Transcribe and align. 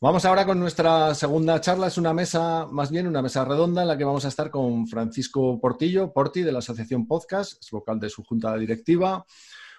Vamos 0.00 0.24
ahora 0.24 0.46
con 0.46 0.60
nuestra 0.60 1.12
segunda 1.12 1.60
charla. 1.60 1.88
Es 1.88 1.98
una 1.98 2.14
mesa, 2.14 2.68
más 2.70 2.88
bien 2.88 3.08
una 3.08 3.20
mesa 3.20 3.44
redonda, 3.44 3.82
en 3.82 3.88
la 3.88 3.98
que 3.98 4.04
vamos 4.04 4.24
a 4.24 4.28
estar 4.28 4.48
con 4.48 4.86
Francisco 4.86 5.60
Portillo, 5.60 6.12
Porti, 6.12 6.42
de 6.42 6.52
la 6.52 6.60
Asociación 6.60 7.08
Podcast, 7.08 7.60
es 7.60 7.68
vocal 7.72 7.98
de 7.98 8.08
su 8.08 8.22
junta 8.22 8.56
directiva, 8.56 9.26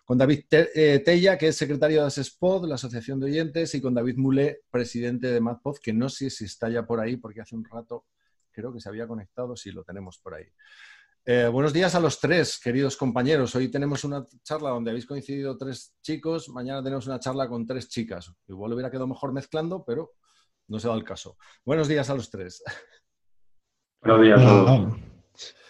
con 0.03 0.17
David 0.17 0.43
eh, 0.51 1.01
Tella, 1.05 1.37
que 1.37 1.47
es 1.47 1.55
secretario 1.55 2.01
de 2.01 2.07
ASESPOD, 2.07 2.67
la 2.67 2.75
Asociación 2.75 3.21
de 3.21 3.27
Oyentes, 3.27 3.73
y 3.75 3.79
con 3.79 3.93
David 3.93 4.17
Mulé, 4.17 4.59
presidente 4.69 5.27
de 5.27 5.39
MadPod, 5.39 5.77
que 5.77 5.93
no 5.93 6.09
sé 6.09 6.29
si 6.29 6.43
está 6.43 6.67
ya 6.67 6.85
por 6.85 6.99
ahí, 6.99 7.15
porque 7.15 7.39
hace 7.39 7.55
un 7.55 7.63
rato 7.63 8.03
creo 8.51 8.73
que 8.73 8.81
se 8.81 8.89
había 8.89 9.07
conectado, 9.07 9.55
sí, 9.55 9.71
lo 9.71 9.85
tenemos 9.85 10.17
por 10.17 10.33
ahí. 10.33 10.47
Eh, 11.25 11.47
buenos 11.47 11.73
días 11.73 11.93
a 11.95 11.99
los 11.99 12.19
tres, 12.19 12.59
queridos 12.59 12.97
compañeros. 12.97 13.53
Hoy 13.53 13.69
tenemos 13.69 14.03
una 14.03 14.25
charla 14.43 14.69
donde 14.69 14.91
habéis 14.91 15.05
coincidido 15.05 15.57
tres 15.57 15.95
chicos, 16.01 16.49
mañana 16.49 16.81
tenemos 16.81 17.05
una 17.07 17.19
charla 17.19 17.47
con 17.47 17.65
tres 17.65 17.89
chicas. 17.89 18.33
Igual 18.47 18.73
hubiera 18.73 18.89
quedado 18.89 19.07
mejor 19.07 19.33
mezclando, 19.33 19.83
pero 19.85 20.13
no 20.67 20.79
se 20.79 20.87
da 20.87 20.95
el 20.95 21.03
caso. 21.03 21.37
Buenos 21.65 21.87
días 21.87 22.09
a 22.09 22.15
los 22.15 22.29
tres. 22.29 22.63
Buenos 24.01 24.21
días 24.25 24.41
a 24.41 24.45
todos. 24.45 24.93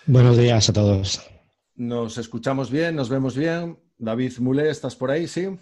Buenos 0.06 0.38
días 0.38 0.70
a 0.70 0.74
todos. 0.74 1.30
Nos 1.76 2.18
escuchamos 2.18 2.70
bien, 2.70 2.96
nos 2.96 3.10
vemos 3.10 3.36
bien. 3.36 3.80
David 3.98 4.38
Mulé, 4.40 4.70
¿estás 4.70 4.96
por 4.96 5.12
ahí? 5.12 5.28
Sí. 5.28 5.58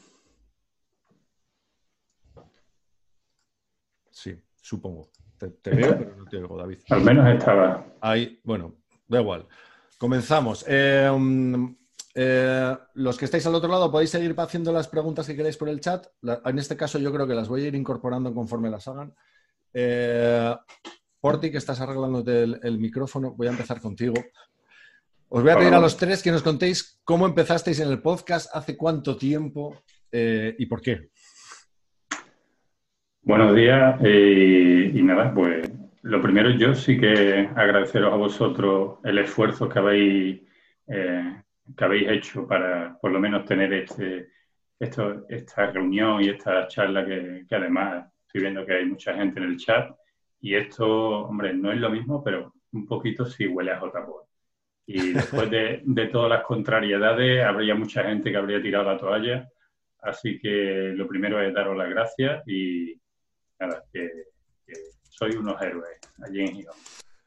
Sí, 4.11 4.35
supongo. 4.61 5.09
Te, 5.37 5.69
veo, 5.69 5.97
pero 5.97 6.15
no 6.17 6.25
te 6.25 6.37
oigo, 6.37 6.57
David. 6.57 6.79
Al 6.89 7.01
menos 7.01 7.27
estaba. 7.27 7.85
Ahí, 8.01 8.39
bueno, 8.43 8.75
da 9.07 9.21
igual. 9.21 9.47
Comenzamos. 9.97 10.63
Eh, 10.67 11.09
mm, 11.11 11.75
eh, 12.13 12.77
los 12.95 13.17
que 13.17 13.25
estáis 13.25 13.45
al 13.47 13.55
otro 13.55 13.69
lado 13.69 13.91
podéis 13.91 14.11
seguir 14.11 14.35
haciendo 14.37 14.71
las 14.71 14.87
preguntas 14.87 15.25
que 15.25 15.35
queráis 15.35 15.57
por 15.57 15.69
el 15.69 15.79
chat. 15.79 16.07
en 16.45 16.59
este 16.59 16.77
caso 16.77 16.99
yo 16.99 17.11
creo 17.11 17.27
que 17.27 17.35
las 17.35 17.47
voy 17.47 17.63
a 17.63 17.67
ir 17.67 17.75
incorporando 17.75 18.33
conforme 18.33 18.69
las 18.69 18.87
hagan. 18.87 19.13
Eh, 19.73 20.55
que 21.41 21.57
estás 21.57 21.81
arreglándote 21.81 22.43
el, 22.43 22.79
micrófono, 22.79 23.33
voy 23.33 23.47
a 23.47 23.49
empezar 23.49 23.81
contigo. 23.81 24.13
Os 25.27 25.43
voy 25.43 25.51
a 25.51 25.57
pedir 25.57 25.73
a 25.73 25.79
los 25.79 25.97
tres 25.97 26.23
que 26.23 26.31
nos 26.31 26.41
contéis 26.41 27.01
cómo 27.03 27.25
empezasteis 27.25 27.81
en 27.81 27.89
el 27.89 28.01
podcast, 28.01 28.55
hace 28.55 28.77
cuánto 28.77 29.17
tiempo 29.17 29.83
y 30.09 30.65
por 30.67 30.81
qué. 30.81 31.09
Buenos 33.23 33.53
días 33.53 33.99
y 34.01 35.01
nada, 35.03 35.33
pues 35.33 35.69
lo 36.03 36.21
primero, 36.21 36.49
yo 36.51 36.73
sí 36.73 36.99
que 36.99 37.49
agradeceros 37.55 38.13
a 38.13 38.17
vosotros 38.17 38.99
el 39.03 39.17
esfuerzo 39.19 39.67
que 39.67 39.79
habéis, 39.79 40.41
eh, 40.87 41.41
que 41.75 41.83
habéis 41.83 42.09
hecho 42.09 42.47
para 42.47 42.97
por 42.99 43.11
lo 43.11 43.19
menos 43.19 43.45
tener 43.45 43.73
este, 43.73 44.29
esto, 44.79 45.25
esta 45.27 45.71
reunión 45.71 46.23
y 46.23 46.29
esta 46.29 46.67
charla 46.67 47.05
que, 47.05 47.45
además 47.49 48.05
estoy 48.25 48.41
viendo 48.41 48.65
que 48.65 48.73
hay 48.73 48.85
mucha 48.85 49.13
gente 49.15 49.39
en 49.39 49.45
el 49.45 49.57
chat 49.57 49.95
y 50.39 50.55
esto, 50.55 51.21
hombre, 51.21 51.53
no 51.53 51.71
es 51.71 51.79
lo 51.79 51.89
mismo, 51.89 52.23
pero 52.23 52.53
un 52.71 52.85
poquito 52.85 53.25
sí 53.25 53.47
huele 53.47 53.71
a 53.71 53.79
j 53.79 53.99
Y 54.85 55.13
después 55.13 55.49
de, 55.49 55.81
de, 55.83 56.07
todas 56.07 56.29
las 56.29 56.43
contrariedades, 56.43 57.43
habría 57.43 57.75
mucha 57.75 58.03
gente 58.03 58.31
que 58.31 58.37
habría 58.37 58.61
tirado 58.61 58.85
la 58.85 58.97
toalla. 58.97 59.49
Así 59.99 60.39
que 60.39 60.93
lo 60.95 61.07
primero 61.07 61.41
es 61.41 61.53
daros 61.53 61.75
las 61.75 61.89
gracias 61.89 62.47
y 62.47 62.93
nada, 63.59 63.83
que 63.91 64.07
soy 65.17 65.35
unos 65.35 65.59
héroes 65.61 65.99
allí 66.23 66.41
en 66.41 66.55
Gijón. 66.55 66.75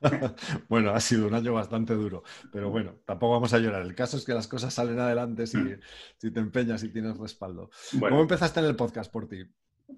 bueno, 0.69 0.91
ha 0.91 1.01
sido 1.01 1.27
un 1.27 1.35
año 1.35 1.53
bastante 1.53 1.95
duro, 1.95 2.23
pero 2.53 2.71
bueno, 2.71 2.95
tampoco 3.05 3.35
vamos 3.35 3.53
a 3.53 3.59
llorar. 3.59 3.83
El 3.83 3.95
caso 3.95 4.17
es 4.17 4.25
que 4.25 4.33
las 4.33 4.49
cosas 4.49 4.73
salen 4.73 4.99
adelante 4.99 5.47
si, 5.47 5.59
si 6.17 6.31
te 6.31 6.41
empeñas 6.41 6.83
y 6.85 6.89
tienes 6.89 7.19
respaldo. 7.19 7.71
¿Cómo 7.99 8.23
empezaste 8.23 8.61
en 8.61 8.67
el 8.67 8.77
podcast 8.77 9.13
por 9.13 9.29
ti? 9.29 9.45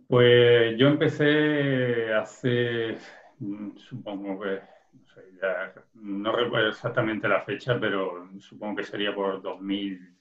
Pues 0.09 0.77
yo 0.79 0.89
empecé 0.89 2.13
hace, 2.15 2.97
mm, 3.39 3.77
supongo 3.77 4.41
que, 4.41 4.61
no, 4.93 5.07
sé, 5.15 5.23
ya, 5.41 5.75
no 5.95 6.33
recuerdo 6.35 6.69
exactamente 6.70 7.29
la 7.29 7.43
fecha, 7.43 7.79
pero 7.79 8.29
supongo 8.41 8.77
que 8.77 8.85
sería 8.85 9.15
por 9.15 9.41
2000, 9.42 10.17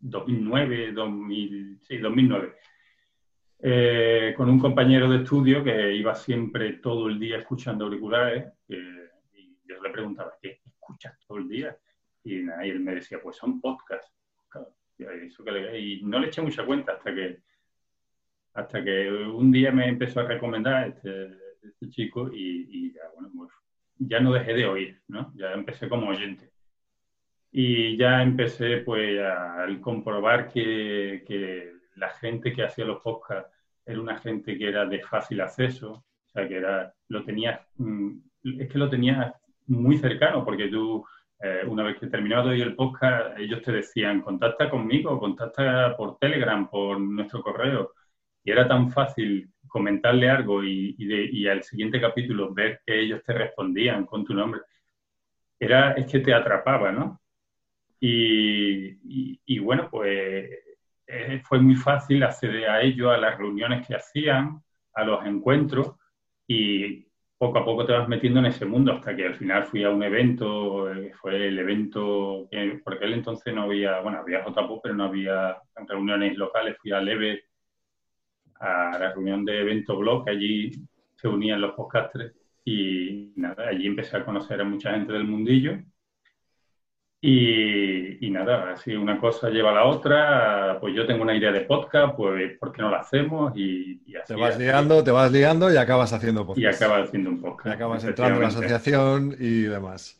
2009, 0.00 0.92
2000, 0.92 1.78
sí, 1.82 1.98
2009. 1.98 2.54
Eh, 3.66 4.34
con 4.36 4.50
un 4.50 4.58
compañero 4.58 5.08
de 5.08 5.22
estudio 5.22 5.64
que 5.64 5.94
iba 5.94 6.14
siempre 6.14 6.74
todo 6.74 7.08
el 7.08 7.18
día 7.18 7.38
escuchando 7.38 7.86
auriculares 7.86 8.52
y 8.68 9.56
yo 9.66 9.82
le 9.82 9.88
preguntaba, 9.88 10.34
¿qué 10.38 10.60
escuchas 10.66 11.18
todo 11.26 11.38
el 11.38 11.48
día? 11.48 11.74
Y, 12.24 12.40
él 12.40 12.80
me 12.80 12.96
decía, 12.96 13.20
pues 13.22 13.38
son 13.38 13.62
podcasts. 13.62 14.12
Y, 14.98 16.02
no 16.04 16.18
le 16.18 16.26
eché 16.26 16.42
mucha 16.42 16.66
cuenta 16.66 16.92
hasta 16.92 17.14
que, 17.14 17.38
hasta 18.52 18.84
que 18.84 19.10
un 19.10 19.50
día 19.50 19.72
me 19.72 19.88
empezó 19.88 20.20
a 20.20 20.24
recomendar 20.24 20.88
este, 20.88 21.30
este 21.62 21.88
chico 21.88 22.30
y, 22.30 22.92
ya, 22.92 23.04
bueno, 23.14 23.30
pues, 23.34 23.50
ya 23.96 24.20
no 24.20 24.34
dejé 24.34 24.52
de 24.52 24.66
oír, 24.66 25.00
¿no? 25.08 25.32
Ya 25.36 25.54
empecé 25.54 25.88
como 25.88 26.10
oyente. 26.10 26.50
Y 27.50 27.96
ya 27.96 28.22
empecé 28.22 28.78
pues 28.78 29.18
a 29.22 29.66
comprobar 29.80 30.52
que, 30.52 31.24
que 31.26 31.73
la 31.96 32.10
gente 32.10 32.52
que 32.52 32.64
hacía 32.64 32.84
los 32.84 33.02
podcasts 33.02 33.50
era 33.86 34.00
una 34.00 34.18
gente 34.18 34.56
que 34.56 34.68
era 34.68 34.86
de 34.86 35.00
fácil 35.00 35.40
acceso, 35.40 35.92
o 35.92 36.30
sea, 36.32 36.48
que 36.48 36.56
era, 36.56 36.92
lo 37.08 37.24
tenías, 37.24 37.60
mm, 37.76 38.18
es 38.60 38.68
que 38.68 38.78
lo 38.78 38.88
tenías 38.88 39.34
muy 39.66 39.98
cercano, 39.98 40.44
porque 40.44 40.68
tú, 40.68 41.04
eh, 41.40 41.62
una 41.66 41.84
vez 41.84 41.98
que 41.98 42.06
terminabas 42.06 42.46
de 42.46 42.50
oír 42.52 42.62
el 42.62 42.76
podcast, 42.76 43.38
ellos 43.38 43.62
te 43.62 43.72
decían, 43.72 44.20
contacta 44.22 44.70
conmigo, 44.70 45.18
contacta 45.18 45.96
por 45.96 46.18
Telegram, 46.18 46.68
por 46.68 47.00
nuestro 47.00 47.42
correo, 47.42 47.92
y 48.42 48.50
era 48.50 48.66
tan 48.68 48.90
fácil 48.90 49.50
comentarle 49.68 50.28
algo 50.30 50.62
y, 50.62 50.94
y, 50.98 51.48
al 51.48 51.62
siguiente 51.64 52.00
capítulo 52.00 52.54
ver 52.54 52.80
que 52.86 53.00
ellos 53.00 53.22
te 53.24 53.32
respondían 53.32 54.06
con 54.06 54.24
tu 54.24 54.34
nombre, 54.34 54.60
era, 55.58 55.92
es 55.92 56.10
que 56.10 56.20
te 56.20 56.34
atrapaba, 56.34 56.92
¿no? 56.92 57.20
Y, 58.00 59.40
y 59.46 59.58
bueno, 59.60 59.88
pues 59.90 60.50
eh, 61.06 61.40
fue 61.44 61.60
muy 61.60 61.74
fácil 61.76 62.22
acceder 62.22 62.68
a 62.68 62.82
ello, 62.82 63.10
a 63.10 63.18
las 63.18 63.36
reuniones 63.38 63.86
que 63.86 63.94
hacían, 63.94 64.62
a 64.94 65.04
los 65.04 65.24
encuentros 65.26 65.96
y 66.46 67.06
poco 67.36 67.58
a 67.58 67.64
poco 67.64 67.84
te 67.84 67.92
vas 67.92 68.08
metiendo 68.08 68.40
en 68.40 68.46
ese 68.46 68.64
mundo 68.64 68.92
hasta 68.92 69.14
que 69.14 69.26
al 69.26 69.34
final 69.34 69.66
fui 69.66 69.84
a 69.84 69.90
un 69.90 70.02
evento, 70.02 70.92
eh, 70.92 71.12
fue 71.20 71.48
el 71.48 71.58
evento, 71.58 72.48
que, 72.50 72.80
porque 72.82 73.04
él 73.04 73.14
entonces 73.14 73.54
no 73.54 73.62
había, 73.62 74.00
bueno, 74.00 74.18
había 74.18 74.44
JPO, 74.44 74.80
pero 74.82 74.94
no 74.94 75.04
había 75.04 75.56
reuniones 75.86 76.36
locales, 76.36 76.76
fui 76.80 76.92
a 76.92 77.00
Leve, 77.00 77.44
a 78.60 78.96
la 78.98 79.12
reunión 79.12 79.44
de 79.44 79.60
evento 79.60 79.96
blog, 79.98 80.28
allí 80.28 80.70
se 81.16 81.28
unían 81.28 81.60
los 81.60 81.74
podcasters 81.74 82.34
y 82.64 83.32
nada, 83.36 83.68
allí 83.68 83.86
empecé 83.86 84.16
a 84.16 84.24
conocer 84.24 84.60
a 84.60 84.64
mucha 84.64 84.92
gente 84.92 85.12
del 85.12 85.24
mundillo 85.24 85.78
y, 87.26 88.30
nada, 88.30 88.72
así 88.72 88.94
una 88.94 89.18
cosa 89.18 89.48
lleva 89.48 89.70
a 89.70 89.74
la 89.74 89.84
otra, 89.86 90.76
pues 90.78 90.94
yo 90.94 91.06
tengo 91.06 91.22
una 91.22 91.34
idea 91.34 91.50
de 91.52 91.62
podcast, 91.62 92.14
pues 92.16 92.58
¿por 92.58 92.70
qué 92.70 92.82
no 92.82 92.90
la 92.90 92.98
hacemos? 92.98 93.56
Y, 93.56 93.98
así, 94.22 94.34
te 94.34 94.38
vas 94.38 94.58
liando, 94.58 95.02
te 95.02 95.10
vas 95.10 95.32
liando 95.32 95.72
y 95.72 95.78
acabas 95.78 96.12
haciendo 96.12 96.44
podcast. 96.46 96.62
Y 96.62 96.66
acabas 96.66 97.08
haciendo 97.08 97.30
un 97.30 97.40
podcast. 97.40 97.66
Y 97.66 97.70
acabas 97.70 98.04
entrando 98.04 98.36
en 98.36 98.42
la 98.42 98.48
asociación 98.48 99.36
y 99.40 99.62
demás. 99.62 100.18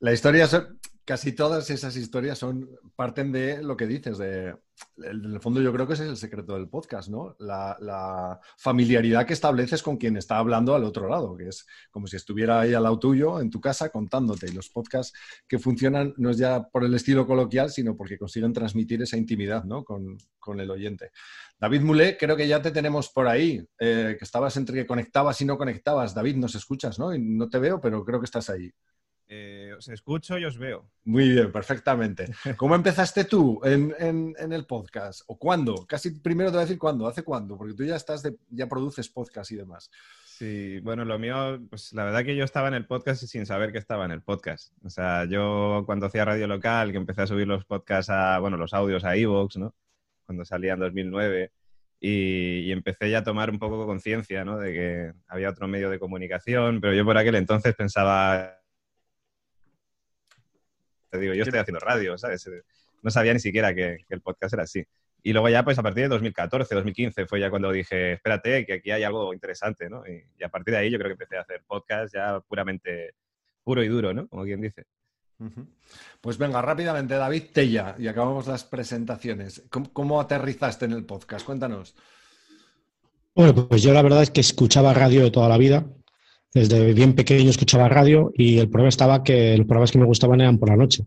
La 0.00 0.12
historia, 0.12 0.46
casi 1.10 1.32
todas 1.32 1.68
esas 1.70 1.96
historias 1.96 2.38
son, 2.38 2.70
parten 2.94 3.32
de 3.32 3.64
lo 3.64 3.76
que 3.76 3.88
dices, 3.88 4.16
de 4.16 4.54
en 4.98 5.24
el 5.24 5.40
fondo 5.40 5.60
yo 5.60 5.72
creo 5.72 5.84
que 5.84 5.94
ese 5.94 6.04
es 6.04 6.10
el 6.10 6.16
secreto 6.16 6.54
del 6.54 6.68
podcast, 6.68 7.08
¿no? 7.08 7.34
La, 7.40 8.38
familiaridad 8.56 9.26
que 9.26 9.32
estableces 9.32 9.82
con 9.82 9.96
quien 9.96 10.16
está 10.16 10.38
hablando 10.38 10.72
al 10.72 10.84
otro 10.84 11.08
lado, 11.08 11.36
que 11.36 11.48
es 11.48 11.66
como 11.90 12.06
si 12.06 12.14
estuviera 12.14 12.60
ahí 12.60 12.74
al 12.74 12.84
lado 12.84 13.00
tuyo, 13.00 13.40
en 13.40 13.50
tu 13.50 13.60
casa, 13.60 13.88
contándote. 13.88 14.46
Y 14.46 14.52
los 14.52 14.68
podcasts 14.68 15.12
que 15.48 15.58
funcionan 15.58 16.14
no 16.16 16.30
es 16.30 16.38
ya 16.38 16.62
por 16.62 16.84
el 16.84 16.94
estilo 16.94 17.26
coloquial, 17.26 17.70
sino 17.70 17.96
porque 17.96 18.16
consiguen 18.16 18.52
transmitir 18.52 19.02
esa 19.02 19.16
intimidad, 19.16 19.64
¿no? 19.64 19.82
Con, 19.82 20.16
el 20.60 20.70
oyente. 20.70 21.10
David 21.58 21.80
Mulé, 21.80 22.16
creo 22.16 22.36
que 22.36 22.46
ya 22.46 22.62
te 22.62 22.70
tenemos 22.70 23.08
por 23.08 23.26
ahí, 23.26 23.66
eh, 23.80 24.14
que 24.16 24.24
estabas 24.24 24.56
entre 24.56 24.76
que 24.76 24.86
conectabas 24.86 25.40
y 25.40 25.44
no 25.44 25.58
conectabas. 25.58 26.14
David, 26.14 26.36
nos 26.36 26.54
escuchas, 26.54 27.00
¿no? 27.00 27.10
No 27.18 27.48
te 27.48 27.58
veo, 27.58 27.80
pero 27.80 28.04
creo 28.04 28.20
que 28.20 28.26
estás 28.26 28.48
ahí. 28.48 28.72
Eh, 29.32 29.72
os 29.78 29.86
escucho 29.86 30.36
y 30.38 30.44
os 30.44 30.58
veo. 30.58 30.90
Muy 31.04 31.28
bien, 31.28 31.52
perfectamente. 31.52 32.26
¿Cómo 32.56 32.74
empezaste 32.74 33.24
tú 33.24 33.60
en, 33.62 34.34
el 34.36 34.66
podcast? 34.66 35.22
¿O 35.28 35.38
cuándo? 35.38 35.86
Casi 35.86 36.18
primero 36.18 36.50
te 36.50 36.56
voy 36.56 36.62
a 36.62 36.66
decir 36.66 36.80
cuándo. 36.80 37.06
¿Hace 37.06 37.22
cuándo? 37.22 37.56
Porque 37.56 37.74
tú 37.74 37.84
ya 37.84 37.94
estás 37.94 38.28
ya 38.48 38.68
produces 38.68 39.08
podcast 39.08 39.52
y 39.52 39.54
demás. 39.54 39.88
Sí, 40.24 40.80
bueno, 40.80 41.04
lo 41.04 41.16
mío, 41.20 41.60
pues 41.70 41.92
la 41.92 42.02
verdad 42.02 42.24
que 42.24 42.34
yo 42.34 42.42
estaba 42.42 42.66
en 42.66 42.74
el 42.74 42.88
podcast 42.88 43.22
sin 43.22 43.46
saber 43.46 43.70
que 43.70 43.78
estaba 43.78 44.04
en 44.04 44.10
el 44.10 44.20
podcast. 44.20 44.72
O 44.82 44.90
sea, 44.90 45.26
yo 45.26 45.84
cuando 45.86 46.06
hacía 46.06 46.24
radio 46.24 46.48
local, 46.48 46.90
que 46.90 46.98
empecé 46.98 47.22
a 47.22 47.28
subir 47.28 47.46
los 47.46 47.64
podcasts 47.64 48.10
a, 48.10 48.40
bueno, 48.40 48.56
los 48.56 48.74
audios 48.74 49.04
a 49.04 49.14
Evox, 49.14 49.58
¿no? 49.58 49.76
Cuando 50.26 50.44
salía 50.44 50.72
en 50.72 50.80
2009. 50.80 51.52
Y, 52.00 52.62
y, 52.66 52.72
empecé 52.72 53.10
ya 53.10 53.18
a 53.18 53.24
tomar 53.24 53.50
un 53.50 53.60
poco 53.60 53.86
conciencia, 53.86 54.44
¿no? 54.44 54.58
De 54.58 54.72
que 54.72 55.12
había 55.28 55.50
otro 55.50 55.68
medio 55.68 55.88
de 55.88 56.00
comunicación, 56.00 56.80
pero 56.80 56.94
yo 56.94 57.04
por 57.04 57.16
aquel 57.16 57.34
entonces 57.36 57.76
pensaba 57.76 58.59
te 61.10 61.18
digo, 61.18 61.34
yo 61.34 61.42
estoy 61.42 61.58
haciendo 61.58 61.80
radio, 61.80 62.16
¿sabes? 62.16 62.48
No 63.02 63.10
sabía 63.10 63.32
ni 63.32 63.40
siquiera 63.40 63.74
que, 63.74 63.98
el 64.08 64.20
podcast 64.20 64.54
era 64.54 64.62
así. 64.62 64.84
Y 65.22 65.32
luego 65.32 65.48
ya, 65.48 65.64
pues 65.64 65.78
a 65.78 65.82
partir 65.82 66.04
de 66.04 66.08
2014, 66.08 66.74
2015 66.74 67.26
fue 67.26 67.40
ya 67.40 67.50
cuando 67.50 67.70
dije, 67.70 68.14
espérate, 68.14 68.64
que 68.64 68.74
aquí 68.74 68.90
hay 68.90 69.02
algo 69.02 69.34
interesante, 69.34 69.90
¿no? 69.90 70.02
Y, 70.06 70.42
a 70.42 70.48
partir 70.48 70.72
de 70.72 70.80
ahí 70.80 70.90
yo 70.90 70.98
creo 70.98 71.08
que 71.08 71.14
empecé 71.22 71.36
a 71.36 71.42
hacer 71.42 71.62
podcast 71.66 72.14
ya 72.14 72.40
puramente 72.40 73.14
puro 73.62 73.82
y 73.82 73.88
duro, 73.88 74.14
¿no? 74.14 74.28
Como 74.28 74.44
quien 74.44 74.60
dice. 74.60 74.84
Pues 76.20 76.36
venga, 76.38 76.60
rápidamente, 76.60 77.14
David 77.14 77.44
Tella, 77.52 77.96
y 77.98 78.08
acabamos 78.08 78.46
las 78.46 78.64
presentaciones. 78.64 79.62
¿Cómo, 79.70 80.20
aterrizaste 80.20 80.84
en 80.84 80.92
el 80.92 81.04
podcast? 81.04 81.46
Cuéntanos. 81.46 81.94
Bueno, 83.34 83.68
pues 83.68 83.82
yo 83.82 83.92
la 83.92 84.02
verdad 84.02 84.22
es 84.22 84.30
que 84.30 84.40
escuchaba 84.40 84.92
radio 84.92 85.22
de 85.22 85.30
toda 85.30 85.48
la 85.48 85.56
vida. 85.56 85.86
Desde 86.52 86.92
bien 86.94 87.14
pequeño 87.14 87.50
escuchaba 87.50 87.88
radio 87.88 88.32
y 88.34 88.58
el 88.58 88.68
problema 88.68 88.88
estaba 88.88 89.22
que 89.22 89.56
los 89.56 89.66
programas 89.66 89.92
que 89.92 89.98
me 89.98 90.06
gustaban 90.06 90.40
eran 90.40 90.58
por 90.58 90.68
la 90.68 90.76
noche. 90.76 91.04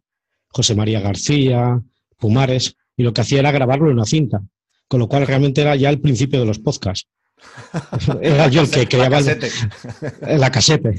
José 0.47 0.75
María 0.75 1.01
García, 1.01 1.81
Pumares, 2.17 2.75
y 2.95 3.03
lo 3.03 3.13
que 3.13 3.21
hacía 3.21 3.39
era 3.39 3.51
grabarlo 3.51 3.87
en 3.87 3.95
una 3.95 4.05
cinta, 4.05 4.41
con 4.87 4.99
lo 4.99 5.07
cual 5.07 5.27
realmente 5.27 5.61
era 5.61 5.75
ya 5.75 5.89
el 5.89 5.99
principio 5.99 6.39
de 6.39 6.45
los 6.45 6.59
podcasts. 6.59 7.07
Era 8.21 8.47
yo 8.47 8.61
el 8.61 8.69
que 8.69 8.87
creaba 8.87 9.19
la, 9.19 9.37
la 10.37 10.49
casete. 10.49 10.95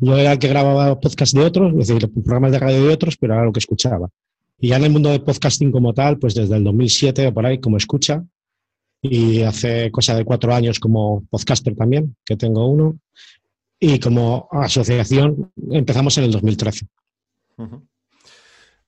Yo 0.00 0.18
era 0.18 0.32
el 0.32 0.38
que 0.38 0.48
grababa 0.48 1.00
podcasts 1.00 1.34
de 1.34 1.42
otros, 1.42 1.72
es 1.78 1.88
decir, 1.88 2.10
programas 2.12 2.52
de 2.52 2.58
radio 2.58 2.86
de 2.86 2.92
otros, 2.92 3.16
pero 3.16 3.32
era 3.32 3.44
lo 3.44 3.52
que 3.52 3.60
escuchaba. 3.60 4.10
Y 4.58 4.68
ya 4.68 4.76
en 4.76 4.84
el 4.84 4.90
mundo 4.90 5.10
de 5.10 5.20
podcasting 5.20 5.72
como 5.72 5.94
tal, 5.94 6.18
pues 6.18 6.34
desde 6.34 6.56
el 6.56 6.64
2007 6.64 7.28
o 7.28 7.32
por 7.32 7.46
ahí 7.46 7.58
como 7.58 7.78
escucha, 7.78 8.22
y 9.00 9.42
hace 9.42 9.90
cosa 9.90 10.14
de 10.14 10.24
cuatro 10.24 10.54
años 10.54 10.78
como 10.78 11.24
podcaster 11.30 11.74
también, 11.74 12.16
que 12.24 12.36
tengo 12.36 12.66
uno, 12.66 12.98
y 13.78 14.00
como 14.00 14.48
asociación 14.50 15.52
empezamos 15.70 16.16
en 16.18 16.24
el 16.24 16.32
2013. 16.32 16.86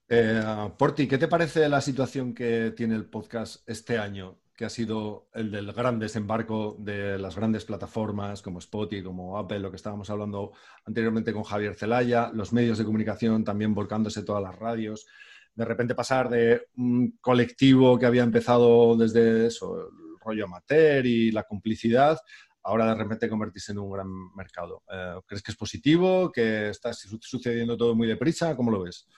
Eh, 0.09 0.43
Porti, 0.79 1.07
¿qué 1.07 1.19
te 1.19 1.29
parece 1.29 1.69
la 1.69 1.81
situación 1.81 2.35
que 2.35 2.73
tiene 2.77 2.95
el 2.95 3.07
podcast 3.07 3.69
este 3.69 3.99
año, 3.99 4.39
que 4.57 4.65
ha 4.65 4.71
sido 4.71 5.29
el 5.35 5.51
del 5.51 5.73
gran 5.73 5.99
desembarco 5.99 6.77
de 6.81 7.19
las 7.19 7.37
grandes 7.37 7.65
plataformas 7.65 8.41
como 8.41 8.59
Spotify, 8.59 9.03
como 9.03 9.39
Apple, 9.39 9.61
lo 9.61 9.71
que 9.71 9.77
estábamos 9.77 10.09
hablando 10.11 10.53
anteriormente 10.85 11.33
con 11.33 11.45
Javier 11.45 11.75
Zelaya, 11.75 12.31
los 12.33 12.53
medios 12.53 12.79
de 12.79 12.85
comunicación 12.85 13.45
también 13.45 13.75
volcándose 13.75 14.23
todas 14.23 14.43
las 14.43 14.57
radios, 14.57 15.07
de 15.55 15.65
repente 15.65 15.95
pasar 15.95 16.29
de 16.29 16.69
un 16.77 17.19
colectivo 17.21 17.99
que 17.99 18.07
había 18.07 18.23
empezado 18.23 18.97
desde 18.97 19.47
eso, 19.47 19.77
el 19.77 20.19
rollo 20.25 20.47
amateur 20.47 21.05
y 21.05 21.31
la 21.31 21.45
complicidad, 21.45 22.19
ahora 22.69 22.87
de 22.87 22.95
repente 22.95 23.29
convertirse 23.29 23.73
en 23.73 23.79
un 23.79 23.91
gran 23.91 24.35
mercado. 24.35 24.83
Eh, 24.93 25.15
¿Crees 25.27 25.43
que 25.43 25.53
es 25.53 25.57
positivo? 25.57 26.31
¿Que 26.31 26.69
está 26.69 26.93
sucediendo 26.93 27.77
todo 27.77 27.95
muy 27.95 28.07
deprisa? 28.07 28.55
¿Cómo 28.55 28.71
lo 28.71 28.83
ves? 28.83 29.09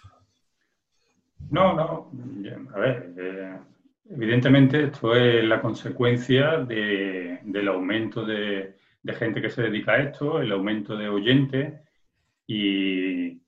No, 1.51 1.75
no. 1.75 2.11
A 2.75 2.79
ver, 2.79 3.13
eh, 3.19 3.59
evidentemente 4.11 4.85
esto 4.85 5.17
es 5.17 5.43
la 5.45 5.61
consecuencia 5.61 6.59
del 6.59 7.69
aumento 7.69 8.25
de, 8.25 8.77
gente 9.19 9.43
que 9.43 9.51
se 9.51 9.63
dedica 9.63 9.93
a 9.93 10.03
esto, 10.03 10.41
el 10.41 10.53
aumento 10.53 10.97
de 10.97 11.09
oyentes 11.09 11.81
y, 12.47 13.41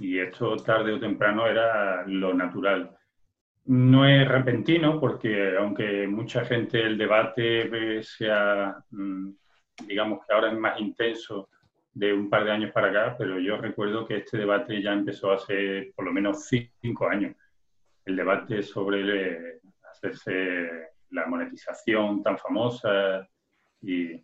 esto 0.00 0.56
tarde 0.56 0.92
o 0.92 1.00
temprano 1.00 1.46
era 1.46 2.06
lo 2.06 2.32
natural. 2.32 2.96
No 3.66 4.06
es 4.06 4.26
repentino 4.26 4.98
porque 4.98 5.56
aunque 5.58 6.06
mucha 6.06 6.44
gente 6.44 6.80
el 6.80 6.96
debate 6.96 8.02
sea, 8.02 8.76
mm, 8.90 9.30
digamos 9.86 10.24
que 10.26 10.32
ahora 10.32 10.52
es 10.52 10.58
más 10.58 10.80
intenso 10.80 11.48
de 11.92 12.12
un 12.12 12.30
par 12.30 12.44
de 12.44 12.52
años 12.52 12.72
para 12.72 12.88
acá, 12.88 13.16
pero 13.18 13.38
yo 13.38 13.56
recuerdo 13.56 14.06
que 14.06 14.18
este 14.18 14.38
debate 14.38 14.80
ya 14.80 14.92
empezó 14.92 15.32
hace 15.32 15.92
por 15.94 16.04
lo 16.04 16.12
menos 16.12 16.48
cinco 16.80 17.08
años 17.08 17.34
el 18.04 18.16
debate 18.16 18.62
sobre 18.62 19.60
hacerse 19.90 20.68
la 21.10 21.26
monetización 21.26 22.22
tan 22.22 22.38
famosa 22.38 23.28
y 23.82 24.22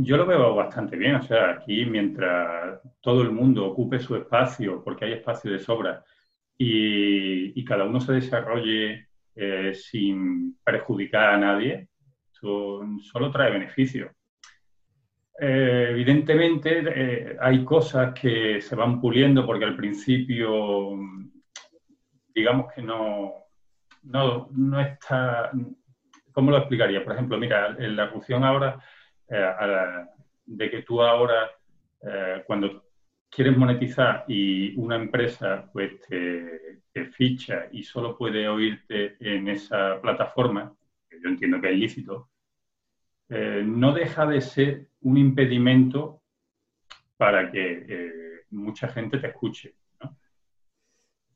yo 0.00 0.16
lo 0.16 0.26
veo 0.26 0.54
bastante 0.54 0.96
bien, 0.96 1.16
o 1.16 1.22
sea, 1.22 1.50
aquí 1.50 1.84
mientras 1.84 2.80
todo 3.00 3.22
el 3.22 3.32
mundo 3.32 3.66
ocupe 3.66 3.98
su 3.98 4.14
espacio, 4.14 4.82
porque 4.84 5.04
hay 5.04 5.12
espacio 5.14 5.50
de 5.50 5.58
sobra, 5.58 6.04
y, 6.56 7.64
cada 7.64 7.84
uno 7.84 8.00
se 8.00 8.12
desarrolle 8.12 9.08
eh, 9.34 9.74
sin 9.74 10.56
perjudicar 10.64 11.34
a 11.34 11.38
nadie, 11.38 11.88
solo 12.32 13.30
trae 13.30 13.50
beneficio. 13.50 14.12
Eh, 15.40 15.88
evidentemente 15.90 16.82
eh, 16.84 17.36
hay 17.40 17.64
cosas 17.64 18.12
que 18.12 18.60
se 18.60 18.74
van 18.74 19.00
puliendo 19.00 19.46
porque 19.46 19.64
al 19.64 19.76
principio 19.76 20.98
digamos 22.34 22.72
que 22.72 22.82
no, 22.82 23.34
no, 24.02 24.48
no 24.50 24.80
está... 24.80 25.50
¿Cómo 26.32 26.50
lo 26.50 26.58
explicaría? 26.58 27.04
Por 27.04 27.14
ejemplo, 27.14 27.38
mira, 27.38 27.76
en 27.78 27.96
la 27.96 28.08
función 28.08 28.44
ahora, 28.44 28.80
eh, 29.28 29.52
de 30.46 30.70
que 30.70 30.82
tú 30.82 31.02
ahora, 31.02 31.50
cuando 32.46 32.84
quieres 33.28 33.56
monetizar 33.56 34.24
y 34.28 34.76
una 34.76 34.96
empresa 34.96 35.68
pues 35.72 36.00
te, 36.02 36.78
ficha 37.12 37.68
y 37.70 37.84
solo 37.84 38.16
puede 38.16 38.48
oírte 38.48 39.16
en 39.20 39.48
esa 39.48 40.00
plataforma, 40.00 40.74
que 41.08 41.20
yo 41.22 41.28
entiendo 41.28 41.60
que 41.60 41.70
es 41.70 41.78
lícito, 41.78 42.30
eh, 43.28 43.62
no 43.64 43.92
deja 43.92 44.26
de 44.26 44.40
ser 44.40 44.87
un 45.02 45.16
impedimento 45.16 46.22
para 47.16 47.50
que 47.50 48.42
mucha 48.50 48.88
gente 48.88 49.18
te 49.18 49.28
escuche. 49.28 49.74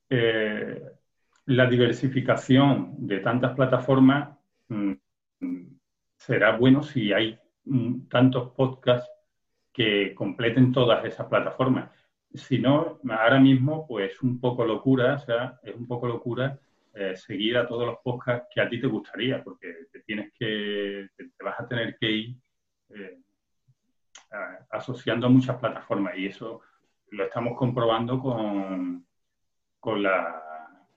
Eh, 0.08 0.82
la 1.46 1.66
diversificación 1.66 3.06
de 3.06 3.20
tantas 3.20 3.54
plataformas 3.54 4.36
mm, 4.68 4.92
será 6.16 6.56
bueno 6.56 6.82
si 6.82 7.12
hay 7.12 7.38
mm, 7.64 8.08
tantos 8.08 8.50
podcasts 8.52 9.10
que 9.72 10.14
completen 10.14 10.70
todas 10.70 11.04
esas 11.04 11.26
plataformas. 11.26 11.90
Si 12.34 12.58
no, 12.58 13.00
ahora 13.10 13.40
mismo, 13.40 13.86
pues 13.86 14.22
un 14.22 14.38
poco 14.38 14.64
locura, 14.64 15.14
o 15.14 15.18
sea, 15.18 15.58
es 15.62 15.74
un 15.74 15.86
poco 15.86 16.06
locura 16.06 16.58
eh, 16.94 17.16
seguir 17.16 17.56
a 17.56 17.66
todos 17.66 17.86
los 17.86 17.98
podcasts 18.04 18.48
que 18.54 18.60
a 18.60 18.68
ti 18.68 18.80
te 18.80 18.86
gustaría, 18.86 19.42
porque 19.42 19.86
te 19.90 20.00
tienes 20.00 20.32
que, 20.38 21.08
te, 21.16 21.30
vas 21.42 21.58
a 21.58 21.66
tener 21.66 21.96
que 21.98 22.10
ir 22.10 22.36
eh, 22.90 23.18
asociando 24.70 25.26
a 25.26 25.30
muchas 25.30 25.56
plataformas 25.58 26.16
y 26.16 26.26
eso 26.26 26.60
lo 27.10 27.24
estamos 27.24 27.56
comprobando 27.56 28.18
con, 28.18 29.06
con, 29.78 30.02
la, 30.02 30.42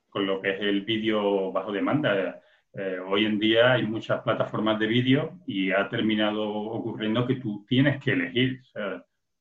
con 0.09 0.25
lo 0.25 0.41
que 0.41 0.51
es 0.51 0.61
el 0.61 0.81
vídeo 0.81 1.51
bajo 1.51 1.71
demanda. 1.71 2.41
Eh, 2.73 2.99
hoy 2.99 3.25
en 3.25 3.39
día 3.39 3.73
hay 3.73 3.83
muchas 3.83 4.21
plataformas 4.21 4.79
de 4.79 4.87
vídeo 4.87 5.39
y 5.45 5.71
ha 5.71 5.87
terminado 5.89 6.49
ocurriendo 6.49 7.25
que 7.25 7.35
tú 7.35 7.65
tienes 7.67 8.03
que 8.03 8.11
elegir, 8.11 8.61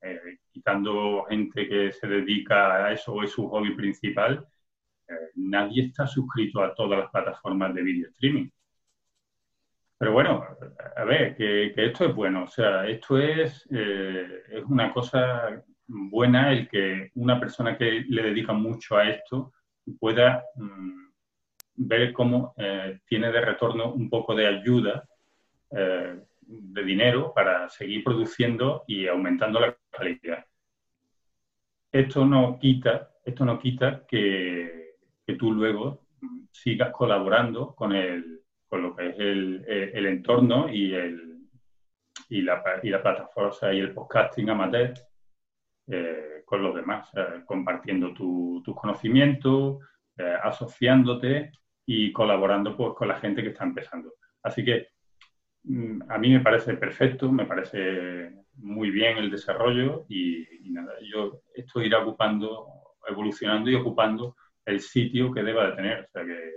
eh, 0.02 0.38
quitando 0.52 1.24
gente 1.28 1.68
que 1.68 1.92
se 1.92 2.06
dedica 2.06 2.86
a 2.86 2.92
eso 2.92 3.12
o 3.14 3.22
es 3.22 3.30
su 3.30 3.48
hobby 3.48 3.74
principal, 3.74 4.46
eh, 5.08 5.30
nadie 5.34 5.84
está 5.84 6.06
suscrito 6.06 6.62
a 6.62 6.74
todas 6.74 6.98
las 7.00 7.10
plataformas 7.10 7.74
de 7.74 7.82
vídeo 7.82 8.08
streaming. 8.08 8.48
Pero 9.98 10.12
bueno, 10.12 10.44
a 10.96 11.04
ver, 11.04 11.36
que, 11.36 11.72
esto 11.76 12.06
es 12.06 12.14
bueno, 12.14 12.44
o 12.44 12.48
sea, 12.48 12.86
esto 12.86 13.18
es, 13.18 13.66
es 13.70 14.64
una 14.68 14.92
cosa 14.92 15.62
buena 15.86 16.52
el 16.52 16.68
que 16.68 17.10
una 17.14 17.38
persona 17.38 17.76
que 17.76 18.04
le 18.08 18.22
dedica 18.22 18.52
mucho 18.52 18.96
a 18.96 19.08
esto 19.08 19.52
pueda 19.98 20.44
mm, 20.56 21.04
ver 21.76 22.12
cómo 22.12 22.54
eh, 22.56 23.00
tiene 23.06 23.30
de 23.30 23.40
retorno 23.40 23.92
un 23.92 24.08
poco 24.08 24.34
de 24.34 24.46
ayuda 24.46 25.04
eh, 25.70 26.20
de 26.40 26.84
dinero 26.84 27.32
para 27.34 27.68
seguir 27.68 28.04
produciendo 28.04 28.84
y 28.86 29.06
aumentando 29.06 29.60
la 29.60 29.76
calidad. 29.90 30.44
Esto 31.90 32.24
no 32.24 32.58
quita, 32.58 33.10
esto 33.24 33.44
no 33.44 33.58
quita 33.58 34.04
que, 34.06 34.96
que 35.26 35.34
tú 35.34 35.52
luego 35.52 36.06
sigas 36.50 36.90
colaborando 36.92 37.74
con, 37.74 37.92
el, 37.92 38.42
con 38.68 38.82
lo 38.82 38.96
que 38.96 39.10
es 39.10 39.18
el, 39.18 39.64
el 39.66 40.06
entorno 40.06 40.68
y, 40.68 40.94
el, 40.94 41.38
y, 42.28 42.42
la, 42.42 42.62
y 42.82 42.90
la 42.90 43.02
plataforma 43.02 43.72
y 43.72 43.78
el 43.78 43.92
podcasting 43.92 44.50
amateur 44.50 44.94
eh, 45.86 46.42
con 46.44 46.62
los 46.62 46.74
demás, 46.74 47.10
compartiendo 47.46 48.12
tus 48.14 48.74
conocimientos, 48.74 49.78
eh, 50.16 50.36
asociándote 50.42 51.50
y 51.84 52.12
colaborando 52.12 52.76
pues, 52.76 52.94
con 52.94 53.08
la 53.08 53.16
gente 53.16 53.42
que 53.42 53.48
está 53.48 53.64
empezando. 53.64 54.14
Así 54.42 54.64
que 54.64 54.88
mm, 55.64 56.02
a 56.08 56.18
mí 56.18 56.30
me 56.30 56.40
parece 56.40 56.74
perfecto, 56.74 57.30
me 57.32 57.46
parece 57.46 58.44
muy 58.56 58.90
bien 58.90 59.18
el 59.18 59.30
desarrollo 59.30 60.06
y, 60.08 60.46
nada, 60.70 60.94
yo 61.02 61.42
estoy 61.54 61.86
ir 61.86 61.94
ocupando, 61.96 62.66
evolucionando 63.08 63.70
y 63.70 63.74
ocupando 63.74 64.36
el 64.64 64.80
sitio 64.80 65.32
que 65.32 65.42
deba 65.42 65.66
de 65.66 65.76
tener. 65.76 66.04
O 66.04 66.10
sea 66.12 66.24
que 66.24 66.50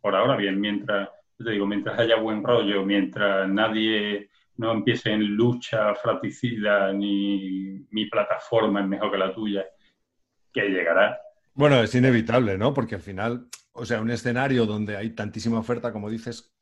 por 0.00 0.14
ahora 0.14 0.36
bien, 0.36 0.60
mientras, 0.60 1.08
te 1.36 1.50
digo, 1.50 1.66
mientras 1.66 1.98
haya 1.98 2.16
buen 2.16 2.42
rollo, 2.42 2.84
mientras 2.84 3.48
nadie 3.48 4.30
no 4.56 4.72
empiece 4.72 5.10
en 5.10 5.34
lucha 5.34 5.94
fratricida 5.94 6.92
ni 6.92 7.84
mi 7.90 8.06
plataforma 8.06 8.80
es 8.80 8.86
mejor 8.86 9.10
que 9.10 9.18
la 9.18 9.34
tuya, 9.34 9.64
que 10.52 10.68
llegará. 10.68 11.18
Bueno, 11.54 11.80
es 11.82 11.94
inevitable, 11.94 12.58
¿no? 12.58 12.72
Porque 12.72 12.96
al 12.96 13.00
final 13.00 13.48
o 13.74 13.84
sea, 13.84 14.00
un 14.00 14.10
escenario 14.10 14.66
donde 14.66 14.96
hay 14.96 15.10
tantísima 15.10 15.58
oferta, 15.58 15.92
como 15.92 16.08
dices, 16.08 16.54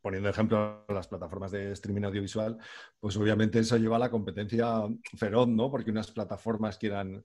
poniendo 0.00 0.28
ejemplo 0.28 0.84
las 0.88 1.06
plataformas 1.06 1.52
de 1.52 1.72
streaming 1.72 2.02
audiovisual, 2.02 2.58
pues 2.98 3.16
obviamente 3.16 3.60
eso 3.60 3.76
lleva 3.76 3.96
a 3.96 4.00
la 4.00 4.10
competencia 4.10 4.82
feroz, 5.16 5.48
¿no? 5.48 5.70
Porque 5.70 5.90
unas 5.90 6.10
plataformas 6.10 6.76
quieran... 6.76 7.24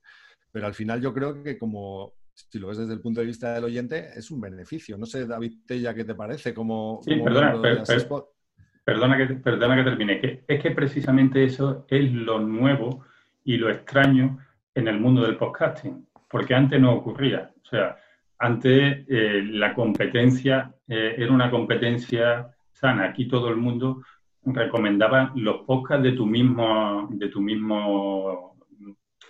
Pero 0.52 0.66
al 0.66 0.74
final 0.74 1.00
yo 1.00 1.12
creo 1.12 1.42
que 1.42 1.58
como 1.58 2.14
si 2.50 2.58
lo 2.58 2.68
ves 2.68 2.78
desde 2.78 2.94
el 2.94 3.00
punto 3.00 3.20
de 3.20 3.26
vista 3.26 3.52
del 3.52 3.64
oyente, 3.64 4.10
es 4.14 4.30
un 4.30 4.40
beneficio. 4.40 4.96
No 4.96 5.06
sé, 5.06 5.26
David 5.26 5.54
Tella, 5.66 5.92
¿qué 5.94 6.04
te 6.04 6.14
parece? 6.14 6.54
Como, 6.54 7.00
sí, 7.02 7.16
perdona, 7.16 7.60
perdona, 8.84 9.16
que, 9.16 9.34
perdona 9.34 9.76
que 9.76 9.82
termine. 9.82 10.20
Que 10.20 10.44
es 10.46 10.62
que 10.62 10.70
precisamente 10.70 11.44
eso 11.44 11.84
es 11.88 12.12
lo 12.12 12.38
nuevo 12.38 13.04
y 13.44 13.56
lo 13.56 13.70
extraño 13.70 14.38
en 14.74 14.88
el 14.88 15.00
mundo 15.00 15.22
del 15.22 15.36
podcasting, 15.36 16.06
porque 16.30 16.54
antes 16.54 16.80
no 16.80 16.94
ocurría. 16.94 17.50
O 17.60 17.66
sea, 17.66 17.96
antes 18.38 19.04
eh, 19.08 19.42
la 19.44 19.74
competencia 19.74 20.72
eh, 20.86 21.16
era 21.18 21.32
una 21.32 21.50
competencia 21.50 22.54
sana. 22.72 23.06
Aquí 23.06 23.26
todo 23.26 23.48
el 23.48 23.56
mundo 23.56 24.02
recomendaba 24.44 25.32
los 25.34 25.62
podcasts 25.66 26.04
de 26.04 26.12
tu 26.12 26.24
mismo, 26.24 27.08
de 27.10 27.28
tu 27.28 27.40
mismo, 27.40 28.56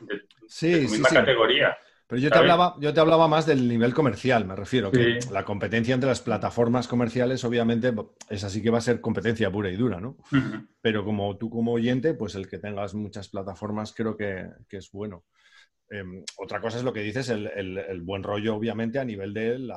de, 0.01 0.19
tu 0.19 0.91
misma 0.93 1.09
categoría. 1.09 1.77
Pero 2.09 2.23
yo 2.23 2.31
te, 2.31 2.39
hablaba, 2.39 2.75
yo 2.81 2.95
te 2.95 3.01
hablaba 3.01 3.29
más 3.29 3.45
del 3.45 3.69
nivel 3.69 3.93
comercial, 3.93 4.47
me 4.47 4.57
refiero. 4.57 4.91
Que 4.91 5.19
la 5.31 5.45
competencia 5.45 5.95
entre 5.95 6.09
las 6.09 6.23
plataformas 6.23 6.89
comerciales, 6.89 7.45
obviamente, 7.45 7.93
es 8.31 8.45
así 8.45 8.63
que 8.63 8.71
va 8.71 8.79
a 8.79 8.81
ser 8.81 9.03
competencia 9.03 9.51
pura 9.51 9.71
y 9.71 9.77
dura, 9.77 10.01
¿no? 10.01 10.17
Pero 10.81 11.05
como 11.05 11.37
tú 11.37 11.51
como 11.51 11.73
oyente, 11.73 12.15
pues 12.15 12.35
el 12.35 12.49
que 12.49 12.59
tengas 12.59 12.95
muchas 12.95 13.29
plataformas 13.29 13.93
creo 13.93 14.17
que, 14.17 14.49
que 14.71 14.79
es 14.79 14.91
bueno. 14.91 15.25
Em, 15.91 16.23
otra 16.37 16.61
cosa 16.61 16.77
es 16.79 16.85
lo 16.85 16.93
que 16.93 17.01
dices, 17.01 17.31
el, 17.31 18.03
buen 18.03 18.23
rollo, 18.23 18.55
obviamente, 18.57 18.99
a 18.99 19.05
nivel 19.05 19.33
del 19.33 19.73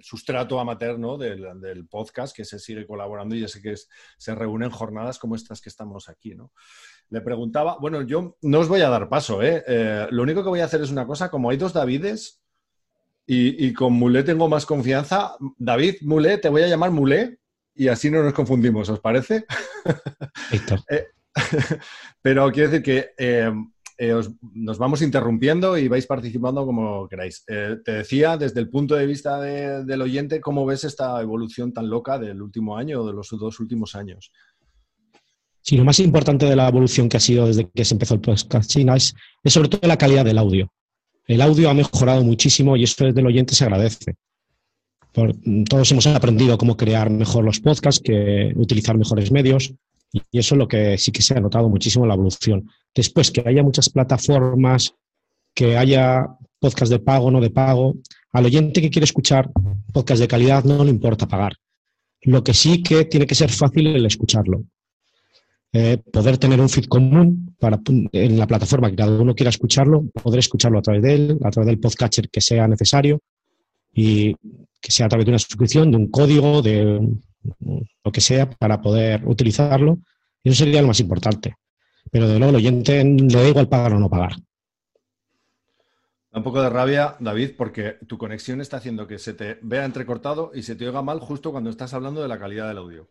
sustrato 0.00 0.60
amateur 0.60 0.98
del, 1.18 1.86
podcast, 1.88 2.36
que 2.36 2.44
se 2.44 2.58
sigue 2.58 2.86
colaborando 2.86 3.34
y 3.34 3.40
ya 3.40 3.48
sé 3.48 3.62
que 3.62 3.74
se 4.18 4.34
reúnen 4.34 4.70
jornadas 4.70 5.18
como 5.18 5.36
estas 5.36 5.62
que 5.62 5.70
estamos 5.70 6.08
aquí. 6.08 6.34
¿no? 6.34 6.52
Le 7.10 7.20
preguntaba, 7.20 7.78
bueno, 7.80 8.02
yo 8.02 8.36
no 8.42 8.60
os 8.60 8.68
voy 8.68 8.82
a 8.82 8.88
dar 8.88 9.08
paso, 9.08 9.42
¿eh? 9.42 9.64
¿eh? 9.66 10.06
lo 10.10 10.22
único 10.22 10.42
que 10.42 10.50
voy 10.50 10.60
a 10.60 10.66
hacer 10.66 10.82
es 10.82 10.90
una 10.90 11.06
cosa, 11.06 11.30
como 11.30 11.50
hay 11.50 11.56
dos 11.56 11.72
Davides 11.72 12.40
y, 13.26 13.72
con 13.74 13.92
Mulé 13.92 14.22
tengo 14.22 14.48
más 14.48 14.64
confianza, 14.64 15.36
David, 15.58 15.96
Mulé, 16.02 16.38
te 16.38 16.48
voy 16.48 16.62
a 16.62 16.68
llamar 16.68 16.90
Mulé 16.90 17.38
y 17.74 17.88
así 17.88 18.10
no 18.10 18.22
nos 18.22 18.32
confundimos, 18.32 18.88
¿os 18.88 19.00
parece? 19.00 19.44
Eh, 20.90 21.06
pero 22.22 22.50
quiero 22.50 22.70
decir 22.70 22.82
que 22.82 23.10
eh, 23.16 23.52
eh, 24.00 24.14
nos 24.54 24.78
vamos 24.78 25.02
interrumpiendo 25.02 25.76
y 25.76 25.88
vais 25.88 26.06
participando 26.06 26.64
como 26.64 27.08
queráis. 27.08 27.42
Eh, 27.48 27.78
te 27.84 27.92
decía, 27.92 28.36
desde 28.36 28.60
el 28.60 28.70
punto 28.70 28.94
de 28.94 29.06
vista 29.06 29.40
del 29.40 30.02
oyente, 30.02 30.40
¿cómo 30.40 30.64
ves 30.64 30.84
esta 30.84 31.20
evolución 31.20 31.72
tan 31.72 31.90
loca 31.90 32.16
del 32.16 32.40
último 32.40 32.76
año 32.76 33.00
o 33.00 33.06
de 33.06 33.12
los 33.12 33.28
dos 33.30 33.58
últimos 33.58 33.96
años? 33.96 34.32
Sí, 35.62 35.76
lo 35.76 35.84
más 35.84 36.00
importante 36.00 36.46
de 36.46 36.56
la 36.56 36.68
evolución 36.68 37.08
que 37.08 37.18
ha 37.18 37.20
sido 37.20 37.46
desde 37.46 37.68
que 37.68 37.84
se 37.84 37.94
empezó 37.94 38.14
el 38.14 38.20
podcast 38.20 38.70
China 38.70 38.96
es, 38.96 39.14
sobre 39.44 39.68
todo 39.68 39.86
la 39.86 39.98
calidad 39.98 40.24
del 40.24 40.38
audio. 40.38 40.72
El 41.26 41.42
audio 41.42 41.68
ha 41.68 41.74
mejorado 41.74 42.24
muchísimo 42.24 42.76
y 42.76 42.84
esto 42.84 43.04
desde 43.04 43.20
el 43.20 43.26
oyente 43.26 43.54
se 43.54 43.64
agradece. 43.64 44.14
todos 45.12 45.92
hemos 45.92 46.06
aprendido 46.06 46.56
cómo 46.56 46.76
crear 46.76 47.10
mejor 47.10 47.44
los 47.44 47.60
podcasts, 47.60 48.00
que 48.02 48.52
utilizar 48.56 48.96
mejores 48.96 49.30
medios, 49.30 49.74
y 50.12 50.38
eso 50.38 50.54
es 50.54 50.58
lo 50.58 50.68
que 50.68 50.96
sí 50.96 51.12
que 51.12 51.22
se 51.22 51.36
ha 51.36 51.40
notado 51.40 51.68
muchísimo 51.68 52.04
en 52.04 52.08
la 52.08 52.14
evolución. 52.14 52.70
Después, 52.94 53.30
que 53.30 53.42
haya 53.46 53.62
muchas 53.62 53.90
plataformas, 53.90 54.94
que 55.54 55.76
haya 55.76 56.26
podcast 56.58 56.90
de 56.90 56.98
pago, 56.98 57.30
no 57.30 57.40
de 57.40 57.50
pago. 57.50 57.96
Al 58.32 58.46
oyente 58.46 58.80
que 58.80 58.90
quiere 58.90 59.04
escuchar 59.04 59.50
podcast 59.92 60.20
de 60.20 60.28
calidad 60.28 60.64
no 60.64 60.84
le 60.84 60.90
importa 60.90 61.26
pagar. 61.26 61.54
Lo 62.22 62.42
que 62.42 62.54
sí 62.54 62.82
que 62.82 63.04
tiene 63.04 63.26
que 63.26 63.34
ser 63.34 63.50
fácil 63.50 63.86
el 63.88 64.06
escucharlo. 64.06 64.64
Eh, 65.72 65.98
poder 65.98 66.38
tener 66.38 66.60
un 66.60 66.68
feed 66.68 66.86
común 66.86 67.54
para, 67.58 67.78
en 68.12 68.38
la 68.38 68.46
plataforma 68.46 68.88
que 68.88 68.96
cada 68.96 69.20
uno 69.20 69.34
quiera 69.34 69.50
escucharlo, 69.50 70.04
poder 70.22 70.38
escucharlo 70.38 70.78
a 70.78 70.82
través 70.82 71.02
de 71.02 71.14
él, 71.14 71.38
a 71.44 71.50
través 71.50 71.66
del 71.66 71.78
podcatcher 71.78 72.30
que 72.30 72.40
sea 72.40 72.66
necesario 72.66 73.20
y 73.92 74.34
que 74.80 74.90
sea 74.90 75.06
a 75.06 75.08
través 75.10 75.26
de 75.26 75.32
una 75.32 75.38
suscripción, 75.38 75.90
de 75.90 75.98
un 75.98 76.10
código, 76.10 76.62
de 76.62 77.00
lo 78.04 78.12
que 78.12 78.20
sea 78.20 78.48
para 78.48 78.80
poder 78.80 79.26
utilizarlo. 79.26 79.98
Eso 80.42 80.64
sería 80.64 80.80
lo 80.80 80.88
más 80.88 81.00
importante. 81.00 81.56
Pero 82.10 82.28
de 82.28 82.38
luego 82.38 82.50
el 82.50 82.56
oyente 82.56 83.04
le 83.04 83.26
da 83.26 83.48
igual 83.48 83.68
pagar 83.68 83.92
o 83.92 83.98
no 83.98 84.08
pagar. 84.08 84.36
Da 86.30 86.38
un 86.38 86.44
poco 86.44 86.62
de 86.62 86.70
rabia, 86.70 87.16
David, 87.20 87.52
porque 87.56 87.98
tu 88.06 88.16
conexión 88.16 88.60
está 88.60 88.78
haciendo 88.78 89.06
que 89.06 89.18
se 89.18 89.34
te 89.34 89.58
vea 89.62 89.84
entrecortado 89.84 90.52
y 90.54 90.62
se 90.62 90.76
te 90.76 90.86
oiga 90.86 91.02
mal 91.02 91.20
justo 91.20 91.52
cuando 91.52 91.68
estás 91.68 91.92
hablando 91.92 92.22
de 92.22 92.28
la 92.28 92.38
calidad 92.38 92.68
del 92.68 92.78
audio. 92.78 93.10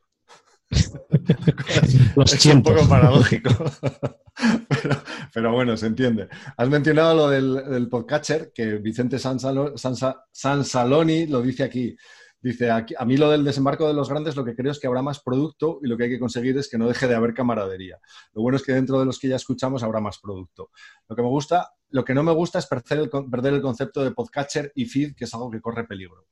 Es 2.25 2.45
un 2.45 2.63
poco 2.63 2.87
paradójico. 2.87 3.49
pero, 5.33 5.51
bueno, 5.51 5.75
se 5.77 5.87
entiende. 5.87 6.27
Has 6.55 6.69
mencionado 6.69 7.15
lo 7.15 7.29
del, 7.29 7.87
podcatcher, 7.89 8.51
que 8.53 8.77
Vicente 8.77 9.19
Sansaloni 9.19 11.27
lo 11.27 11.41
dice 11.41 11.63
aquí. 11.63 11.95
Dice, 12.39 12.69
a 12.69 13.05
mí 13.05 13.17
lo 13.17 13.31
del 13.31 13.43
desembarco 13.43 13.87
de 13.87 13.95
los 13.95 14.09
grandes 14.09 14.35
lo 14.35 14.45
que 14.45 14.55
creo 14.55 14.71
es 14.71 14.79
que 14.79 14.85
habrá 14.85 15.01
más 15.01 15.21
producto 15.21 15.79
y 15.81 15.87
lo 15.87 15.97
que 15.97 16.03
hay 16.03 16.09
que 16.11 16.19
conseguir 16.19 16.55
es 16.57 16.69
que 16.69 16.77
no 16.77 16.87
deje 16.87 17.07
de 17.07 17.15
haber 17.15 17.33
camaradería. 17.33 17.99
Lo 18.33 18.43
bueno 18.43 18.57
es 18.57 18.63
que 18.63 18.73
dentro 18.73 18.99
de 18.99 19.05
los 19.05 19.17
que 19.17 19.27
ya 19.27 19.37
escuchamos 19.37 19.81
habrá 19.81 19.99
más 19.99 20.19
producto. 20.19 20.69
Lo 21.09 21.15
que 21.15 21.23
me 21.23 21.29
gusta, 21.29 21.71
lo 21.89 22.05
que 22.05 22.13
no 22.13 22.21
me 22.21 22.31
gusta 22.31 22.59
es 22.59 22.67
perder 22.67 22.99
el, 22.99 23.09
perder 23.09 23.55
el 23.55 23.61
concepto 23.61 24.03
de 24.03 24.11
podcatcher 24.11 24.71
y 24.75 24.85
feed, 24.85 25.15
que 25.15 25.25
es 25.25 25.33
algo 25.33 25.49
que 25.49 25.59
corre 25.59 25.85
peligro. 25.85 26.27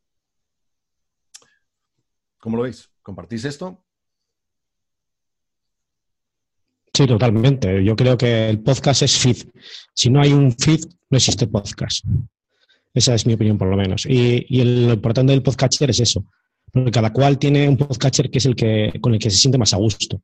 ¿Cómo 2.38 2.58
lo 2.58 2.64
veis? 2.64 2.88
¿Compartís 3.02 3.44
esto? 3.44 3.84
Sí, 6.96 7.06
totalmente. 7.06 7.84
Yo 7.84 7.94
creo 7.94 8.18
que 8.18 8.50
el 8.50 8.62
podcast 8.62 9.02
es 9.02 9.18
feed. 9.18 9.38
Si 9.94 10.10
no 10.10 10.22
hay 10.22 10.32
un 10.32 10.54
feed, 10.54 10.80
no 11.10 11.18
existe 11.18 11.46
podcast. 11.46 12.06
Esa 12.94 13.14
es 13.14 13.26
mi 13.26 13.34
opinión, 13.34 13.58
por 13.58 13.68
lo 13.68 13.76
menos. 13.76 14.06
Y, 14.06 14.46
lo 14.64 14.94
importante 14.94 15.34
del 15.34 15.44
podcatcher 15.44 15.90
es 15.90 16.00
eso. 16.00 16.24
Porque 16.72 16.92
cada 16.92 17.12
cual 17.12 17.38
tiene 17.38 17.68
un 17.68 17.76
podcatcher 17.76 18.32
que 18.32 18.38
es 18.38 18.46
el 18.46 18.56
que, 18.56 18.94
con 19.02 19.14
el 19.14 19.20
que 19.20 19.30
se 19.30 19.36
siente 19.36 19.58
más 19.58 19.74
a 19.74 19.78
gusto. 19.78 20.22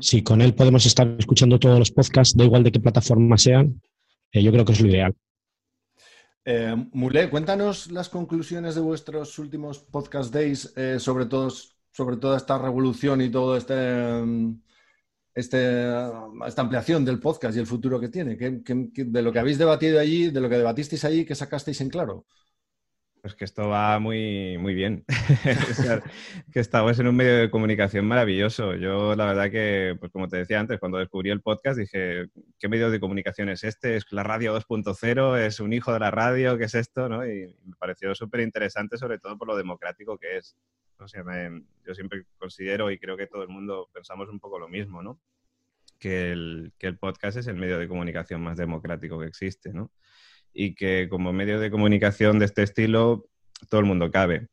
Si 0.00 0.22
con 0.22 0.42
él 0.42 0.54
podemos 0.54 0.84
estar 0.86 1.06
escuchando 1.16 1.60
todos 1.60 1.78
los 1.78 1.92
podcasts, 1.92 2.36
da 2.36 2.44
igual 2.44 2.64
de 2.64 2.72
qué 2.72 2.80
plataforma 2.80 3.38
sean, 3.38 3.80
eh, 4.32 4.42
yo 4.42 4.50
creo 4.50 4.64
que 4.64 4.72
es 4.72 4.80
lo 4.80 4.88
ideal. 4.88 5.14
Eh, 6.44 6.74
Mule, 6.92 7.30
cuéntanos 7.30 7.92
las 7.92 8.08
conclusiones 8.08 8.74
de 8.74 8.80
vuestros 8.80 9.38
últimos 9.38 9.78
podcast 9.78 10.34
days 10.34 10.72
eh, 10.76 10.98
sobre, 10.98 11.26
todos, 11.26 11.76
sobre 11.92 12.16
toda 12.16 12.36
esta 12.36 12.58
revolución 12.58 13.20
y 13.20 13.30
todo 13.30 13.56
este, 13.56 13.74
mm, 13.74 14.60
este, 15.34 15.86
esta 16.46 16.62
ampliación 16.62 17.04
del 17.04 17.20
podcast 17.20 17.56
y 17.56 17.60
el 17.60 17.66
futuro 17.66 18.00
que 18.00 18.08
tiene? 18.08 18.36
de 18.36 19.22
lo 19.22 19.32
que 19.32 19.38
habéis 19.38 19.58
debatido 19.58 19.98
allí, 19.98 20.30
de 20.30 20.40
lo 20.40 20.48
que 20.48 20.58
debatisteis 20.58 21.04
allí, 21.04 21.24
¿qué 21.24 21.34
sacasteis 21.34 21.80
en 21.80 21.88
claro? 21.90 22.26
Pues 23.22 23.34
que 23.36 23.44
esto 23.44 23.68
va 23.68 23.98
muy, 24.00 24.58
muy 24.58 24.74
bien. 24.74 25.04
que 26.52 26.60
estamos 26.60 26.98
en 26.98 27.06
un 27.06 27.16
medio 27.16 27.36
de 27.36 27.50
comunicación 27.50 28.04
maravilloso. 28.04 28.74
Yo, 28.74 29.14
la 29.14 29.26
verdad 29.26 29.50
que, 29.50 29.96
pues 29.98 30.12
como 30.12 30.28
te 30.28 30.38
decía 30.38 30.58
antes, 30.60 30.80
cuando 30.80 30.98
descubrí 30.98 31.30
el 31.30 31.40
podcast 31.40 31.78
dije, 31.78 32.26
¿qué 32.58 32.68
medio 32.68 32.90
de 32.90 32.98
comunicación 32.98 33.48
es 33.48 33.62
este? 33.62 33.96
¿Es 33.96 34.10
la 34.10 34.24
radio 34.24 34.54
2.0? 34.58 35.38
¿Es 35.38 35.60
un 35.60 35.72
hijo 35.72 35.92
de 35.92 36.00
la 36.00 36.10
radio? 36.10 36.58
¿Qué 36.58 36.64
es 36.64 36.74
esto? 36.74 37.08
¿no? 37.08 37.24
Y 37.24 37.56
me 37.64 37.76
pareció 37.78 38.14
súper 38.14 38.40
interesante, 38.40 38.98
sobre 38.98 39.20
todo 39.20 39.38
por 39.38 39.46
lo 39.46 39.56
democrático 39.56 40.18
que 40.18 40.38
es 40.38 40.56
yo 41.84 41.94
siempre 41.94 42.26
considero 42.38 42.90
y 42.90 42.98
creo 42.98 43.16
que 43.16 43.26
todo 43.26 43.42
el 43.42 43.48
mundo 43.48 43.88
pensamos 43.92 44.28
un 44.28 44.40
poco 44.40 44.58
lo 44.58 44.68
mismo, 44.68 45.02
¿no? 45.02 45.20
Que 45.98 46.32
el, 46.32 46.72
que 46.78 46.88
el 46.88 46.98
podcast 46.98 47.36
es 47.38 47.46
el 47.46 47.56
medio 47.56 47.78
de 47.78 47.88
comunicación 47.88 48.40
más 48.42 48.56
democrático 48.56 49.18
que 49.18 49.26
existe, 49.26 49.72
¿no? 49.72 49.90
Y 50.52 50.74
que 50.74 51.08
como 51.08 51.32
medio 51.32 51.60
de 51.60 51.70
comunicación 51.70 52.38
de 52.38 52.46
este 52.46 52.62
estilo, 52.62 53.26
todo 53.68 53.80
el 53.80 53.86
mundo 53.86 54.10
cabe. 54.10 54.48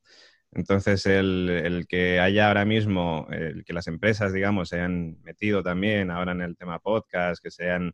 Entonces, 0.52 1.06
el, 1.06 1.50
el, 1.50 1.88
que 1.88 2.20
haya 2.20 2.48
ahora 2.48 2.66
mismo, 2.66 3.28
el 3.32 3.64
que 3.66 3.74
las 3.74 3.88
empresas, 3.88 4.34
digamos, 4.34 4.70
se 4.70 4.78
hayan 4.78 5.22
metido 5.22 5.62
también 5.62 6.10
ahora 6.10 6.32
en 6.32 6.42
el 6.42 6.58
tema 6.58 6.80
podcast, 6.80 7.44
que 7.44 7.52
se 7.52 7.70
han 7.70 7.94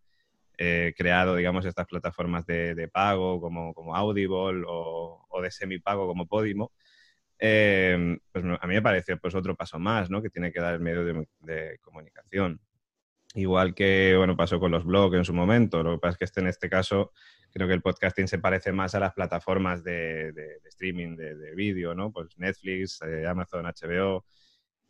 eh, 0.58 0.94
creado, 0.98 1.36
digamos, 1.36 1.66
estas 1.66 1.86
plataformas 1.86 2.46
de, 2.46 2.76
de 2.76 2.88
pago 2.88 3.42
como, 3.42 3.74
como 3.74 3.96
Audible 3.96 4.64
o, 4.68 5.26
o, 5.30 5.42
de 5.42 5.52
semipago 5.52 6.08
como 6.08 6.28
Podimo, 6.28 6.72
eh, 7.40 8.18
pues 8.32 8.46
a 8.46 8.68
mí 8.68 8.74
me 8.76 8.82
parece 8.82 9.18
pues 9.18 9.36
otro 9.36 9.56
paso 9.56 9.80
más, 9.80 10.10
¿no? 10.10 10.22
Que 10.22 10.30
tiene 10.30 10.52
que 10.52 10.62
dar 10.62 10.76
el 10.76 10.80
medio 10.80 11.04
de, 11.42 11.80
comunicación. 11.82 12.62
Igual 13.34 13.76
que, 13.76 14.16
bueno, 14.18 14.38
pasó 14.38 14.60
con 14.60 14.72
los 14.72 14.86
blogs 14.86 15.18
en 15.18 15.26
su 15.26 15.34
momento. 15.34 15.84
Lo 15.84 15.96
que 15.96 16.00
pasa 16.00 16.12
es 16.12 16.18
que 16.18 16.26
este, 16.26 16.40
en 16.40 16.48
este 16.48 16.70
caso 16.70 17.12
creo 17.56 17.70
que 17.70 17.74
el 17.74 17.82
podcasting 17.82 18.28
se 18.28 18.38
parece 18.38 18.74
más 18.74 18.96
a 18.96 19.00
las 19.00 19.14
plataformas 19.14 19.82
de, 19.82 20.60
streaming 20.66 21.16
de, 21.16 21.56
vídeo, 21.56 21.96
¿no? 21.96 22.12
Pues 22.12 22.38
Netflix, 22.38 23.02
eh, 23.02 23.26
Amazon, 23.26 23.64
HBO. 23.66 24.26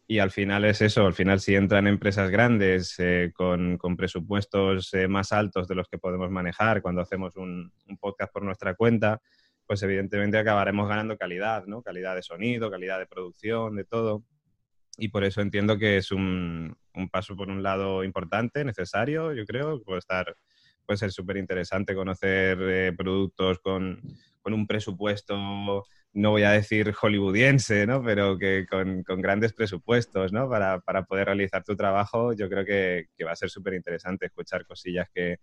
Y 0.08 0.18
al 0.18 0.32
final 0.32 0.66
es 0.66 0.82
eso, 0.82 1.06
al 1.06 1.14
final 1.14 1.40
si 1.40 1.54
entran 1.54 1.86
empresas 1.86 2.32
grandes 2.32 2.96
eh, 2.98 3.32
con, 3.36 3.78
presupuestos 3.96 4.92
más 5.08 5.32
altos 5.32 5.68
de 5.68 5.76
los 5.76 5.88
que 5.88 6.00
podemos 6.00 6.32
manejar 6.32 6.82
cuando 6.82 7.02
hacemos 7.02 7.36
un, 7.36 7.72
un 7.88 7.98
podcast 7.98 8.34
por 8.34 8.42
nuestra 8.42 8.74
cuenta, 8.74 9.22
pues 9.68 9.84
evidentemente 9.84 10.40
acabaremos 10.40 10.90
ganando 10.90 11.18
calidad, 11.20 11.68
¿no? 11.68 11.84
Calidad 11.84 12.16
de 12.16 12.24
sonido, 12.24 12.72
calidad 12.72 12.98
de 12.98 13.06
producción, 13.06 13.76
de 13.76 13.86
todo. 13.86 14.24
Y 14.98 15.10
por 15.10 15.24
eso 15.24 15.42
entiendo 15.42 15.78
que 15.78 15.98
es 15.98 16.12
un, 16.12 16.76
un 16.96 17.10
paso, 17.10 17.36
por 17.36 17.50
un 17.50 17.62
lado, 17.62 18.04
importante, 18.04 18.66
necesario, 18.66 19.34
yo 19.34 19.46
creo. 19.46 19.84
Puede, 19.84 20.00
estar, 20.00 20.36
puede 20.86 20.98
ser 20.98 21.12
súper 21.12 21.38
interesante 21.38 21.96
conocer 21.96 22.58
eh, 22.62 22.94
productos 22.98 23.60
con, 23.60 24.02
con, 24.42 24.54
un 24.54 24.68
presupuesto, 24.68 25.38
no 26.14 26.32
voy 26.32 26.44
a 26.44 26.52
decir 26.52 26.94
hollywoodiense, 26.94 27.86
¿no? 27.88 28.04
pero 28.04 28.38
que 28.38 28.66
con, 28.70 29.04
con 29.04 29.22
grandes 29.22 29.54
presupuestos 29.54 30.32
¿no? 30.32 30.50
para, 30.50 30.80
para, 30.80 31.04
poder 31.04 31.26
realizar 31.26 31.64
tu 31.64 31.76
trabajo. 31.76 32.34
Yo 32.34 32.48
creo 32.50 32.64
que, 32.64 33.08
que 33.18 33.26
va 33.26 33.32
a 33.32 33.36
ser 33.36 33.50
súper 33.50 33.74
interesante 33.74 34.28
escuchar 34.28 34.66
cosillas 34.66 35.10
que, 35.14 35.40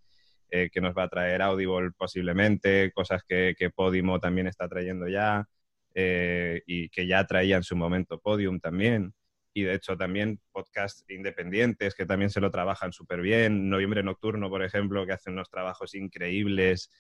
eh, 0.55 0.69
que 0.71 0.83
nos 0.83 0.95
va 0.95 1.05
a 1.05 1.09
traer 1.09 1.41
Audible 1.41 1.93
posiblemente, 1.97 2.93
cosas 2.93 3.23
que, 3.27 3.55
que 3.59 3.71
Podimo 3.71 4.21
también 4.21 4.47
está 4.47 4.69
trayendo 4.69 5.09
ya 5.09 5.47
eh, 5.95 6.63
y 6.67 6.91
que 6.91 7.07
ya 7.07 7.27
traía 7.27 7.57
en 7.57 7.63
su 7.63 7.75
momento 7.75 8.19
Podium 8.19 8.61
también. 8.61 9.15
Y 9.55 9.63
de 9.63 9.75
hecho 9.75 9.97
también 9.97 10.41
podcasts 10.51 11.05
independientes 11.09 11.95
que 11.95 12.07
también 12.07 12.31
se 12.31 12.41
lo 12.41 12.51
trabajan 12.51 12.93
súper 12.93 13.21
bien. 13.21 13.69
Noviembre 13.69 14.03
Nocturno, 14.03 14.49
por 14.49 14.63
ejemplo, 14.63 15.07
que 15.07 15.13
hace 15.13 15.31
unos 15.31 15.51
trabajos 15.51 15.95
increíbles 15.95 16.91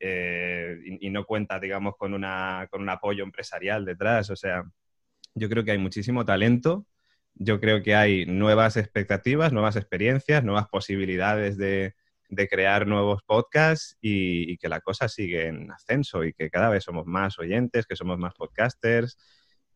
eh, 0.00 0.78
y, 1.00 1.10
no 1.10 1.24
cuenta, 1.24 1.60
digamos, 1.60 1.96
con, 1.96 2.14
una, 2.14 2.66
con 2.70 2.82
un 2.82 2.88
apoyo 2.88 3.22
empresarial 3.22 3.84
detrás. 3.84 4.30
O 4.30 4.36
sea, 4.36 4.64
yo 5.34 5.48
creo 5.48 5.64
que 5.64 5.72
hay 5.72 5.78
muchísimo 5.78 6.24
talento. 6.24 6.86
Yo 7.34 7.60
creo 7.60 7.82
que 7.82 7.94
hay 7.94 8.26
nuevas 8.26 8.76
expectativas, 8.76 9.52
nuevas 9.52 9.76
experiencias, 9.76 10.42
nuevas 10.42 10.68
posibilidades 10.68 11.56
de, 11.56 11.94
de 12.30 12.48
crear 12.48 12.86
nuevos 12.86 13.22
podcasts 13.24 13.96
y, 14.00 14.56
que 14.58 14.68
la 14.68 14.80
cosa 14.80 15.08
sigue 15.08 15.48
en 15.48 15.70
ascenso 15.70 16.24
y 16.24 16.32
que 16.32 16.48
cada 16.48 16.70
vez 16.70 16.84
somos 16.84 17.06
más 17.06 17.38
oyentes, 17.38 17.86
que 17.86 17.96
somos 17.96 18.18
más 18.18 18.34
podcasters. 18.34 19.18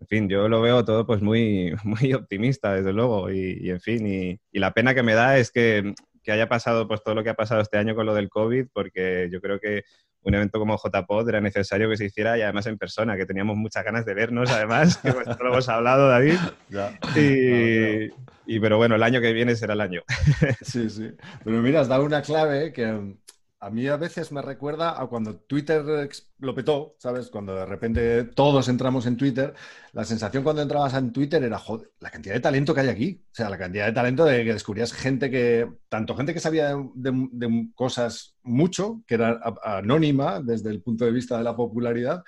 En 0.01 0.07
fin, 0.07 0.29
yo 0.29 0.49
lo 0.49 0.61
veo 0.61 0.85
todo 0.85 1.07
pues 1.07 1.23
muy, 1.23 1.75
muy 1.85 2.13
optimista, 2.15 2.75
desde 2.75 2.93
luego. 2.93 3.31
Y, 3.31 3.59
y 3.61 3.71
en 3.71 3.81
fin, 3.81 4.07
y, 4.07 4.41
y, 4.53 4.59
la 4.59 4.73
pena 4.73 4.95
que 4.95 5.03
me 5.03 5.15
da 5.15 5.39
es 5.39 5.51
que, 5.51 5.95
que, 6.23 6.33
haya 6.33 6.49
pasado 6.49 6.87
pues 6.89 7.03
todo 7.03 7.15
lo 7.15 7.25
que 7.25 7.31
ha 7.31 7.35
pasado 7.35 7.61
este 7.61 7.79
año 7.79 7.95
con 7.95 8.07
lo 8.07 8.15
del 8.15 8.29
COVID, 8.29 8.67
porque 8.73 9.29
yo 9.31 9.41
creo 9.41 9.59
que 9.61 9.85
un 10.25 10.35
evento 10.35 10.59
como 10.59 10.77
JPod 10.77 11.29
era 11.29 11.41
necesario 11.41 11.89
que 11.89 11.97
se 11.97 12.07
hiciera 12.07 12.37
y 12.39 12.43
además 12.43 12.67
en 12.67 12.79
persona, 12.79 13.17
que 13.17 13.27
teníamos 13.27 13.57
muchas 13.57 13.85
ganas 13.85 14.05
de 14.05 14.15
vernos, 14.15 14.51
además, 14.51 14.97
que 15.03 15.13
pues, 15.13 15.27
lo 15.27 15.53
hemos 15.53 15.69
hablado, 15.69 16.09
David. 16.09 16.39
Ya. 16.71 16.99
Y, 17.15 18.09
no, 18.09 18.17
no. 18.17 18.33
y, 18.47 18.61
pero 18.61 18.79
bueno, 18.79 18.95
el 18.95 19.03
año 19.03 19.21
que 19.21 19.33
viene 19.33 19.55
será 19.55 19.75
el 19.75 19.81
año. 19.81 20.03
Sí, 20.63 20.89
sí. 20.91 21.11
Pero 21.45 21.63
mira, 21.63 21.81
has 21.81 21.89
dado 21.89 22.05
una 22.05 22.23
clave 22.23 22.73
que 22.73 23.15
a 23.65 23.71
mí 23.71 23.87
a 23.89 23.97
veces 23.97 24.31
me 24.31 24.43
recuerda 24.43 25.01
a 25.01 25.07
cuando 25.07 25.37
Twitter 25.37 25.83
lo 26.39 26.55
petó, 26.55 26.97
¿sabes? 26.99 27.31
Cuando 27.31 27.55
de 27.55 27.65
repente 27.65 28.25
todos 28.25 28.69
entramos 28.69 29.07
en 29.07 29.17
Twitter, 29.17 29.55
la 29.95 30.05
sensación 30.05 30.45
cuando 30.45 30.61
entrabas 30.61 30.93
en 30.93 31.13
Twitter 31.13 31.43
era, 31.43 31.63
la 31.99 32.11
cantidad 32.11 32.35
de 32.35 32.41
talento 32.41 32.75
que 32.75 32.81
hay 32.81 32.89
aquí. 32.89 33.25
O 33.25 33.35
sea, 33.35 33.49
la 33.49 33.57
cantidad 33.57 33.87
de 33.87 33.93
talento 33.93 34.27
de 34.27 34.45
que 34.45 34.53
descubrías 34.53 34.93
gente 34.93 35.31
que, 35.31 35.67
tanto 35.89 36.15
gente 36.15 36.35
que 36.35 36.41
sabía 36.41 36.77
de, 36.77 36.91
de, 36.95 37.29
de 37.33 37.69
cosas 37.75 38.37
mucho, 38.43 39.03
que 39.07 39.15
era 39.15 39.41
anónima 39.63 40.41
desde 40.43 40.69
el 40.69 40.83
punto 40.83 41.07
de 41.07 41.13
vista 41.13 41.39
de 41.39 41.45
la 41.45 41.57
popularidad, 41.57 42.23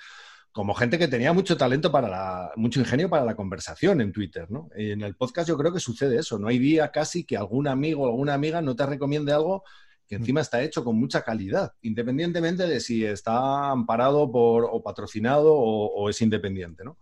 como 0.51 0.73
gente 0.73 0.97
que 0.97 1.07
tenía 1.07 1.33
mucho 1.33 1.55
talento 1.55 1.91
para 1.91 2.09
la, 2.09 2.51
mucho 2.55 2.79
ingenio 2.79 3.11
para 3.11 3.23
la 3.23 3.35
conversación 3.35 4.01
en 4.01 4.11
Twitter, 4.11 4.49
¿no? 4.49 4.69
Y 4.75 4.89
en 4.89 5.03
el 5.03 5.15
podcast 5.15 5.47
yo 5.47 5.55
creo 5.55 5.71
que 5.71 5.79
sucede 5.79 6.17
eso. 6.17 6.39
No 6.39 6.47
hay 6.47 6.57
día 6.57 6.89
casi 6.91 7.25
que 7.25 7.37
algún 7.37 7.67
amigo 7.67 8.01
o 8.01 8.07
alguna 8.07 8.33
amiga 8.33 8.59
no 8.59 8.75
te 8.75 8.87
recomiende 8.87 9.33
algo 9.33 9.63
que 10.07 10.15
encima 10.15 10.41
está 10.41 10.61
hecho 10.61 10.83
con 10.83 10.97
mucha 10.97 11.21
calidad, 11.21 11.73
independientemente 11.81 12.65
de 12.65 12.79
si 12.79 13.03
está 13.03 13.71
amparado 13.71 14.31
por, 14.31 14.67
o 14.71 14.81
patrocinado 14.81 15.53
o, 15.53 15.87
o 15.87 16.09
es 16.09 16.21
independiente. 16.21 16.83
¿no? 16.83 16.97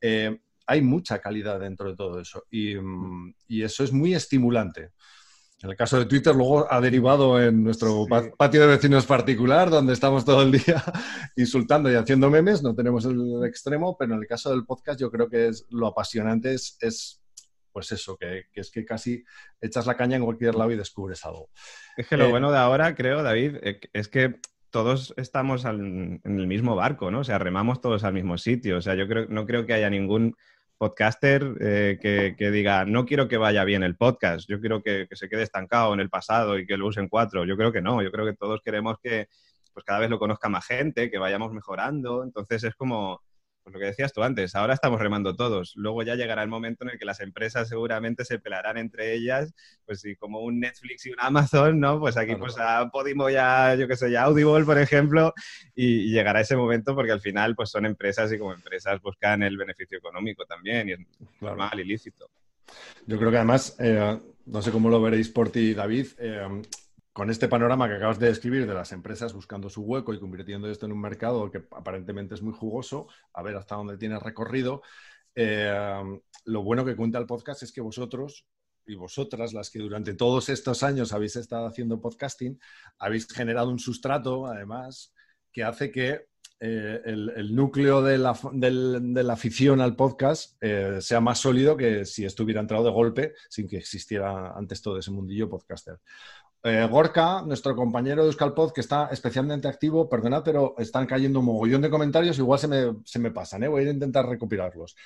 Eh, 0.00 0.38
hay 0.66 0.82
mucha 0.82 1.18
calidad 1.20 1.60
dentro 1.60 1.90
de 1.90 1.96
todo 1.96 2.20
eso 2.20 2.44
y, 2.50 2.74
y, 3.46 3.62
eso 3.62 3.84
es 3.84 3.92
muy 3.92 4.14
estimulante. 4.14 4.90
En 5.60 5.70
el 5.70 5.76
caso 5.76 5.98
de 5.98 6.04
Twitter, 6.04 6.34
luego 6.36 6.72
ha 6.72 6.80
derivado 6.80 7.42
en 7.42 7.64
nuestro 7.64 8.04
sí. 8.04 8.30
patio 8.36 8.60
de 8.60 8.66
vecinos 8.68 9.06
particular, 9.06 9.70
donde 9.70 9.92
estamos 9.92 10.24
todo 10.24 10.42
el 10.42 10.52
día 10.52 10.84
insultando 11.36 11.90
y 11.90 11.94
haciendo 11.94 12.30
memes. 12.30 12.62
No 12.62 12.76
tenemos 12.76 13.04
el 13.06 13.44
extremo, 13.44 13.96
pero 13.98 14.14
en 14.14 14.20
el 14.20 14.26
caso 14.28 14.50
del 14.50 14.64
podcast, 14.64 15.00
yo 15.00 15.10
creo 15.10 15.28
que 15.28 15.48
es, 15.48 15.66
lo 15.70 15.88
apasionante 15.88 16.54
es, 16.54 16.76
es 16.80 17.20
pues 17.72 17.92
eso, 17.92 18.16
que, 18.16 18.44
que, 18.52 18.60
es 18.60 18.70
que 18.70 18.84
casi 18.84 19.24
echas 19.60 19.86
la 19.86 19.96
caña 19.96 20.16
en 20.16 20.24
cualquier 20.24 20.54
lado 20.54 20.70
y 20.70 20.76
descubres 20.76 21.24
algo. 21.24 21.50
Es 21.96 22.06
que 22.06 22.16
lo 22.16 22.26
eh, 22.26 22.30
bueno 22.30 22.50
de 22.50 22.58
ahora, 22.58 22.94
creo, 22.94 23.22
David, 23.22 23.56
eh, 23.62 23.80
es 23.92 24.08
que 24.08 24.40
todos 24.70 25.14
estamos 25.16 25.64
al, 25.64 25.80
en 25.80 26.20
el 26.24 26.46
mismo 26.46 26.76
barco, 26.76 27.10
¿no? 27.10 27.20
O 27.20 27.24
sea, 27.24 27.38
remamos 27.38 27.80
todos 27.80 28.04
al 28.04 28.12
mismo 28.12 28.36
sitio. 28.38 28.78
O 28.78 28.82
sea, 28.82 28.94
yo 28.94 29.08
creo, 29.08 29.26
no 29.28 29.46
creo 29.46 29.66
que 29.66 29.72
haya 29.72 29.90
ningún 29.90 30.36
podcaster 30.76 31.54
eh, 31.60 31.98
que, 32.00 32.36
que, 32.38 32.50
diga, 32.50 32.84
no 32.84 33.04
quiero 33.04 33.26
que 33.26 33.36
vaya 33.36 33.64
bien 33.64 33.82
el 33.82 33.96
podcast, 33.96 34.48
yo 34.48 34.60
quiero 34.60 34.80
que, 34.80 35.06
que, 35.08 35.16
se 35.16 35.28
quede 35.28 35.42
estancado 35.42 35.92
en 35.92 36.00
el 36.00 36.08
pasado 36.08 36.58
y 36.58 36.66
que 36.66 36.76
lo 36.76 36.86
usen 36.86 37.08
cuatro. 37.08 37.44
Yo 37.44 37.56
creo 37.56 37.72
que 37.72 37.82
no, 37.82 38.02
yo 38.02 38.12
creo 38.12 38.24
que 38.24 38.34
todos 38.34 38.60
queremos 38.62 38.96
que 39.02 39.28
pues 39.72 39.84
cada 39.84 40.00
vez 40.00 40.10
lo 40.10 40.18
conozca 40.18 40.48
más 40.48 40.66
gente, 40.66 41.10
que 41.10 41.18
vayamos 41.18 41.52
mejorando. 41.52 42.22
Entonces 42.22 42.64
es 42.64 42.74
como, 42.74 43.22
pues 43.68 43.74
lo 43.74 43.80
que 43.80 43.86
decías 43.86 44.14
tú 44.14 44.22
antes, 44.22 44.54
ahora 44.54 44.72
estamos 44.72 44.98
remando 44.98 45.36
todos. 45.36 45.74
Luego 45.76 46.02
ya 46.02 46.14
llegará 46.14 46.42
el 46.42 46.48
momento 46.48 46.84
en 46.84 46.90
el 46.90 46.98
que 46.98 47.04
las 47.04 47.20
empresas 47.20 47.68
seguramente 47.68 48.24
se 48.24 48.38
pelarán 48.38 48.78
entre 48.78 49.12
ellas, 49.12 49.52
pues 49.84 50.00
sí, 50.00 50.16
como 50.16 50.40
un 50.40 50.58
Netflix 50.58 51.04
y 51.04 51.10
un 51.10 51.20
Amazon, 51.20 51.78
¿no? 51.78 52.00
Pues 52.00 52.16
aquí 52.16 52.34
pues 52.36 52.56
a 52.58 52.88
Podimo 52.90 53.28
ya, 53.28 53.74
yo 53.74 53.86
qué 53.86 53.94
sé, 53.96 54.10
ya 54.10 54.22
Audible, 54.22 54.64
por 54.64 54.78
ejemplo, 54.78 55.34
y, 55.74 56.08
y, 56.08 56.10
llegará 56.10 56.40
ese 56.40 56.56
momento 56.56 56.94
porque 56.94 57.12
al 57.12 57.20
final 57.20 57.54
pues 57.54 57.68
son 57.70 57.84
empresas 57.84 58.32
y 58.32 58.38
como 58.38 58.54
empresas 58.54 59.02
buscan 59.02 59.42
el 59.42 59.58
beneficio 59.58 59.98
económico 59.98 60.46
también 60.46 60.88
y 60.88 60.92
es 60.92 61.00
normal, 61.40 61.68
claro. 61.70 61.82
ilícito. 61.82 62.30
Yo 63.06 63.18
creo 63.18 63.30
que 63.30 63.36
además, 63.36 63.76
eh, 63.80 64.18
no 64.46 64.62
sé 64.62 64.70
cómo 64.70 64.88
lo 64.88 65.02
veréis 65.02 65.28
por 65.28 65.50
ti, 65.50 65.74
David, 65.74 66.06
eh, 66.18 66.62
con 67.18 67.30
este 67.30 67.48
panorama 67.48 67.88
que 67.88 67.96
acabas 67.96 68.20
de 68.20 68.28
describir 68.28 68.64
de 68.64 68.74
las 68.74 68.92
empresas 68.92 69.32
buscando 69.32 69.68
su 69.68 69.82
hueco 69.82 70.14
y 70.14 70.20
convirtiendo 70.20 70.70
esto 70.70 70.86
en 70.86 70.92
un 70.92 71.00
mercado 71.00 71.50
que 71.50 71.64
aparentemente 71.72 72.36
es 72.36 72.42
muy 72.42 72.52
jugoso, 72.52 73.08
a 73.32 73.42
ver 73.42 73.56
hasta 73.56 73.74
dónde 73.74 73.98
tiene 73.98 74.20
recorrido, 74.20 74.82
eh, 75.34 76.00
lo 76.44 76.62
bueno 76.62 76.84
que 76.84 76.94
cuenta 76.94 77.18
el 77.18 77.26
podcast 77.26 77.64
es 77.64 77.72
que 77.72 77.80
vosotros 77.80 78.46
y 78.86 78.94
vosotras, 78.94 79.52
las 79.52 79.68
que 79.68 79.80
durante 79.80 80.14
todos 80.14 80.48
estos 80.48 80.84
años 80.84 81.12
habéis 81.12 81.34
estado 81.34 81.66
haciendo 81.66 82.00
podcasting, 82.00 82.56
habéis 83.00 83.26
generado 83.26 83.70
un 83.70 83.80
sustrato, 83.80 84.46
además, 84.46 85.12
que 85.52 85.64
hace 85.64 85.90
que 85.90 86.28
eh, 86.60 87.00
el, 87.04 87.52
núcleo 87.52 88.00
de 88.00 88.18
la, 88.18 88.38
del, 88.52 89.12
de 89.12 89.24
la, 89.24 89.32
afición 89.32 89.80
al 89.80 89.96
podcast 89.96 90.56
eh, 90.60 90.98
sea 91.00 91.20
más 91.20 91.40
sólido 91.40 91.76
que 91.76 92.04
si 92.04 92.24
estuviera 92.24 92.60
entrado 92.60 92.84
de 92.84 92.90
golpe 92.90 93.34
sin 93.48 93.68
que 93.68 93.76
existiera 93.76 94.52
antes 94.56 94.82
todo 94.82 94.98
ese 94.98 95.10
mundillo 95.10 95.48
podcaster. 95.48 95.98
Eh, 96.64 96.88
Gorka, 96.90 97.42
nuestro 97.42 97.76
compañero 97.76 98.22
de 98.22 98.28
Euskalpod, 98.28 98.72
que 98.72 98.80
está 98.80 99.08
especialmente 99.12 99.68
activo, 99.68 100.08
perdonad, 100.08 100.42
pero 100.42 100.74
están 100.78 101.06
cayendo 101.06 101.38
un 101.38 101.46
mogollón 101.46 101.82
de 101.82 101.90
comentarios, 101.90 102.38
igual 102.38 102.58
se 102.58 102.68
me, 102.68 102.96
se 103.04 103.18
me 103.20 103.30
pasan, 103.30 103.62
¿eh? 103.62 103.68
voy 103.68 103.86
a 103.86 103.90
intentar 103.90 104.28
recopilarlos. 104.28 104.96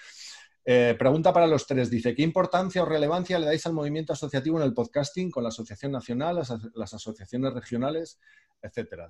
Eh, 0.65 0.95
pregunta 0.99 1.33
para 1.33 1.47
los 1.47 1.67
tres, 1.67 1.91
dice, 1.91 2.15
¿qué 2.15 2.23
importancia 2.23 2.83
o 2.83 2.87
relevancia 2.87 3.39
le 3.39 3.47
dais 3.47 3.67
al 3.67 3.75
movimiento 3.75 4.13
asociativo 4.13 4.59
en 4.59 4.65
el 4.65 4.73
podcasting 4.73 5.31
con 5.31 5.43
la 5.43 5.51
Asociación 5.51 5.93
Nacional, 5.93 6.37
las, 6.37 6.55
las 6.75 6.95
asociaciones 6.95 7.53
regionales, 7.53 8.19
etcétera? 8.63 9.09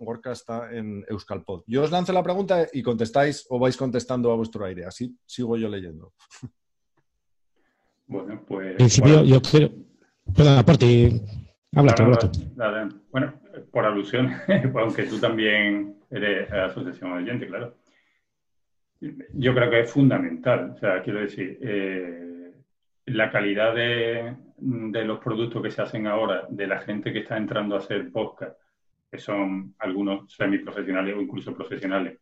Gorka 0.00 0.32
está 0.32 0.72
en 0.72 1.04
Euskalpod. 1.08 1.62
Yo 1.66 1.82
os 1.82 1.90
lanzo 1.90 2.12
la 2.12 2.22
pregunta 2.22 2.66
y 2.72 2.82
contestáis 2.82 3.46
o 3.50 3.58
vais 3.58 3.76
contestando 3.76 4.32
a 4.32 4.36
vuestro 4.36 4.64
aire, 4.64 4.86
así 4.86 5.16
sigo 5.26 5.56
yo 5.56 5.68
leyendo. 5.68 6.12
Bueno, 8.06 8.42
pues... 8.48 8.70
En 8.70 8.76
principio, 8.76 9.18
bueno. 9.18 9.28
yo 9.28 9.42
quiero... 9.42 9.70
Perdón, 10.34 10.58
aparte, 10.58 11.22
Habla, 11.74 11.94
habla 11.98 12.88
Bueno, 13.10 13.34
por 13.70 13.84
alusión, 13.84 14.32
aunque 14.74 15.04
tú 15.04 15.18
también 15.18 15.96
eres 16.10 16.50
asociación 16.50 17.12
oyente, 17.12 17.46
claro. 17.46 17.76
Yo 19.00 19.54
creo 19.54 19.70
que 19.70 19.80
es 19.80 19.92
fundamental. 19.92 20.72
O 20.74 20.78
sea, 20.78 21.02
quiero 21.02 21.20
decir, 21.20 21.58
eh, 21.60 22.52
la 23.06 23.30
calidad 23.30 23.74
de, 23.74 24.34
de, 24.56 25.04
los 25.04 25.18
productos 25.20 25.62
que 25.62 25.70
se 25.70 25.82
hacen 25.82 26.06
ahora, 26.06 26.46
de 26.48 26.66
la 26.66 26.80
gente 26.80 27.12
que 27.12 27.20
está 27.20 27.36
entrando 27.36 27.76
a 27.76 27.78
hacer 27.78 28.10
podcast, 28.10 28.58
que 29.10 29.18
son 29.18 29.74
algunos 29.78 30.32
semiprofesionales 30.32 31.16
o 31.16 31.20
incluso 31.20 31.54
profesionales, 31.54 32.18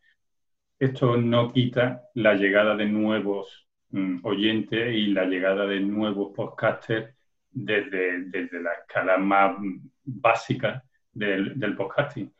esto 0.79 1.17
no 1.17 1.51
quita 1.51 2.03
la 2.13 2.35
llegada 2.35 2.75
de 2.75 2.85
nuevos 2.85 3.67
mm, 3.89 4.19
oyentes 4.23 4.93
y 4.93 5.07
la 5.07 5.25
llegada 5.25 5.65
de 5.65 5.79
nuevos 5.79 6.33
podcasters 6.35 7.16
desde, 7.51 8.21
desde 8.25 8.61
la 8.61 8.73
escala 8.73 9.17
más 9.17 9.57
básica 10.03 10.83
del, 11.11 11.59
del 11.59 11.75
podcasting. 11.75 12.31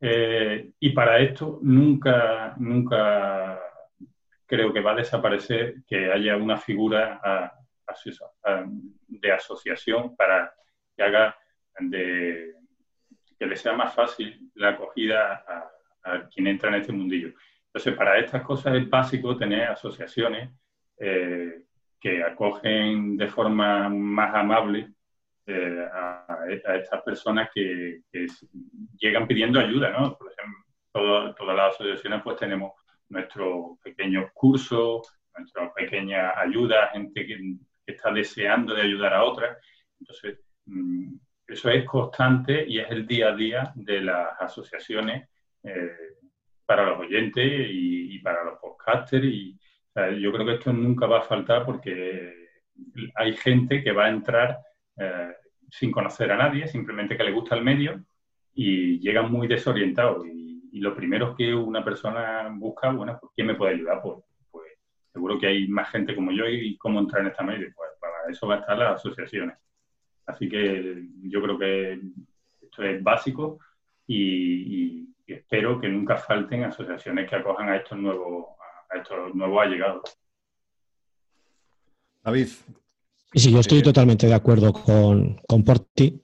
Eh, 0.00 0.72
y 0.80 0.90
para 0.90 1.20
esto 1.20 1.60
nunca, 1.62 2.54
nunca 2.58 3.60
creo 4.46 4.72
que 4.72 4.80
va 4.80 4.92
a 4.92 4.96
desaparecer 4.96 5.76
que 5.86 6.10
haya 6.12 6.36
una 6.36 6.58
figura 6.58 7.20
a, 7.22 7.44
a, 7.44 7.94
a, 8.44 8.64
de 9.06 9.32
asociación 9.32 10.16
para 10.16 10.52
que 10.96 11.02
haga 11.02 11.36
de 11.78 12.54
que 13.38 13.46
le 13.46 13.56
sea 13.56 13.72
más 13.72 13.94
fácil 13.94 14.50
la 14.54 14.70
acogida 14.70 15.44
quien 16.32 16.48
entra 16.48 16.68
en 16.68 16.76
este 16.76 16.92
mundillo. 16.92 17.32
Entonces, 17.66 17.94
para 17.96 18.18
estas 18.18 18.42
cosas 18.42 18.74
es 18.74 18.88
básico 18.90 19.36
tener 19.36 19.62
asociaciones 19.62 20.50
eh, 20.98 21.62
que 22.02 22.20
acogen 22.24 23.16
de 23.16 23.28
forma 23.28 23.88
más 23.88 24.34
amable 24.34 24.92
eh, 25.46 25.86
a, 25.92 26.46
estas 26.48 27.00
personas 27.02 27.48
que, 27.54 28.00
llegan 28.98 29.28
pidiendo 29.28 29.60
ayuda, 29.60 29.90
¿no? 29.90 30.18
Por 30.18 30.32
ejemplo, 30.32 31.34
todas 31.34 31.56
las 31.56 31.74
asociaciones 31.74 32.20
pues 32.22 32.36
tenemos 32.38 32.72
nuestros 33.08 33.78
pequeños 33.82 34.32
cursos, 34.34 35.16
nuestras 35.38 35.72
pequeñas 35.74 36.32
ayudas, 36.36 36.90
gente 36.92 37.26
que, 37.26 37.38
está 37.84 38.12
deseando 38.12 38.74
de 38.74 38.82
ayudar 38.82 39.14
a 39.14 39.24
otras. 39.24 39.58
Entonces, 40.00 40.38
mm, 40.66 41.14
eso 41.46 41.70
es 41.70 41.84
constante 41.84 42.64
y 42.66 42.78
es 42.78 42.90
el 42.90 43.06
día 43.06 43.28
a 43.28 43.36
día 43.36 43.72
de 43.74 44.00
las 44.00 44.40
asociaciones 44.40 45.28
eh, 45.62 45.90
para 46.64 46.86
los 46.86 47.00
oyentes 47.00 47.66
y, 47.68 48.18
para 48.20 48.44
los 48.44 48.58
podcasters. 48.58 49.24
Y, 49.24 49.58
yo 49.94 50.32
creo 50.32 50.46
que 50.46 50.54
esto 50.54 50.72
nunca 50.72 51.06
va 51.06 51.18
a 51.18 51.24
faltar 51.24 51.64
porque 51.64 52.42
hay 53.14 53.36
gente 53.36 53.82
que 53.82 53.92
va 53.92 54.06
a 54.06 54.10
entrar 54.10 54.58
eh, 54.96 55.32
sin 55.70 55.90
conocer 55.90 56.30
a 56.32 56.36
nadie, 56.36 56.66
simplemente 56.66 57.16
que 57.16 57.24
le 57.24 57.32
gusta 57.32 57.56
el 57.56 57.64
medio 57.64 58.02
y 58.54 59.00
llegan 59.00 59.30
muy 59.30 59.48
desorientados. 59.48 60.26
Y, 60.26 60.40
lo 60.80 60.96
primero 60.96 61.36
que 61.36 61.54
una 61.54 61.84
persona 61.84 62.48
busca, 62.50 62.90
bueno, 62.90 63.16
pues 63.20 63.30
¿quién 63.36 63.46
me 63.46 63.54
puede 63.54 63.74
ayudar? 63.74 64.00
Pues, 64.02 64.16
pues 64.50 64.66
seguro 65.12 65.38
que 65.38 65.46
hay 65.46 65.68
más 65.68 65.88
gente 65.90 66.12
como 66.14 66.32
yo 66.32 66.48
y 66.48 66.76
cómo 66.76 66.98
entrar 66.98 67.22
en 67.22 67.28
esta 67.28 67.44
medio. 67.44 67.68
Pues 67.76 67.90
para 68.00 68.28
eso 68.28 68.48
va 68.48 68.56
a 68.56 68.58
estar 68.58 68.78
las 68.78 68.94
asociaciones. 68.94 69.56
Así 70.26 70.48
que 70.48 71.04
yo 71.24 71.42
creo 71.42 71.58
que 71.58 72.00
esto 72.62 72.82
es 72.82 73.02
básico 73.02 73.58
y, 74.06 75.08
espero 75.26 75.80
que 75.80 75.88
nunca 75.88 76.16
falten 76.16 76.64
asociaciones 76.64 77.28
que 77.28 77.36
acojan 77.36 77.68
a 77.70 77.76
estos 77.76 77.96
nuevos, 77.96 78.48
a 78.92 78.98
estos 78.98 79.34
nuevos 79.34 79.62
allegados. 79.62 80.02
David. 82.22 82.48
Sí, 83.34 83.50
yo 83.50 83.60
estoy 83.60 83.82
totalmente 83.82 84.26
de 84.26 84.34
acuerdo 84.34 84.72
con, 84.72 85.40
con 85.48 85.64
Porti, 85.64 86.22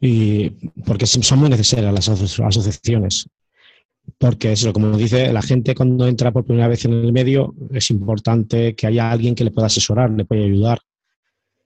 y 0.00 0.50
porque 0.84 1.06
son 1.06 1.38
muy 1.38 1.48
necesarias 1.48 1.92
las 1.92 2.08
asociaciones. 2.08 3.28
Porque 4.18 4.52
eso, 4.52 4.72
como 4.72 4.96
dice 4.96 5.32
la 5.32 5.42
gente 5.42 5.74
cuando 5.74 6.06
entra 6.06 6.30
por 6.30 6.44
primera 6.44 6.68
vez 6.68 6.84
en 6.84 6.92
el 6.92 7.12
medio, 7.12 7.54
es 7.72 7.90
importante 7.90 8.74
que 8.74 8.86
haya 8.86 9.10
alguien 9.10 9.34
que 9.34 9.44
le 9.44 9.50
pueda 9.50 9.66
asesorar, 9.66 10.10
le 10.10 10.24
pueda 10.24 10.44
ayudar. 10.44 10.78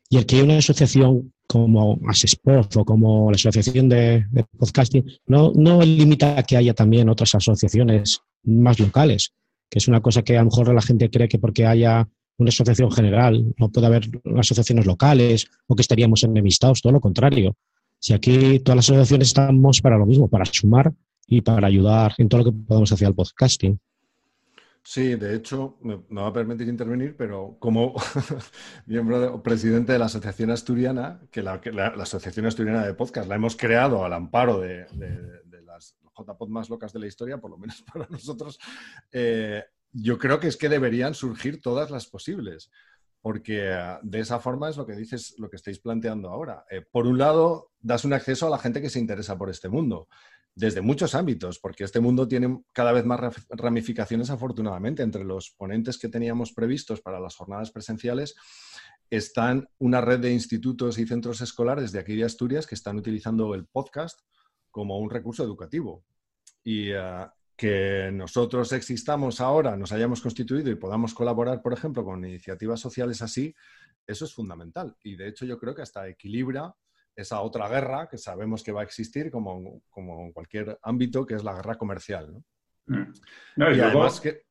Y 0.09 0.17
el 0.17 0.27
que 0.27 0.37
haya 0.37 0.45
una 0.45 0.59
asociación 0.59 1.33
como 1.47 2.01
Asesport 2.09 2.77
o 2.77 2.85
como 2.85 3.31
la 3.31 3.35
Asociación 3.35 3.89
de, 3.89 4.25
Podcasting 4.57 5.05
no, 5.27 5.53
no 5.55 5.83
limita 5.83 6.39
a 6.39 6.43
que 6.43 6.57
haya 6.57 6.75
también 6.75 7.09
otras 7.09 7.35
asociaciones 7.35 8.21
más 8.45 8.79
locales, 8.79 9.33
que 9.71 9.79
es 9.79 9.89
una 9.89 10.01
cosa 10.01 10.23
que 10.23 10.37
a 10.37 10.41
lo 10.41 10.51
mejor 10.51 10.75
la 10.75 10.83
gente 10.83 11.09
cree 11.09 11.29
que 11.29 11.39
porque 11.39 11.65
haya 11.65 12.09
una 12.39 12.49
asociación 12.49 12.91
general 12.91 13.55
no 13.59 13.71
puede 13.71 13.87
haber 13.87 14.09
asociaciones 14.37 14.87
locales 14.87 15.47
o 15.67 15.77
que 15.77 15.83
estaríamos 15.83 16.25
enemistados, 16.25 16.83
todo 16.83 16.93
lo 16.93 17.01
contrario. 17.01 17.57
Si 17.99 18.15
aquí 18.15 18.59
todas 18.61 18.77
las 18.77 18.85
asociaciones 18.87 19.29
estamos 19.29 19.81
para 19.81 19.99
lo 19.99 20.07
mismo, 20.07 20.29
para 20.29 20.45
sumar 20.47 20.93
y 21.27 21.43
para 21.43 21.67
ayudar 21.67 22.15
en 22.19 22.29
todo 22.29 22.43
lo 22.43 22.51
que 22.51 22.59
podamos 22.67 22.91
hacer 22.91 23.07
al 23.07 23.15
podcasting. 23.15 23.79
Sí, 24.83 25.15
de 25.15 25.37
hecho, 25.37 25.77
me, 25.83 25.97
va 25.97 26.29
a 26.29 26.33
permitir 26.33 26.67
intervenir, 26.67 27.15
pero 27.17 27.57
como 27.59 27.95
miembro 28.87 29.43
presidente 29.43 29.93
de 29.93 29.99
la 29.99 30.07
Asociación 30.07 30.51
Asturiana, 30.51 31.21
que 31.31 31.43
la, 31.43 31.61
Asociación 32.01 32.47
Asturiana 32.47 32.87
de 32.87 32.95
Podcast 32.95 33.29
la 33.29 33.35
hemos 33.35 33.57
creado 33.57 34.05
al 34.05 34.15
amparo 34.15 34.59
de, 34.59 34.87
JPod 36.25 36.49
más 36.49 36.71
locas 36.71 36.93
de 36.93 37.01
la 37.01 37.07
historia, 37.07 37.39
por 37.39 37.51
lo 37.51 37.59
menos 37.59 37.83
para 37.93 38.07
nosotros, 38.09 38.59
eh, 39.13 39.65
yo 39.93 40.19
creo 40.19 40.39
que 40.39 40.49
es 40.49 40.57
que 40.57 40.69
deberían 40.69 41.15
surgir 41.15 41.61
todas 41.61 41.91
las 41.91 42.07
posibles, 42.07 42.71
porque 43.21 43.71
eh, 43.71 43.99
de 44.03 44.21
esa 44.21 44.39
forma 44.39 44.69
es 44.69 44.77
lo 44.77 44.87
que 44.87 44.95
dices, 44.95 45.35
lo 45.39 45.51
que 45.51 45.57
estáis 45.57 45.79
planteando 45.79 46.29
ahora. 46.29 46.65
Eh, 46.71 46.83
por 46.91 47.07
un 47.07 47.19
lado, 47.19 47.73
das 47.81 48.05
un 48.05 48.13
acceso 48.13 48.47
a 48.47 48.51
la 48.51 48.59
gente 48.59 48.81
que 48.81 48.91
se 48.91 48.99
interesa 48.99 49.37
por 49.37 49.51
este 49.51 49.69
mundo 49.69 50.09
desde 50.55 50.81
muchos 50.81 51.15
ámbitos, 51.15 51.59
porque 51.59 51.85
este 51.85 52.01
mundo 52.01 52.27
tiene 52.29 52.63
cada 52.73 52.93
vez 52.93 53.05
más 53.05 53.21
ramificaciones, 53.51 54.31
afortunadamente. 54.31 55.03
Entre 55.03 55.25
los 55.25 55.51
ponentes 55.51 55.99
que 55.99 56.09
teníamos 56.09 56.53
previstos 56.53 57.01
para 57.01 57.21
las 57.21 57.37
jornadas 57.37 57.71
presenciales 57.71 58.35
están 59.09 59.69
una 59.79 60.01
red 60.01 60.21
de 60.21 60.33
institutos 60.33 60.99
y 60.99 61.07
centros 61.07 61.41
escolares 61.41 61.93
de 61.93 61.99
aquí 61.99 62.15
de 62.15 62.25
Asturias 62.25 62.67
que 62.67 62.75
están 62.75 62.97
utilizando 62.97 63.55
el 63.55 63.67
podcast 63.67 64.21
como 64.71 64.99
un 64.99 65.11
recurso 65.11 65.43
educativo. 65.45 66.05
Y 66.63 66.91
eh, 66.91 67.27
que 67.57 68.11
nosotros 68.13 68.73
existamos 68.73 69.41
ahora, 69.41 69.77
nos 69.77 69.93
hayamos 69.93 70.21
constituido 70.23 70.71
y 70.71 70.77
podamos 70.77 71.13
colaborar, 71.13 71.61
por 71.61 71.73
ejemplo, 71.73 72.05
con 72.05 72.25
iniciativas 72.25 72.81
sociales 72.81 73.21
así, 73.23 73.55
eso 74.07 74.25
es 74.25 74.35
fundamental. 74.35 74.97
Y 75.05 75.17
de 75.17 75.29
hecho 75.29 75.45
yo 75.45 75.59
creo 75.59 75.75
que 75.75 75.83
hasta 75.83 76.09
equilibra 76.09 76.75
esa 77.15 77.41
otra 77.43 77.69
guerra 77.69 78.09
que 78.09 78.19
sabemos 78.19 78.63
que 78.63 78.73
va 78.73 78.81
a 78.81 78.85
existir 78.85 79.31
como, 79.31 79.83
como 79.91 80.25
en 80.25 80.33
cualquier 80.33 80.79
ámbito, 80.83 81.27
que 81.27 81.35
es 81.35 81.45
la 81.45 81.55
guerra 81.55 81.77
comercial. 81.77 82.33
¿no? 82.33 82.45
Mm. 82.87 83.13
y, 83.57 83.81
además 83.81 84.21
que... 84.21 84.43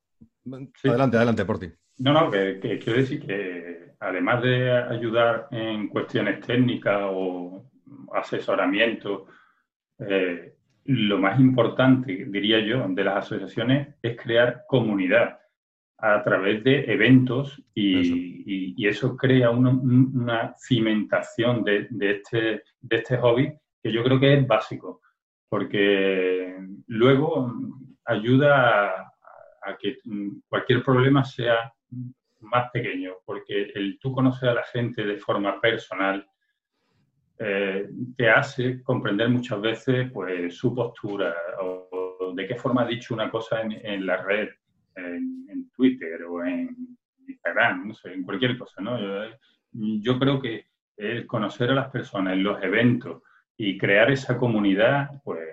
Adelante, 0.84 1.18
adelante, 1.18 1.46
por 1.46 1.60
ti. 1.60 1.72
No, 1.98 2.14
no, 2.14 2.32
que, 2.32 2.60
quiero 2.60 3.00
decir 3.00 3.26
que 3.26 3.96
además 4.00 4.42
de 4.42 4.72
ayudar 4.72 5.48
en 5.52 5.90
cuestiones 5.90 6.46
técnicas 6.46 7.02
o 7.04 7.70
asesoramiento, 8.14 9.26
eh, 10.00 10.54
lo 10.86 11.18
más 11.18 11.40
importante, 11.40 12.26
diría 12.30 12.60
yo, 12.60 12.86
de 12.88 13.04
las 13.04 13.26
asociaciones 13.26 13.96
es 14.02 14.18
crear 14.18 14.64
comunidad 14.68 15.40
a 15.98 16.24
través 16.24 16.64
de 16.64 16.92
eventos 16.92 17.62
y 17.74 18.88
eso, 18.88 19.16
crea 19.18 19.50
una, 19.50 20.56
cimentación 20.58 21.64
de, 21.64 21.88
este, 22.00 22.64
de 22.80 22.96
este 22.96 23.18
hobby 23.18 23.54
que 23.84 23.92
yo 23.92 24.04
creo 24.04 24.20
que 24.20 24.34
es 24.34 24.48
básico, 24.48 25.02
porque 25.50 26.56
luego 26.88 27.54
ayuda 28.06 28.90
a, 29.62 29.78
que 29.78 29.98
cualquier 30.48 30.84
problema 30.84 31.24
sea 31.24 31.72
más 32.40 32.72
pequeño, 32.72 33.14
porque 33.26 33.72
el 33.76 34.00
tú 34.00 34.12
conocer 34.12 34.50
a 34.50 34.54
la 34.56 34.64
gente 34.64 35.04
de 35.04 35.18
forma 35.18 35.60
personal 35.62 36.26
eh, 37.40 37.90
te 38.18 38.30
hace 38.30 38.84
comprender 38.84 39.30
muchas 39.30 39.62
veces 39.62 40.12
pues, 40.12 40.56
su 40.56 40.76
postura 40.76 41.34
o, 41.62 42.34
de 42.36 42.46
qué 42.46 42.56
forma 42.56 42.84
ha 42.84 42.88
dicho 42.88 43.14
una 43.14 43.32
cosa 43.32 43.62
en, 43.62 43.72
en 43.72 44.06
la 44.06 44.18
red 44.18 44.50
en, 44.96 45.70
Twitter 45.76 46.24
o 46.24 46.44
en 46.44 46.76
Instagram, 47.28 47.88
no 47.88 47.94
sé, 47.94 48.14
en 48.14 48.24
cualquier 48.24 48.58
cosa, 48.58 48.82
¿no? 48.82 48.98
Yo, 49.72 50.20
creo 50.20 50.42
que 50.42 50.66
el 50.98 51.26
conocer 51.26 51.72
a 51.72 51.76
las 51.76 51.90
personas 51.90 52.34
en 52.34 52.44
los 52.44 52.62
eventos 52.62 53.22
y 53.56 53.78
crear 53.78 54.12
esa 54.12 54.38
comunidad, 54.38 55.10
pues, 55.24 55.48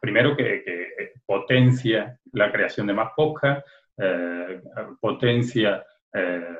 primero 0.00 0.36
que, 0.36 0.88
potencia 1.26 2.18
la 2.32 2.50
creación 2.50 2.86
de 2.86 2.94
más 2.94 3.10
podcasts, 3.14 3.70
eh, 3.98 4.60
potencia 5.00 5.84
eh, 6.12 6.56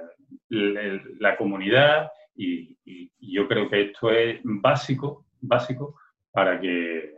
la, 0.50 1.36
comunidad 1.36 2.10
y, 2.34 2.76
yo 3.20 3.46
creo 3.46 3.70
que 3.70 3.82
esto 3.82 4.10
es 4.10 4.40
básico, 4.42 5.26
básico 5.40 5.94
para 6.32 6.60
que 6.60 7.14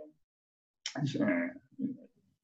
eh, 0.96 1.53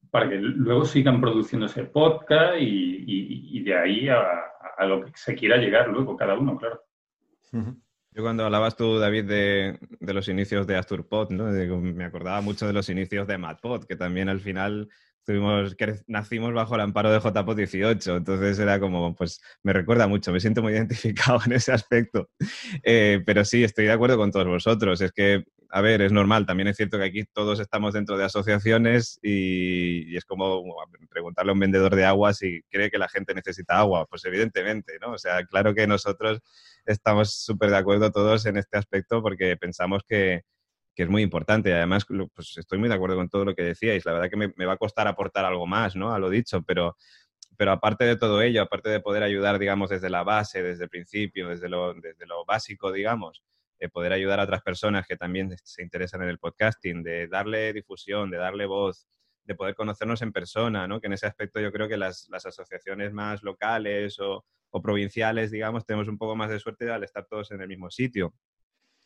para 0.09 0.27
que 0.27 0.37
luego 0.37 0.85
sigan 0.85 1.21
produciéndose 1.21 1.83
podcast 1.85 2.55
y, 2.59 3.61
de 3.61 3.77
ahí 3.77 4.09
a, 4.09 4.85
lo 4.85 5.05
que 5.05 5.11
se 5.13 5.35
quiera 5.35 5.57
llegar 5.57 5.89
luego 5.89 6.17
cada 6.17 6.33
uno, 6.35 6.57
claro. 6.57 6.81
Yo 7.51 8.23
cuando 8.23 8.45
hablabas 8.45 8.75
tú, 8.75 8.97
David, 8.97 9.25
de, 9.25 9.79
los 9.99 10.27
inicios 10.29 10.65
de 10.65 10.77
AsturPod, 10.77 11.29
¿no? 11.29 11.45
me 11.45 12.05
acordaba 12.05 12.41
mucho 12.41 12.65
de 12.65 12.73
los 12.73 12.89
inicios 12.89 13.27
de 13.27 13.37
MadPod, 13.37 13.83
que 13.83 13.95
también 13.95 14.29
al 14.29 14.39
final 14.39 14.89
tuvimos, 15.25 15.75
que 15.75 15.95
nacimos 16.07 16.53
bajo 16.53 16.75
el 16.75 16.81
amparo 16.81 17.11
de 17.11 17.19
JPod 17.19 17.55
18, 17.55 18.17
entonces 18.17 18.59
era 18.59 18.79
como, 18.79 19.15
pues 19.15 19.41
me 19.63 19.73
recuerda 19.73 20.07
mucho, 20.07 20.31
me 20.31 20.39
siento 20.39 20.61
muy 20.61 20.73
identificado 20.75 21.39
en 21.45 21.53
ese 21.53 21.71
aspecto. 21.71 22.29
Eh, 22.83 23.21
pero 23.25 23.45
sí, 23.45 23.63
estoy 23.63 23.85
de 23.85 23.91
acuerdo 23.91 24.17
con 24.17 24.31
todos 24.31 24.47
vosotros, 24.47 25.01
es 25.01 25.11
que 25.11 25.43
a 25.71 25.81
ver, 25.81 26.01
es 26.01 26.11
normal, 26.11 26.45
también 26.45 26.67
es 26.67 26.77
cierto 26.77 26.97
que 26.97 27.05
aquí 27.05 27.25
todos 27.25 27.59
estamos 27.59 27.93
dentro 27.93 28.17
de 28.17 28.25
asociaciones 28.25 29.19
y, 29.21 30.15
es 30.17 30.25
como 30.25 30.63
preguntarle 31.09 31.51
a 31.51 31.53
un 31.53 31.59
vendedor 31.59 31.95
de 31.95 32.05
agua 32.05 32.33
si 32.33 32.61
cree 32.69 32.89
que 32.89 32.97
la 32.97 33.07
gente 33.07 33.33
necesita 33.35 33.77
agua. 33.77 34.05
Pues 34.07 34.25
evidentemente, 34.25 34.97
¿no? 34.99 35.11
O 35.13 35.17
sea, 35.17 35.45
claro 35.45 35.75
que 35.75 35.85
nosotros 35.87 36.39
estamos 36.85 37.33
súper 37.35 37.69
de 37.69 37.77
acuerdo 37.77 38.11
todos 38.11 38.45
en 38.47 38.57
este 38.57 38.77
aspecto 38.77 39.21
porque 39.21 39.57
pensamos 39.57 40.01
que, 40.07 40.41
es 41.03 41.09
muy 41.09 41.21
importante. 41.21 41.73
Además, 41.73 42.05
pues 42.33 42.57
estoy 42.57 42.77
muy 42.77 42.89
de 42.89 42.95
acuerdo 42.95 43.15
con 43.15 43.29
todo 43.29 43.45
lo 43.45 43.55
que 43.55 43.63
decíais. 43.63 44.05
La 44.05 44.13
verdad 44.13 44.29
que 44.29 44.37
me, 44.37 44.65
va 44.65 44.73
a 44.73 44.77
costar 44.77 45.07
aportar 45.07 45.45
algo 45.45 45.67
más, 45.67 45.95
¿no? 45.95 46.13
A 46.13 46.19
lo 46.19 46.29
dicho, 46.29 46.61
pero, 46.63 46.97
pero 47.57 47.71
aparte 47.71 48.05
de 48.05 48.15
todo 48.15 48.41
ello, 48.41 48.61
aparte 48.61 48.89
de 48.89 48.99
poder 48.99 49.23
ayudar, 49.23 49.59
digamos, 49.59 49.89
desde 49.89 50.09
la 50.09 50.23
base, 50.23 50.63
desde 50.63 50.85
el 50.85 50.89
principio, 50.89 51.49
desde 51.49 51.69
lo, 51.69 51.93
desde 51.93 52.25
lo 52.25 52.45
básico, 52.45 52.91
digamos, 52.91 53.43
de 53.79 53.89
poder 53.89 54.13
ayudar 54.13 54.39
a 54.39 54.43
otras 54.43 54.61
personas 54.61 55.07
que 55.07 55.15
también 55.15 55.55
se 55.63 55.81
interesan 55.81 56.21
en 56.23 56.29
el 56.29 56.39
podcasting, 56.39 57.01
de 57.01 57.27
darle 57.27 57.71
difusión, 57.73 58.29
de 58.29 58.37
darle 58.37 58.65
voz, 58.65 59.07
de 59.49 59.55
poder 59.55 59.73
conocernos 59.73 60.21
en 60.21 60.31
persona, 60.31 60.87
¿no? 60.87 61.01
Que 61.01 61.07
en 61.07 61.13
ese 61.13 61.25
aspecto 61.25 61.59
yo 61.59 61.71
creo 61.71 61.87
que 61.87 61.97
las, 61.97 62.27
las 62.29 62.45
asociaciones 62.45 63.13
más 63.13 63.41
locales 63.41 64.19
o, 64.19 64.45
provinciales, 64.83 65.49
digamos, 65.49 65.85
tenemos 65.85 66.07
un 66.07 66.19
poco 66.19 66.35
más 66.35 66.51
de 66.51 66.59
suerte 66.59 66.91
al 66.91 67.03
estar 67.03 67.25
todos 67.25 67.49
en 67.49 67.59
el 67.59 67.67
mismo 67.67 67.89
sitio. 67.89 68.35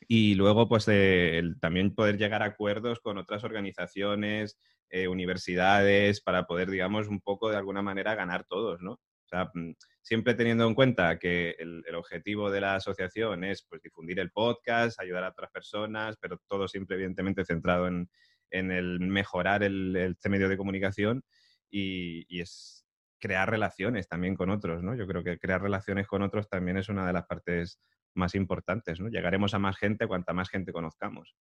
Y 0.08 0.36
luego, 0.36 0.68
pues, 0.68 0.88
eh, 0.88 1.38
el, 1.40 1.60
también 1.60 1.96
poder 1.96 2.18
llegar 2.18 2.44
a 2.44 2.48
acuerdos 2.48 3.00
con 3.00 3.18
otras 3.18 3.44
organizaciones, 3.44 4.58
eh, 4.90 5.08
universidades, 5.08 6.22
para 6.22 6.46
poder, 6.46 6.70
digamos, 6.70 7.08
un 7.08 7.22
poco 7.22 7.50
de 7.50 7.58
alguna 7.58 7.82
manera 7.82 8.16
ganar 8.16 8.46
todos, 8.46 8.82
¿no? 8.82 8.94
O 8.94 9.28
sea, 9.28 9.50
mm, 9.54 9.74
siempre 10.02 10.36
teniendo 10.36 10.68
en 10.68 10.76
cuenta 10.76 11.18
que 11.18 11.56
el, 11.60 11.84
objetivo 11.96 12.52
de 12.52 12.62
la 12.62 12.76
asociación 12.76 13.44
es 13.44 13.66
pues, 13.70 13.82
difundir 13.82 14.20
el 14.20 14.32
podcast, 14.32 15.00
ayudar 15.00 15.24
a 15.24 15.30
otras 15.30 15.52
personas, 15.52 16.18
pero 16.20 16.40
todo 16.48 16.68
siempre 16.68 16.96
evidentemente 16.96 17.46
centrado 17.46 17.88
en, 17.88 18.10
en 18.52 18.72
el 18.72 19.00
mejorar 19.00 19.64
el, 19.64 19.96
este 19.96 20.30
medio 20.30 20.50
de 20.50 20.58
comunicación 20.58 21.24
y, 21.70 22.26
y, 22.28 22.42
es 22.42 22.86
crear 23.20 23.50
relaciones 23.50 24.08
también 24.08 24.36
con 24.36 24.50
otros, 24.50 24.84
¿no? 24.84 24.96
Yo 24.96 25.08
creo 25.08 25.24
que 25.24 25.40
crear 25.40 25.62
relaciones 25.62 26.08
con 26.08 26.22
otros 26.22 26.50
también 26.50 26.78
es 26.78 26.90
una 26.90 27.08
de 27.08 27.14
las 27.14 27.26
partes 27.26 27.80
más 28.16 28.36
importantes, 28.36 29.00
¿no? 29.00 29.10
Llegaremos 29.10 29.54
a 29.54 29.60
más 29.60 29.78
gente 29.78 30.08
cuanta 30.08 30.34
más 30.34 30.50
gente 30.50 30.72
conozcamos. 30.72 31.36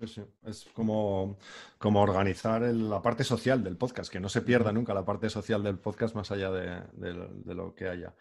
Sí, 0.00 0.06
sí. 0.06 0.22
Es 0.44 0.66
como, 0.74 1.38
como 1.78 2.02
organizar 2.02 2.62
el, 2.62 2.90
la 2.90 3.00
parte 3.00 3.24
social 3.24 3.64
del 3.64 3.76
podcast, 3.76 4.12
que 4.12 4.20
no 4.20 4.28
se 4.28 4.42
pierda 4.42 4.72
nunca 4.72 4.92
la 4.92 5.04
parte 5.04 5.30
social 5.30 5.62
del 5.62 5.78
podcast 5.78 6.14
más 6.14 6.30
allá 6.30 6.50
de, 6.50 6.82
de, 6.92 7.28
de 7.44 7.54
lo 7.54 7.74
que 7.74 7.88
haya. 7.88 8.14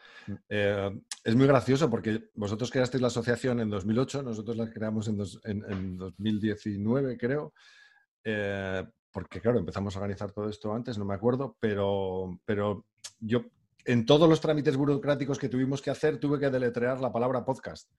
Eh, 0.47 1.01
es 1.23 1.36
muy 1.36 1.47
gracioso 1.47 1.89
porque 1.89 2.30
vosotros 2.36 2.71
creasteis 2.71 3.01
la 3.01 3.08
asociación 3.08 3.60
en 3.60 3.69
2008, 3.69 4.23
nosotros 4.23 4.56
la 4.58 4.69
creamos 4.69 5.08
en, 5.08 5.17
dos, 5.17 5.41
en, 5.43 5.63
en 5.69 5.97
2019, 5.97 7.17
creo. 7.17 7.54
Eh, 8.23 8.86
porque 9.12 9.41
claro, 9.41 9.60
empezamos 9.60 9.95
a 9.95 9.99
organizar 9.99 10.32
todo 10.32 10.47
esto 10.47 10.73
antes, 10.73 10.97
no 10.97 11.06
me 11.06 11.15
acuerdo, 11.15 11.58
pero, 11.60 12.39
pero 12.45 12.86
yo 13.19 13.43
en 13.86 14.06
todos 14.06 14.30
los 14.30 14.41
trámites 14.41 14.78
burocráticos 14.78 15.38
que 15.38 15.50
tuvimos 15.50 15.82
que 15.82 15.89
hacer 15.89 16.17
tuve 16.17 16.39
que 16.39 16.50
deletrear 16.50 17.00
la 17.00 17.12
palabra 17.12 17.44
podcast. 17.44 17.89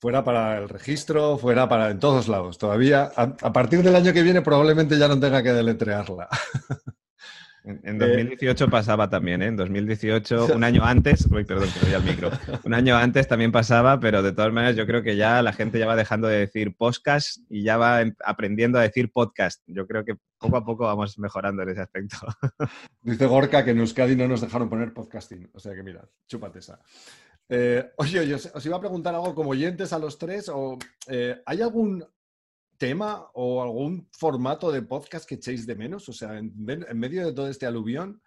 Fuera 0.00 0.22
para 0.22 0.58
el 0.58 0.68
registro, 0.68 1.38
fuera 1.38 1.68
para 1.68 1.90
en 1.90 1.98
todos 1.98 2.28
lados. 2.28 2.58
Todavía, 2.58 3.10
a, 3.16 3.22
a 3.40 3.52
partir 3.52 3.82
del 3.82 3.96
año 3.96 4.12
que 4.12 4.22
viene 4.22 4.42
probablemente 4.42 4.98
ya 4.98 5.08
no 5.08 5.18
tenga 5.18 5.42
que 5.42 5.52
deletrearla. 5.52 6.28
En 7.64 7.98
2018 7.98 8.64
eh, 8.64 8.68
pasaba 8.68 9.08
también, 9.08 9.40
¿eh? 9.40 9.46
En 9.46 9.56
2018, 9.56 10.48
un 10.54 10.64
año 10.64 10.84
antes, 10.84 11.26
uy, 11.30 11.44
perdón, 11.44 11.70
que 11.72 11.86
voy 11.86 11.94
al 11.94 12.04
micro, 12.04 12.30
un 12.62 12.74
año 12.74 12.94
antes 12.94 13.26
también 13.26 13.52
pasaba, 13.52 13.98
pero 13.98 14.22
de 14.22 14.32
todas 14.32 14.52
maneras 14.52 14.76
yo 14.76 14.86
creo 14.86 15.02
que 15.02 15.16
ya 15.16 15.40
la 15.40 15.54
gente 15.54 15.78
ya 15.78 15.86
va 15.86 15.96
dejando 15.96 16.28
de 16.28 16.40
decir 16.40 16.76
podcast 16.76 17.38
y 17.48 17.62
ya 17.62 17.78
va 17.78 18.02
em, 18.02 18.14
aprendiendo 18.22 18.78
a 18.78 18.82
decir 18.82 19.10
podcast. 19.10 19.62
Yo 19.66 19.86
creo 19.86 20.04
que 20.04 20.14
poco 20.38 20.58
a 20.58 20.64
poco 20.64 20.84
vamos 20.84 21.18
mejorando 21.18 21.62
en 21.62 21.70
ese 21.70 21.80
aspecto. 21.80 22.18
Dice 23.00 23.26
Gorka 23.26 23.64
que 23.64 23.70
en 23.70 23.78
Euskadi 23.78 24.14
no 24.14 24.28
nos 24.28 24.42
dejaron 24.42 24.68
poner 24.68 24.92
podcasting, 24.92 25.48
o 25.54 25.58
sea 25.58 25.74
que 25.74 25.82
mira, 25.82 26.06
chúpate 26.26 26.58
esa. 26.58 26.78
Eh, 27.48 27.92
oye, 27.96 28.34
os 28.34 28.66
iba 28.66 28.76
a 28.76 28.80
preguntar 28.80 29.14
algo 29.14 29.34
como 29.34 29.50
oyentes 29.50 29.92
a 29.94 29.98
los 29.98 30.18
tres, 30.18 30.50
o 30.50 30.78
eh, 31.08 31.40
¿hay 31.46 31.62
algún 31.62 32.04
tema 32.76 33.28
o 33.34 33.62
algún 33.62 34.08
formato 34.12 34.70
de 34.70 34.82
podcast 34.82 35.28
que 35.28 35.36
echéis 35.36 35.66
de 35.66 35.74
menos? 35.74 36.08
O 36.08 36.12
sea, 36.12 36.38
en, 36.38 36.52
medio 36.94 37.26
de 37.26 37.32
todo 37.32 37.48
este 37.48 37.66
aluvión, 37.66 38.22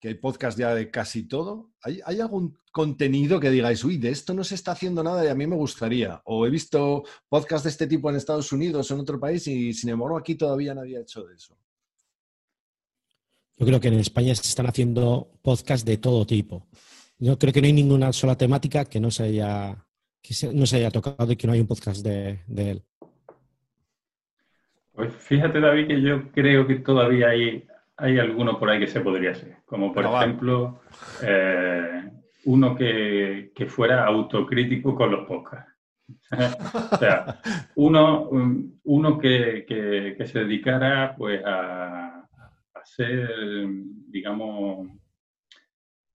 que 0.00 0.08
hay 0.08 0.14
podcast 0.14 0.58
ya 0.58 0.74
de 0.74 0.90
casi 0.90 1.24
todo, 1.24 1.72
¿hay, 1.82 2.00
¿hay, 2.06 2.20
algún 2.20 2.58
contenido 2.72 3.38
que 3.38 3.50
digáis, 3.50 3.84
uy, 3.84 3.98
de 3.98 4.08
esto 4.08 4.32
no 4.32 4.42
se 4.44 4.54
está 4.54 4.72
haciendo 4.72 5.02
nada 5.02 5.24
y 5.24 5.28
a 5.28 5.34
mí 5.34 5.46
me 5.46 5.56
gustaría? 5.56 6.22
O 6.24 6.46
he 6.46 6.50
visto 6.50 7.04
podcast 7.28 7.64
de 7.64 7.70
este 7.70 7.86
tipo 7.86 8.08
en 8.08 8.16
Estados 8.16 8.50
Unidos 8.50 8.90
o 8.90 8.94
en 8.94 9.00
otro 9.00 9.20
país 9.20 9.46
y 9.46 9.74
sin 9.74 9.90
embargo 9.90 10.16
aquí 10.16 10.36
todavía 10.36 10.74
nadie 10.74 10.96
ha 10.96 11.02
hecho 11.02 11.24
de 11.24 11.34
eso. 11.34 11.56
Yo 13.56 13.66
creo 13.66 13.78
que 13.78 13.88
en 13.88 13.98
España 13.98 14.34
se 14.34 14.48
están 14.48 14.66
haciendo 14.66 15.38
podcasts 15.42 15.84
de 15.84 15.98
todo 15.98 16.26
tipo. 16.26 16.66
Yo 17.18 17.38
creo 17.38 17.52
que 17.52 17.60
no 17.60 17.66
hay 17.66 17.74
ninguna 17.74 18.10
sola 18.14 18.38
temática 18.38 18.86
que 18.86 19.00
no 19.00 19.10
se 19.10 19.24
haya, 19.24 19.86
que 20.22 20.34
no 20.54 20.64
se 20.64 20.76
haya 20.76 20.90
tocado 20.90 21.30
y 21.30 21.36
que 21.36 21.46
no 21.46 21.52
hay 21.52 21.60
un 21.60 21.66
podcast 21.66 22.02
de 22.02 22.40
él. 22.56 22.86
Pues 25.00 25.16
fíjate, 25.16 25.60
David, 25.60 25.86
que 25.86 26.02
yo 26.02 26.30
creo 26.30 26.66
que 26.66 26.74
todavía 26.74 27.30
hay, 27.30 27.66
hay 27.96 28.18
alguno 28.18 28.58
por 28.58 28.68
ahí 28.68 28.80
que 28.80 28.86
se 28.86 29.00
podría 29.00 29.30
hacer. 29.30 29.56
Como 29.64 29.94
por 29.94 30.04
no, 30.04 30.14
ejemplo, 30.14 30.82
eh, 31.22 32.02
uno 32.44 32.76
que, 32.76 33.50
que, 33.54 33.64
fuera 33.64 34.04
autocrítico 34.04 34.94
con 34.94 35.10
los 35.10 35.26
podcasts. 35.26 35.72
o 36.92 36.96
sea, 36.98 37.40
uno, 37.76 38.28
uno 38.84 39.18
que, 39.18 39.64
que, 39.66 40.16
que, 40.18 40.26
se 40.26 40.40
dedicara 40.40 41.14
pues 41.16 41.42
a, 41.46 42.28
a 42.74 42.84
ser, 42.84 43.66
digamos, 44.06 44.86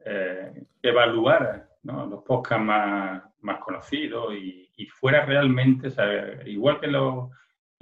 eh, 0.04 0.64
evaluar 0.82 1.68
¿no? 1.84 2.06
los 2.06 2.24
podcasts 2.24 2.64
más, 2.64 3.22
más 3.42 3.60
conocidos 3.60 4.34
y, 4.34 4.72
y 4.76 4.86
fuera 4.86 5.24
realmente, 5.24 5.86
o 5.86 5.90
sea, 5.92 6.42
igual 6.48 6.80
que 6.80 6.88
los 6.88 7.30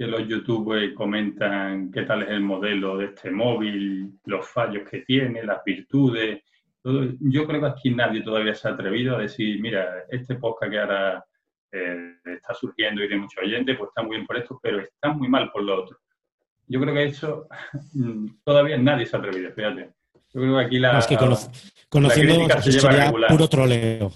que 0.01 0.07
los 0.07 0.27
youtubers 0.27 0.95
comentan 0.95 1.91
qué 1.91 2.01
tal 2.01 2.23
es 2.23 2.29
el 2.29 2.39
modelo 2.41 2.97
de 2.97 3.05
este 3.05 3.29
móvil, 3.29 4.19
los 4.25 4.49
fallos 4.49 4.89
que 4.89 5.01
tiene, 5.01 5.43
las 5.43 5.63
virtudes. 5.63 6.41
Todo. 6.81 7.07
Yo 7.19 7.45
creo 7.45 7.61
que 7.61 7.67
aquí 7.67 7.91
nadie 7.91 8.23
todavía 8.23 8.55
se 8.55 8.67
ha 8.67 8.71
atrevido 8.71 9.15
a 9.15 9.21
decir, 9.21 9.61
mira, 9.61 10.05
este 10.09 10.37
podcast 10.37 10.71
que 10.71 10.79
ahora 10.79 11.23
eh, 11.71 12.15
está 12.25 12.51
surgiendo 12.55 13.03
y 13.03 13.09
de 13.09 13.15
muchos 13.15 13.43
oyentes, 13.43 13.77
pues 13.77 13.89
está 13.89 14.01
muy 14.01 14.15
bien 14.15 14.25
por 14.25 14.37
esto, 14.37 14.59
pero 14.59 14.79
está 14.79 15.13
muy 15.13 15.29
mal 15.29 15.51
por 15.51 15.61
lo 15.61 15.83
otro. 15.83 15.99
Yo 16.65 16.81
creo 16.81 16.95
que 16.95 17.03
eso 17.03 17.47
todavía 18.43 18.79
nadie 18.79 19.05
se 19.05 19.15
ha 19.15 19.19
atrevido, 19.19 19.51
fíjate. 19.51 19.91
Yo 20.33 20.41
creo 20.41 20.57
que 20.57 20.65
aquí 20.65 20.79
la. 20.79 20.97
Es 20.97 21.05
que 21.05 21.17
cono 21.17 21.37
conociendo 21.89 22.47
la 22.47 22.55
eso 22.55 22.71
sería 22.71 23.11
puro 23.11 23.47
troleo. 23.47 24.11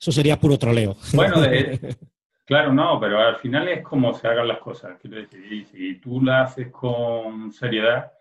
Eso 0.00 0.12
sería 0.12 0.40
puro 0.40 0.58
troleo. 0.58 0.96
Bueno, 1.12 1.42
de, 1.42 1.94
Claro, 2.50 2.72
no, 2.72 2.98
pero 2.98 3.20
al 3.20 3.36
final 3.36 3.68
es 3.68 3.80
como 3.80 4.12
se 4.12 4.26
hagan 4.26 4.48
las 4.48 4.58
cosas. 4.58 4.98
Quiero 5.00 5.18
decir, 5.18 5.64
si 5.66 6.00
tú 6.00 6.20
la 6.20 6.42
haces 6.42 6.68
con 6.72 7.52
seriedad, 7.52 8.12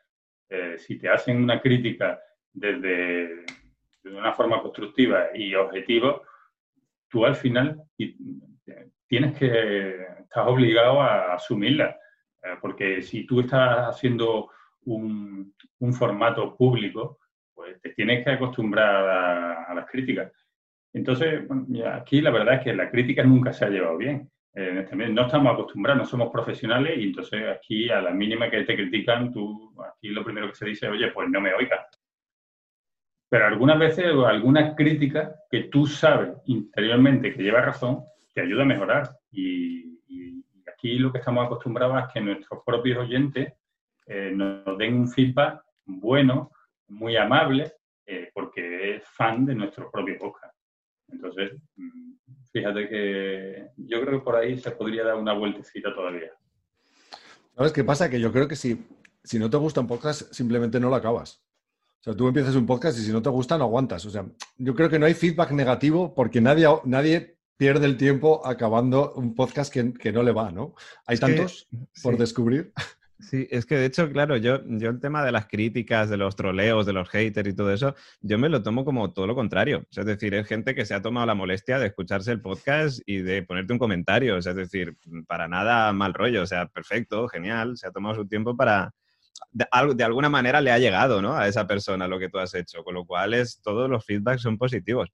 eh, 0.47 0.75
si 0.77 0.99
te 0.99 1.09
hacen 1.09 1.41
una 1.41 1.59
crítica 1.59 2.19
desde, 2.53 3.43
de 4.03 4.15
una 4.15 4.31
forma 4.33 4.61
constructiva 4.61 5.29
y 5.33 5.55
objetiva, 5.55 6.21
tú 7.09 7.25
al 7.25 7.35
final 7.35 7.81
tienes 9.07 9.35
que, 9.35 9.99
estás 10.19 10.45
obligado 10.45 11.01
a 11.01 11.33
asumirla. 11.33 11.97
Eh, 12.43 12.55
porque 12.61 13.01
si 13.01 13.25
tú 13.25 13.39
estás 13.39 13.79
haciendo 13.87 14.51
un, 14.81 15.55
un, 15.79 15.91
formato 15.91 16.55
público, 16.55 17.17
pues 17.55 17.81
te 17.81 17.95
tienes 17.95 18.23
que 18.23 18.29
acostumbrar 18.29 19.09
a, 19.09 19.63
a 19.63 19.73
las 19.73 19.89
críticas. 19.89 20.31
Entonces, 20.93 21.47
bueno, 21.47 21.65
aquí 21.93 22.21
la 22.21 22.31
verdad 22.31 22.55
es 22.55 22.63
que 22.63 22.73
la 22.73 22.89
crítica 22.89 23.23
nunca 23.23 23.53
se 23.53 23.65
ha 23.65 23.69
llevado 23.69 23.97
bien. 23.97 24.29
En 24.53 24.79
este 24.79 24.95
no 24.95 25.25
estamos 25.25 25.53
acostumbrados, 25.53 25.99
no 25.99 26.05
somos 26.05 26.31
profesionales 26.31 26.97
y 26.97 27.03
entonces 27.03 27.43
aquí 27.47 27.89
a 27.89 28.01
la 28.01 28.11
mínima 28.11 28.49
que 28.49 28.63
te 28.63 28.75
critican, 28.75 29.31
tú 29.31 29.73
aquí 29.87 30.09
lo 30.09 30.23
primero 30.23 30.49
que 30.49 30.55
se 30.55 30.65
dice, 30.65 30.87
oye, 30.87 31.11
pues 31.11 31.29
no 31.29 31.39
me 31.39 31.53
oigas. 31.53 31.85
Pero 33.29 33.45
algunas 33.45 33.77
veces 33.77 34.05
alguna 34.05 34.75
crítica 34.75 35.35
que 35.51 35.65
tú 35.65 35.85
sabes 35.85 36.31
interiormente 36.45 37.31
que 37.31 37.43
lleva 37.43 37.61
razón, 37.61 38.03
te 38.33 38.41
ayuda 38.41 38.63
a 38.63 38.65
mejorar. 38.65 39.09
Y, 39.31 39.77
aquí 40.67 40.97
lo 40.97 41.11
que 41.11 41.17
estamos 41.17 41.45
acostumbrados 41.45 42.01
es 42.01 42.13
que 42.13 42.21
nuestros 42.21 42.63
propios 42.65 42.99
oyentes 42.99 43.53
eh, 44.05 44.31
nos 44.33 44.77
den 44.77 44.95
un 44.95 45.09
feedback 45.09 45.61
bueno, 45.85 46.51
muy 46.87 47.17
amable, 47.17 47.73
eh, 48.05 48.31
porque 48.33 48.95
es 48.95 49.03
fan 49.05 49.45
de 49.45 49.55
nuestros 49.55 49.91
propios 49.91 50.17
podcast. 50.17 50.48
Entonces, 51.11 51.51
mm, 51.75 52.13
fíjate 52.51 52.89
que 52.89 53.67
yo 53.77 54.01
creo 54.01 54.19
que 54.19 54.25
por 54.25 54.35
ahí 54.35 54.57
se 54.59 54.71
podría 54.71 55.03
dar 55.03 55.15
una 55.15 55.33
vueltecita 55.33 55.93
todavía. 55.93 56.31
¿Sabes 57.55 57.73
qué 57.73 57.83
pasa? 57.83 58.09
Que 58.09 58.19
yo 58.19 58.31
creo 58.31 58.47
que 58.47 58.55
si, 58.55 58.85
si 59.23 59.39
no 59.39 59.49
te 59.49 59.57
gusta 59.57 59.81
un 59.81 59.87
podcast, 59.87 60.31
simplemente 60.33 60.79
no 60.79 60.89
lo 60.89 60.95
acabas. 60.95 61.43
O 61.99 62.03
sea, 62.03 62.15
tú 62.15 62.27
empiezas 62.27 62.55
un 62.55 62.65
podcast 62.65 62.97
y 62.97 63.01
si 63.01 63.11
no 63.11 63.21
te 63.21 63.29
gusta, 63.29 63.57
no 63.57 63.65
aguantas. 63.65 64.05
O 64.05 64.09
sea, 64.09 64.25
yo 64.57 64.73
creo 64.73 64.89
que 64.89 64.99
no 64.99 65.05
hay 65.05 65.13
feedback 65.13 65.51
negativo 65.51 66.13
porque 66.15 66.39
nadie, 66.39 66.67
nadie 66.85 67.37
pierde 67.57 67.85
el 67.85 67.97
tiempo 67.97 68.45
acabando 68.47 69.11
un 69.15 69.35
podcast 69.35 69.73
que, 69.73 69.93
que 69.93 70.13
no 70.13 70.23
le 70.23 70.31
va, 70.31 70.49
¿no? 70.49 70.75
Hay 71.05 71.15
es 71.15 71.19
tantos 71.19 71.67
que, 71.69 72.01
por 72.01 72.13
sí. 72.13 72.19
descubrir. 72.19 72.71
Sí, 73.21 73.47
es 73.51 73.65
que 73.65 73.75
de 73.75 73.85
hecho, 73.85 74.09
claro, 74.09 74.37
yo, 74.37 74.61
yo 74.65 74.89
el 74.89 74.99
tema 75.01 75.25
de 75.25 75.33
las 75.33 75.45
críticas, 75.47 76.09
de 76.09 76.15
los 76.15 76.37
troleos, 76.37 76.85
de 76.85 76.93
los 76.93 77.09
haters 77.09 77.49
y 77.49 77.53
todo 77.53 77.73
eso, 77.73 77.93
yo 78.21 78.37
me 78.39 78.47
lo 78.47 78.63
tomo 78.63 78.85
como 78.85 79.11
todo 79.11 79.27
lo 79.27 79.35
contrario. 79.35 79.79
O 79.79 79.99
es 79.99 80.05
decir, 80.05 80.33
es 80.35 80.47
gente 80.47 80.73
que 80.73 80.85
se 80.85 80.93
ha 80.93 81.01
tomado 81.01 81.25
la 81.25 81.35
molestia 81.35 81.79
de 81.79 81.87
escucharse 81.87 82.31
el 82.31 82.41
podcast 82.41 83.01
y 83.05 83.17
de 83.17 83.43
ponerte 83.43 83.73
un 83.73 83.79
comentario. 83.79 84.37
Es 84.37 84.45
decir, 84.45 84.95
para 85.27 85.49
nada 85.49 85.91
mal 85.91 86.13
rollo. 86.13 86.43
O 86.43 86.45
sea, 86.45 86.67
perfecto, 86.67 87.27
genial. 87.27 87.75
Se 87.77 87.87
ha 87.87 87.91
tomado 87.91 88.15
su 88.15 88.27
tiempo 88.27 88.55
para... 88.55 88.93
De, 89.51 89.65
de 89.95 90.03
alguna 90.03 90.29
manera 90.29 90.61
le 90.61 90.71
ha 90.71 90.79
llegado 90.79 91.21
¿no? 91.21 91.35
a 91.35 91.47
esa 91.47 91.67
persona 91.67 92.07
lo 92.07 92.19
que 92.19 92.29
tú 92.29 92.39
has 92.39 92.53
hecho. 92.53 92.83
Con 92.85 92.93
lo 92.93 93.05
cual, 93.05 93.33
es, 93.33 93.61
todos 93.61 93.89
los 93.89 94.05
feedbacks 94.05 94.43
son 94.43 94.57
positivos. 94.57 95.09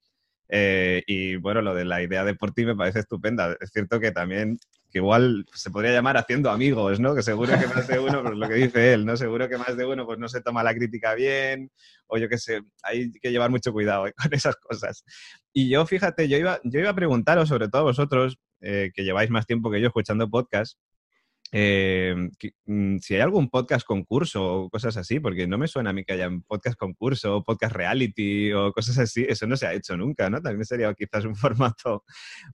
Eh, 0.49 1.03
y 1.07 1.35
bueno, 1.37 1.61
lo 1.61 1.73
de 1.73 1.85
la 1.85 2.01
idea 2.01 2.23
de 2.23 2.35
por 2.35 2.51
ti 2.51 2.65
me 2.65 2.75
parece 2.75 2.99
estupenda. 2.99 3.55
Es 3.59 3.71
cierto 3.71 3.99
que 3.99 4.11
también, 4.11 4.59
que 4.91 4.99
igual 4.99 5.45
se 5.53 5.71
podría 5.71 5.93
llamar 5.93 6.17
haciendo 6.17 6.51
amigos, 6.51 6.99
¿no? 6.99 7.15
Que 7.15 7.23
seguro 7.23 7.53
que 7.59 7.67
más 7.67 7.87
de 7.87 7.99
uno, 7.99 8.21
pues 8.21 8.35
lo 8.35 8.47
que 8.47 8.55
dice 8.55 8.93
él, 8.93 9.05
¿no? 9.05 9.17
Seguro 9.17 9.49
que 9.49 9.57
más 9.57 9.75
de 9.75 9.85
uno 9.85 10.05
pues 10.05 10.19
no 10.19 10.27
se 10.27 10.41
toma 10.41 10.63
la 10.63 10.73
crítica 10.73 11.15
bien, 11.15 11.71
o 12.07 12.17
yo 12.17 12.29
qué 12.29 12.37
sé, 12.37 12.61
hay 12.83 13.11
que 13.11 13.31
llevar 13.31 13.49
mucho 13.49 13.73
cuidado 13.73 14.05
con 14.17 14.33
esas 14.33 14.55
cosas. 14.57 15.03
Y 15.53 15.69
yo, 15.69 15.85
fíjate, 15.85 16.27
yo 16.27 16.37
iba, 16.37 16.59
yo 16.63 16.79
iba 16.79 16.91
a 16.91 16.95
preguntaros, 16.95 17.49
sobre 17.49 17.69
todo 17.69 17.81
a 17.81 17.85
vosotros, 17.85 18.37
eh, 18.61 18.91
que 18.93 19.03
lleváis 19.03 19.29
más 19.29 19.45
tiempo 19.45 19.71
que 19.71 19.81
yo 19.81 19.87
escuchando 19.87 20.29
podcast, 20.29 20.77
eh, 21.57 22.13
mm, 22.65 22.97
si 22.97 23.15
hay 23.15 23.21
algún 23.21 23.49
podcast 23.49 23.87
concurso 23.87 24.43
o 24.43 24.69
cosas 24.69 24.97
así, 24.97 25.21
porque 25.21 25.47
no 25.47 25.57
me 25.57 25.69
suena 25.69 25.91
a 25.91 25.93
mí 25.93 26.03
que 26.03 26.11
haya 26.11 26.27
un 26.27 26.43
podcast 26.43 26.77
concurso 26.77 27.37
o 27.37 27.43
podcast 27.45 27.73
reality 27.73 28.51
o 28.51 28.73
cosas 28.73 28.97
así, 28.97 29.25
eso 29.25 29.47
no 29.47 29.55
se 29.55 29.65
ha 29.65 29.73
hecho 29.73 29.95
nunca, 29.95 30.29
¿no? 30.29 30.41
También 30.41 30.65
sería 30.65 30.93
quizás 30.93 31.23
un 31.23 31.33
formato, 31.73 32.03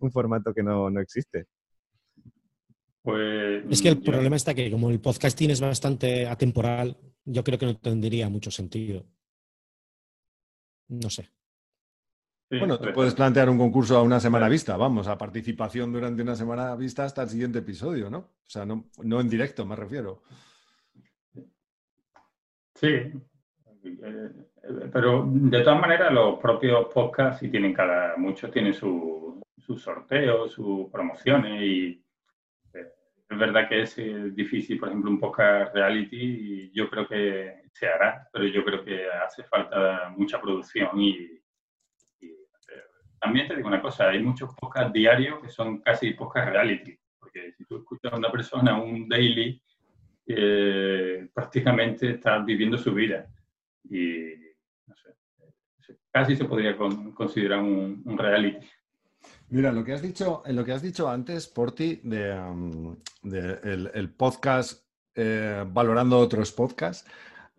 un 0.01 0.11
formato 0.11 0.53
que 0.53 0.61
no, 0.61 0.87
existe. 0.99 1.47
Pues, 3.01 3.63
es 3.71 3.81
que 3.81 3.89
el 3.89 4.03
problema 4.03 4.35
está 4.35 4.53
que 4.53 4.69
como 4.69 4.91
el 4.91 5.01
podcasting 5.01 5.49
es 5.49 5.61
bastante 5.61 6.27
atemporal, 6.27 6.95
yo 7.25 7.43
creo 7.43 7.57
que 7.57 7.65
no 7.65 7.77
tendría 7.79 8.29
mucho 8.29 8.51
sentido. 8.51 9.07
No 10.89 11.09
sé 11.09 11.27
bueno, 12.59 12.77
tú 12.77 12.91
puedes 12.93 13.13
plantear 13.13 13.49
un 13.49 13.57
concurso 13.57 13.97
a 13.97 14.01
una 14.01 14.19
semana 14.19 14.49
vista, 14.49 14.75
vamos, 14.75 15.07
a 15.07 15.17
participación 15.17 15.91
durante 15.93 16.21
una 16.21 16.35
semana 16.35 16.75
vista 16.75 17.05
hasta 17.05 17.23
el 17.23 17.29
siguiente 17.29 17.59
episodio, 17.59 18.09
¿no? 18.09 18.17
O 18.17 18.49
sea, 18.49 18.65
no, 18.65 18.85
en 18.97 19.29
directo, 19.29 19.65
me 19.65 19.75
refiero. 19.75 20.23
Sí, 22.75 22.87
eh, 22.87 24.31
pero 24.91 25.25
de 25.27 25.61
todas 25.61 25.79
maneras 25.79 26.11
los 26.11 26.39
propios 26.39 26.87
podcasts 26.93 27.39
sí 27.39 27.49
tienen 27.49 27.73
cada, 27.73 28.17
muchos 28.17 28.51
tienen 28.51 28.73
sus 28.73 29.21
su 29.61 29.77
sorteos, 29.77 30.51
sus 30.51 30.89
promociones 30.91 31.61
y 31.61 32.03
eh, 32.73 32.87
es 33.29 33.37
verdad 33.37 33.69
que 33.69 33.83
es 33.83 33.97
eh, 33.97 34.31
difícil, 34.31 34.79
por 34.79 34.89
ejemplo, 34.89 35.11
un 35.11 35.19
podcast 35.19 35.73
reality 35.73 36.17
y 36.17 36.71
yo 36.71 36.89
creo 36.89 37.07
que 37.07 37.63
se 37.71 37.87
hará, 37.87 38.27
pero 38.33 38.45
yo 38.45 38.65
creo 38.65 38.83
que 38.83 39.05
hace 39.09 39.43
falta 39.43 40.13
mucha 40.17 40.41
producción 40.41 40.99
y 40.99 41.40
también 43.21 43.47
te 43.47 43.55
digo 43.55 43.67
una 43.67 43.81
cosa, 43.81 44.09
hay 44.09 44.21
muchos 44.21 44.51
podcasts 44.55 44.91
diarios 44.91 45.39
que 45.41 45.49
son 45.49 45.77
casi 45.81 46.11
podcasts 46.11 46.51
reality, 46.51 46.97
porque 47.19 47.53
si 47.55 47.65
tú 47.65 47.77
escuchas 47.77 48.13
a 48.13 48.17
una 48.17 48.31
persona 48.31 48.81
un 48.81 49.07
daily, 49.07 49.61
eh, 50.25 51.27
prácticamente 51.31 52.11
estás 52.11 52.43
viviendo 52.43 52.79
su 52.79 52.91
vida. 52.93 53.27
Y 53.87 54.33
no 54.87 54.95
sé, 54.95 55.97
casi 56.09 56.35
se 56.35 56.45
podría 56.45 56.75
considerar 56.75 57.59
un, 57.59 58.17
reality. 58.17 58.67
Mira, 59.49 59.71
lo 59.71 59.83
que 59.83 59.93
has 59.93 60.01
dicho, 60.01 60.41
en 60.45 60.55
lo 60.55 60.65
que 60.65 60.71
has 60.71 60.81
dicho 60.81 61.07
antes, 61.07 61.47
Porti, 61.47 62.01
de, 62.03 62.33
um, 62.33 62.97
el, 63.23 64.09
podcast 64.17 64.83
eh, 65.13 65.63
valorando 65.67 66.17
otros 66.17 66.51
podcasts, 66.51 67.07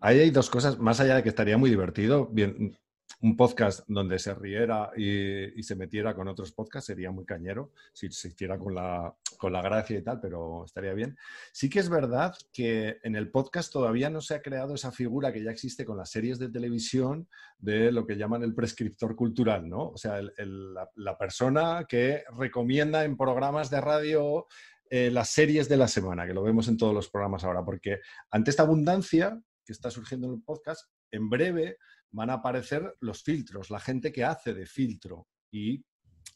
ahí 0.00 0.18
hay 0.18 0.30
dos 0.30 0.50
cosas, 0.50 0.80
más 0.80 0.98
allá 0.98 1.16
de 1.16 1.22
que 1.22 1.28
estaría 1.28 1.56
muy 1.56 1.70
divertido, 1.70 2.26
bien, 2.32 2.76
un 3.22 3.36
podcast 3.36 3.84
donde 3.86 4.18
se 4.18 4.34
riera 4.34 4.90
y, 4.96 5.62
se 5.62 5.76
metiera 5.76 6.12
con 6.12 6.26
otros 6.26 6.50
podcasts 6.50 6.88
sería 6.88 7.12
muy 7.12 7.24
cañero, 7.24 7.70
si 7.92 8.10
se 8.10 8.28
hiciera 8.28 8.58
con 8.58 8.74
la, 8.74 9.14
con 9.38 9.52
la 9.52 9.62
gracia 9.62 9.96
y 9.96 10.02
tal, 10.02 10.20
pero 10.20 10.64
estaría 10.64 10.92
bien. 10.92 11.16
Sí 11.52 11.70
que 11.70 11.78
es 11.78 11.88
verdad 11.88 12.34
que 12.52 12.98
en 13.04 13.14
el 13.14 13.30
podcast 13.30 13.72
todavía 13.72 14.10
no 14.10 14.20
se 14.20 14.34
ha 14.34 14.42
creado 14.42 14.74
esa 14.74 14.90
figura 14.90 15.32
que 15.32 15.42
ya 15.42 15.52
existe 15.52 15.84
con 15.84 15.96
las 15.96 16.10
series 16.10 16.40
de 16.40 16.48
televisión 16.48 17.28
de 17.58 17.92
lo 17.92 18.04
que 18.04 18.16
llaman 18.16 18.42
el 18.42 18.56
prescriptor 18.56 19.14
cultural, 19.14 19.68
¿no? 19.68 19.90
O 19.90 19.96
sea, 19.96 20.20
la, 20.20 21.16
persona 21.16 21.86
que 21.88 22.24
recomienda 22.36 23.04
en 23.04 23.16
programas 23.16 23.70
de 23.70 23.80
radio 23.80 24.48
eh, 24.90 25.12
las 25.12 25.28
series 25.28 25.68
de 25.68 25.76
la 25.76 25.86
semana, 25.86 26.26
que 26.26 26.34
lo 26.34 26.42
vemos 26.42 26.66
en 26.66 26.76
todos 26.76 26.92
los 26.92 27.08
programas 27.08 27.44
ahora, 27.44 27.64
porque 27.64 28.00
ante 28.32 28.50
esta 28.50 28.64
abundancia 28.64 29.40
que 29.64 29.72
está 29.72 29.92
surgiendo 29.92 30.26
en 30.26 30.34
el 30.34 30.42
podcast, 30.42 30.90
en 31.12 31.30
breve 31.30 31.78
van 32.12 32.30
a 32.30 32.34
aparecer 32.34 32.96
los 33.00 33.22
filtros, 33.22 33.70
la 33.70 33.80
gente 33.80 34.12
que 34.12 34.24
hace 34.24 34.54
de 34.54 34.66
filtro 34.66 35.26
y 35.50 35.84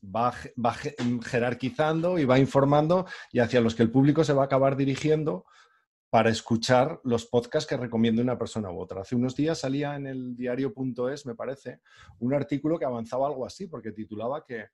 va, 0.05 0.33
jerarquizando 1.25 2.19
y 2.19 2.25
va 2.25 2.39
informando 2.39 3.07
y 3.33 3.41
hacia 3.41 3.61
los 3.61 3.75
que 3.75 3.83
el 3.83 3.91
público 3.91 4.25
se 4.25 4.33
va 4.33 4.43
a 4.43 4.47
acabar 4.47 4.77
dirigiendo 4.77 5.47
para 6.09 6.31
escuchar 6.31 7.01
los 7.05 7.27
podcasts 7.27 7.69
que 7.69 7.77
recomiende 7.77 8.23
una 8.23 8.39
persona 8.39 8.71
u 8.71 8.81
otra. 8.81 9.03
Hace 9.03 9.17
unos 9.17 9.35
días 9.35 9.59
salía 9.59 9.97
en 9.97 10.07
el 10.07 10.37
diario.es, 10.37 11.27
me 11.27 11.35
parece, 11.35 11.81
un 12.21 12.33
artículo 12.33 12.79
que 12.79 12.85
avanzaba 12.85 13.27
algo 13.27 13.45
así, 13.45 13.67
porque 13.67 13.93
titulaba 13.93 14.45
que 14.45 14.67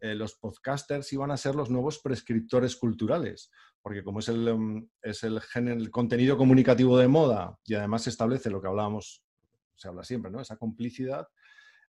eh, 0.00 0.14
los 0.14 0.34
podcasters 0.36 1.12
iban 1.12 1.32
a 1.32 1.36
ser 1.36 1.54
los 1.54 1.70
nuevos 1.70 1.98
prescriptores 1.98 2.76
culturales, 2.76 3.50
porque 3.82 4.04
como 4.04 4.20
es 4.20 4.28
el, 4.28 4.56
mm, 4.56 5.90
contenido 5.90 6.36
comunicativo 6.36 6.96
de 6.98 7.08
moda 7.08 7.58
y 7.64 7.74
además 7.74 8.06
establece 8.06 8.48
lo 8.48 8.60
que 8.60 8.68
hablábamos 8.68 9.25
se 9.76 9.88
habla 9.88 10.04
siempre, 10.04 10.30
¿no? 10.30 10.40
Esa 10.40 10.56
complicidad. 10.56 11.28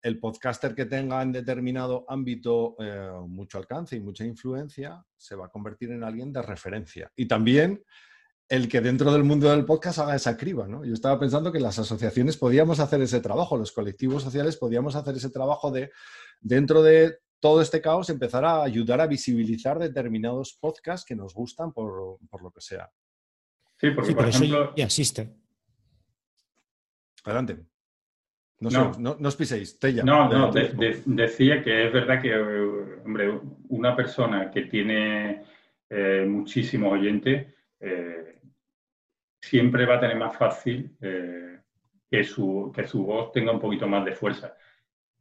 El 0.02 0.18
podcaster 0.18 0.74
que 0.74 0.86
tenga 0.86 1.20
en 1.22 1.32
determinado 1.32 2.04
ámbito 2.08 2.76
eh, 2.78 3.10
mucho 3.26 3.58
alcance 3.58 3.96
y 3.96 4.00
mucha 4.00 4.24
influencia 4.24 5.04
se 5.16 5.36
va 5.36 5.46
a 5.46 5.50
convertir 5.50 5.90
en 5.90 6.04
alguien 6.04 6.32
de 6.32 6.42
referencia. 6.42 7.12
Y 7.16 7.26
también 7.26 7.84
el 8.50 8.68
que 8.68 8.80
dentro 8.80 9.12
del 9.12 9.22
mundo 9.22 9.48
del 9.48 9.64
podcast 9.64 10.00
haga 10.00 10.16
esa 10.16 10.36
criba, 10.36 10.66
¿no? 10.66 10.84
Yo 10.84 10.92
estaba 10.92 11.20
pensando 11.20 11.52
que 11.52 11.60
las 11.60 11.78
asociaciones 11.78 12.36
podíamos 12.36 12.80
hacer 12.80 13.00
ese 13.00 13.20
trabajo, 13.20 13.56
los 13.56 13.70
colectivos 13.70 14.24
sociales 14.24 14.56
podíamos 14.56 14.96
hacer 14.96 15.16
ese 15.16 15.30
trabajo 15.30 15.70
de, 15.70 15.92
dentro 16.40 16.82
de 16.82 17.18
todo 17.38 17.62
este 17.62 17.80
caos, 17.80 18.10
empezar 18.10 18.44
a 18.44 18.62
ayudar 18.62 19.00
a 19.00 19.06
visibilizar 19.06 19.78
determinados 19.78 20.58
podcasts 20.60 21.06
que 21.06 21.14
nos 21.14 21.32
gustan 21.32 21.72
por, 21.72 22.18
lo 22.42 22.50
que 22.50 22.60
sea. 22.60 22.90
Sí, 23.78 23.92
porque 23.92 24.14
por 24.14 24.28
ejemplo... 24.28 24.74
ya 24.74 24.84
existe. 24.84 25.32
Adelante. 27.22 27.69
No, 28.60 28.92
no, 28.98 29.28
os 29.28 29.36
piséis, 29.36 29.78
No, 30.04 30.28
no, 30.28 30.52
decía 30.52 31.62
que 31.62 31.86
es 31.86 31.92
verdad 31.92 32.20
que, 32.20 32.36
hombre, 32.36 33.40
una 33.70 33.96
persona 33.96 34.50
que 34.50 34.62
tiene 34.62 35.44
eh, 35.88 36.26
muchísimos 36.28 36.92
oyentes 36.92 37.54
eh, 37.80 38.38
siempre 39.40 39.86
va 39.86 39.96
a 39.96 40.00
tener 40.00 40.18
más 40.18 40.36
fácil 40.36 40.94
eh, 41.00 41.58
que, 42.10 42.22
su, 42.22 42.70
que 42.74 42.86
su 42.86 43.06
voz 43.06 43.32
tenga 43.32 43.50
un 43.50 43.60
poquito 43.60 43.88
más 43.88 44.04
de 44.04 44.12
fuerza. 44.12 44.54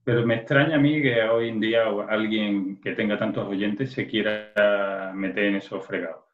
Pero 0.03 0.25
me 0.25 0.35
extraña 0.35 0.75
a 0.75 0.79
mí 0.79 1.01
que 1.01 1.23
hoy 1.23 1.47
en 1.47 1.61
día 1.61 1.85
alguien 2.09 2.81
que 2.81 2.91
tenga 2.91 3.17
tantos 3.17 3.47
oyentes 3.47 3.93
se 3.93 4.05
quiera 4.05 5.13
meter 5.15 5.45
en 5.45 5.55
esos 5.55 5.85
fregados. 5.85 6.25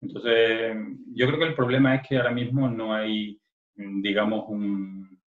Entonces, 0.00 0.76
yo 1.12 1.26
creo 1.26 1.38
que 1.40 1.46
el 1.46 1.54
problema 1.54 1.96
es 1.96 2.06
que 2.06 2.18
ahora 2.18 2.30
mismo 2.30 2.68
no 2.68 2.94
hay, 2.94 3.40
digamos, 3.74 4.44
un, 4.48 5.21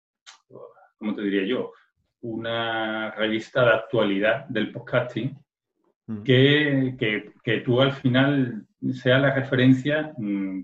¿cómo 1.03 1.15
te 1.15 1.21
diría 1.23 1.45
yo? 1.45 1.73
Una 2.21 3.11
revista 3.11 3.65
de 3.65 3.71
actualidad 3.71 4.45
del 4.47 4.71
podcasting 4.71 5.37
mm. 6.07 6.23
que, 6.23 6.95
que, 7.43 7.57
tú 7.57 7.81
al 7.81 7.91
final 7.91 8.65
sea 8.93 9.19
la 9.19 9.35
referencia 9.35 10.13
mm, 10.17 10.61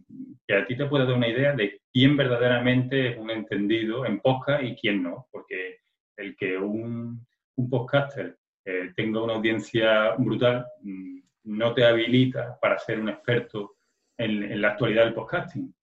que 0.48 0.56
a 0.56 0.66
ti 0.66 0.78
te 0.78 0.86
pueda 0.86 1.04
dar 1.04 1.16
una 1.16 1.28
idea 1.28 1.54
de 1.54 1.82
quién 1.92 2.16
verdaderamente 2.16 3.10
es 3.10 3.18
un 3.18 3.32
entendido 3.32 4.06
en 4.06 4.22
podcast 4.22 4.64
y 4.64 4.76
quién 4.78 5.04
no, 5.04 5.28
porque 5.30 5.80
el 6.16 6.38
que 6.38 6.58
un, 6.58 7.28
un 7.58 7.70
podcaster 7.70 8.38
eh, 8.64 8.94
tenga 8.96 9.22
una 9.22 9.34
audiencia 9.34 10.16
brutal 10.18 10.66
mm, 10.84 11.20
no 11.44 11.74
te 11.74 11.84
habilita 11.84 12.58
para 12.62 12.80
ser 12.80 13.02
un 13.02 13.10
experto 13.10 13.76
en, 14.18 14.44
en 14.44 14.62
la 14.62 14.70
actualidad 14.70 15.04
del 15.04 15.14
podcasting. 15.14 15.76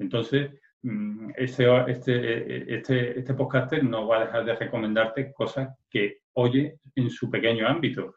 Entonces, 0.00 0.50
Mm, 0.82 1.30
ese, 1.36 1.66
este, 1.86 2.74
este, 2.74 3.18
este 3.18 3.34
podcaster 3.34 3.84
no 3.84 4.08
va 4.08 4.18
a 4.18 4.24
dejar 4.26 4.44
de 4.44 4.56
recomendarte 4.56 5.32
cosas 5.32 5.76
que 5.88 6.22
oye 6.34 6.78
en 6.96 7.10
su 7.10 7.30
pequeño 7.30 7.66
ámbito. 7.66 8.14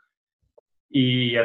Y, 0.90 1.36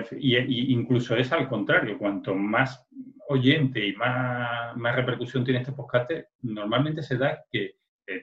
incluso 0.72 1.16
es 1.16 1.32
al 1.32 1.48
contrario, 1.48 1.98
cuanto 1.98 2.34
más 2.34 2.86
oyente 3.28 3.84
y 3.86 3.94
más, 3.94 4.76
más 4.76 4.96
repercusión 4.96 5.44
tiene 5.44 5.60
este 5.60 5.72
podcaster, 5.72 6.28
normalmente 6.42 7.02
se 7.02 7.16
da 7.16 7.44
que 7.50 7.76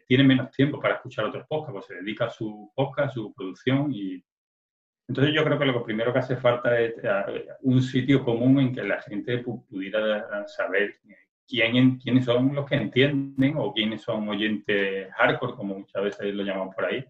tiene 0.08 0.24
menos 0.24 0.52
tiempo 0.52 0.80
para 0.80 0.96
escuchar 0.96 1.26
otros 1.26 1.46
podcasts, 1.48 1.74
pues 1.74 1.86
se 1.86 1.96
dedica 1.96 2.26
a 2.26 2.30
su 2.30 2.72
podcast, 2.76 3.10
a 3.10 3.14
su 3.14 3.34
producción 3.34 3.92
y 3.94 4.24
entonces 5.08 5.34
yo 5.34 5.44
creo 5.44 5.58
que 5.58 5.66
lo 5.66 5.84
primero 5.84 6.12
que 6.12 6.20
hace 6.20 6.36
falta 6.36 6.80
es 6.80 6.94
eh, 7.02 7.48
un 7.62 7.82
sitio 7.82 8.24
común 8.24 8.60
en 8.60 8.76
que 8.76 8.84
la 8.84 9.02
gente 9.02 9.38
pudiera 9.40 10.46
saber 10.48 11.00
quién, 11.48 11.98
quiénes 12.00 12.26
son 12.26 12.54
los 12.54 12.66
que 12.68 12.76
entienden 12.76 13.56
o 13.58 13.74
quiénes 13.74 14.02
son 14.02 14.28
oyentes 14.30 15.12
hardcore, 15.14 15.54
como 15.54 15.80
muchas 15.80 16.04
veces 16.04 16.34
lo 16.34 16.44
llamamos 16.44 16.76
por 16.76 16.86
ahí. 16.86 17.06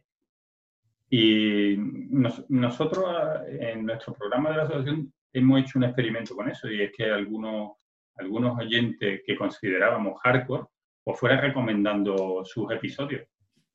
Y 1.09 1.75
nosotros 1.77 3.05
en 3.47 3.85
nuestro 3.85 4.13
programa 4.13 4.51
de 4.51 4.57
la 4.57 4.63
asociación 4.63 5.13
hemos 5.33 5.61
hecho 5.61 5.79
un 5.79 5.85
experimento 5.85 6.35
con 6.35 6.49
eso 6.49 6.69
y 6.69 6.81
es 6.81 6.91
que 6.91 7.05
algunos, 7.05 7.73
algunos 8.15 8.57
oyentes 8.59 9.21
que 9.25 9.35
considerábamos 9.35 10.19
hardcore 10.21 10.65
pues 11.03 11.19
fueran 11.19 11.41
recomendando 11.41 12.43
sus 12.43 12.71
episodios. 12.71 13.25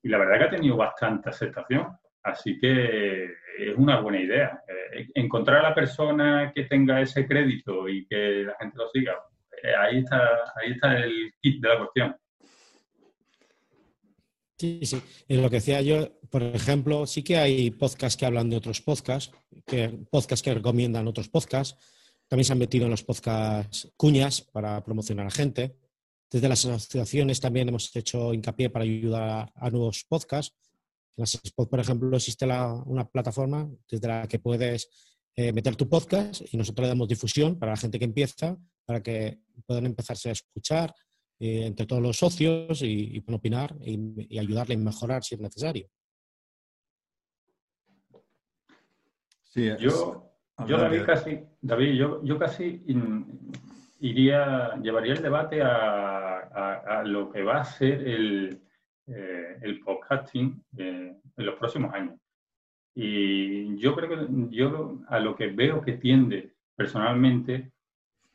Y 0.03 0.09
la 0.09 0.19
verdad 0.19 0.37
que 0.37 0.43
ha 0.43 0.57
tenido 0.57 0.77
bastante 0.77 1.29
aceptación. 1.29 1.87
Así 2.21 2.59
que 2.59 3.25
es 3.57 3.75
una 3.75 3.99
buena 3.99 4.21
idea. 4.21 4.61
Eh, 4.67 5.07
encontrar 5.15 5.59
a 5.59 5.69
la 5.69 5.75
persona 5.75 6.51
que 6.53 6.65
tenga 6.65 7.01
ese 7.01 7.27
crédito 7.27 7.89
y 7.89 8.05
que 8.05 8.43
la 8.43 8.55
gente 8.59 8.77
lo 8.77 8.87
siga, 8.89 9.17
ahí, 9.67 9.99
está, 9.99 10.17
ahí 10.55 10.71
está 10.71 10.97
el 10.99 11.33
kit 11.41 11.61
de 11.61 11.69
la 11.69 11.77
cuestión. 11.77 12.15
Sí, 14.57 14.79
sí. 14.83 15.01
En 15.27 15.41
lo 15.41 15.49
que 15.49 15.57
decía 15.57 15.81
yo, 15.81 16.19
por 16.29 16.43
ejemplo, 16.43 17.05
sí 17.05 17.23
que 17.23 17.37
hay 17.37 17.71
podcasts 17.71 18.17
que 18.17 18.25
hablan 18.25 18.49
de 18.49 18.57
otros 18.57 18.81
podcasts, 18.81 19.35
que, 19.65 19.89
podcasts 20.09 20.43
que 20.43 20.53
recomiendan 20.53 21.07
otros 21.07 21.29
podcasts. 21.29 21.77
También 22.27 22.45
se 22.45 22.53
han 22.53 22.59
metido 22.59 22.85
en 22.85 22.91
los 22.91 23.03
podcasts 23.03 23.91
cuñas 23.97 24.41
para 24.41 24.83
promocionar 24.83 25.27
a 25.27 25.31
gente. 25.31 25.75
Desde 26.31 26.49
las 26.49 26.65
asociaciones 26.65 27.39
también 27.39 27.69
hemos 27.69 27.95
hecho 27.95 28.33
hincapié 28.33 28.69
para 28.69 28.83
ayudar 28.83 29.51
a 29.53 29.69
nuevos 29.69 30.05
podcasts. 30.07 30.55
En 31.15 31.21
las 31.23 31.39
por 31.53 31.79
ejemplo, 31.79 32.15
existe 32.15 32.45
una 32.45 33.07
plataforma 33.07 33.69
desde 33.87 34.07
la 34.07 34.27
que 34.27 34.39
puedes 34.39 35.12
eh, 35.35 35.51
meter 35.51 35.75
tu 35.75 35.87
podcast 35.89 36.41
y 36.51 36.57
nosotros 36.57 36.83
le 36.83 36.89
damos 36.89 37.07
difusión 37.07 37.57
para 37.57 37.73
la 37.73 37.77
gente 37.77 37.99
que 37.99 38.05
empieza, 38.05 38.57
para 38.85 39.01
que 39.01 39.39
puedan 39.65 39.85
empezarse 39.85 40.29
a 40.29 40.33
escuchar 40.33 40.93
eh, 41.39 41.65
entre 41.65 41.85
todos 41.85 42.01
los 42.01 42.17
socios 42.17 42.81
y, 42.81 43.19
puedan 43.21 43.39
opinar 43.39 43.75
y, 43.81 44.37
ayudarle 44.37 44.75
a 44.75 44.77
mejorar 44.77 45.23
si 45.23 45.35
es 45.35 45.41
necesario. 45.41 45.87
Sí, 49.43 49.69
yo, 49.79 50.31
yo 50.67 50.77
David, 50.77 51.03
casi, 51.05 51.39
David, 51.61 51.93
yo, 51.93 52.23
yo 52.23 52.39
casi 52.39 52.83
iría, 53.99 54.75
llevaría 54.81 55.13
el 55.13 55.21
debate 55.21 55.61
a 55.61 57.03
lo 57.05 57.31
que 57.31 57.43
va 57.43 57.61
a 57.61 57.65
ser 57.65 58.07
el, 58.07 58.63
eh, 59.05 59.57
el 59.61 59.81
podcasting 59.81 60.63
eh, 60.77 61.13
en 61.35 61.45
los 61.45 61.55
próximos 61.55 61.93
años. 61.93 62.17
Y 62.95 63.75
yo 63.77 63.95
creo 63.95 64.09
que 64.09 64.55
yo 64.55 64.99
a 65.07 65.19
lo 65.19 65.35
que 65.35 65.47
veo 65.47 65.81
que 65.81 65.93
tiende 65.93 66.53
personalmente 66.75 67.71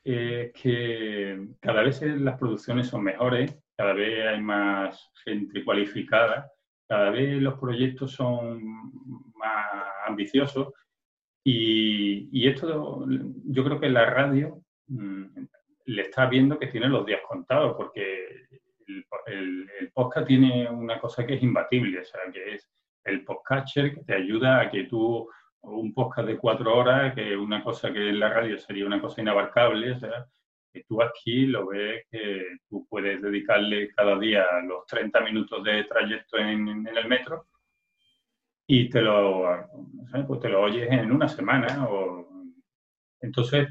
es 0.05 0.53
que 0.53 1.49
cada 1.61 1.83
vez 1.83 2.03
las 2.03 2.39
producciones 2.39 2.89
son 2.89 3.05
mejores, 3.05 3.57
cada 3.77 3.93
vez 3.93 4.27
hay 4.27 4.41
más 4.41 5.11
gente 5.25 5.65
cualificada, 5.65 6.51
cada 6.89 7.11
vez 7.11 7.41
los 7.41 7.59
proyectos 7.59 8.13
son 8.13 8.65
más 9.35 9.67
ambiciosos. 10.07 10.73
Y, 11.45 12.29
y 12.33 12.49
esto 12.49 13.07
yo 13.45 13.65
creo 13.65 13.81
que 13.81 13.89
la 13.89 14.07
radio 14.07 14.61
mm, 14.89 15.25
le 15.87 16.03
está 16.03 16.27
viendo 16.27 16.59
que 16.59 16.67
tiene 16.67 16.89
los 16.89 17.07
días 17.07 17.21
contados 17.27 17.75
porque 17.77 18.47
el, 19.27 19.91
podcast 19.93 20.27
tiene 20.27 20.69
una 20.71 21.01
cosa 21.01 21.27
que 21.27 21.35
es 21.35 21.43
imbatible, 21.43 22.01
o 22.01 22.05
sea, 22.05 22.21
que 22.33 22.55
es 22.55 22.69
el 23.09 23.25
podcatcher 23.25 23.95
que 23.95 24.05
te 24.05 24.15
ayuda 24.15 24.61
a 24.61 24.71
que 24.71 24.85
tú, 24.85 25.29
un 25.63 25.93
podcast 25.95 26.29
de 26.29 26.39
cuatro 26.39 26.77
horas, 26.77 27.15
que 27.15 27.37
una 27.37 27.63
cosa 27.63 27.93
que 27.93 28.09
en 28.09 28.21
la 28.21 28.29
radio 28.29 28.59
sería 28.59 28.87
una 28.87 29.01
cosa 29.01 29.21
inabarcable, 29.21 29.93
o 29.93 29.99
sea, 29.99 30.27
que 30.73 30.85
tú 30.85 31.03
aquí 31.03 31.47
lo 31.47 31.67
ves 31.67 32.07
que 32.11 32.45
tú 32.69 32.87
puedes 32.89 33.21
dedicarle 33.23 33.93
cada 33.95 34.19
día 34.19 34.45
los 34.67 34.87
30 34.87 35.21
minutos 35.23 35.65
de 35.65 35.85
trayecto 35.85 36.39
en, 36.39 36.87
el 36.87 37.09
metro 37.09 37.47
y 38.67 38.89
te 38.91 39.01
lo, 39.01 39.45
pues 40.27 40.41
te 40.41 40.49
lo 40.49 40.63
oyes 40.63 40.91
en 40.91 41.11
una 41.11 41.29
semana. 41.29 41.87
O... 41.89 42.29
Entonces, 43.21 43.69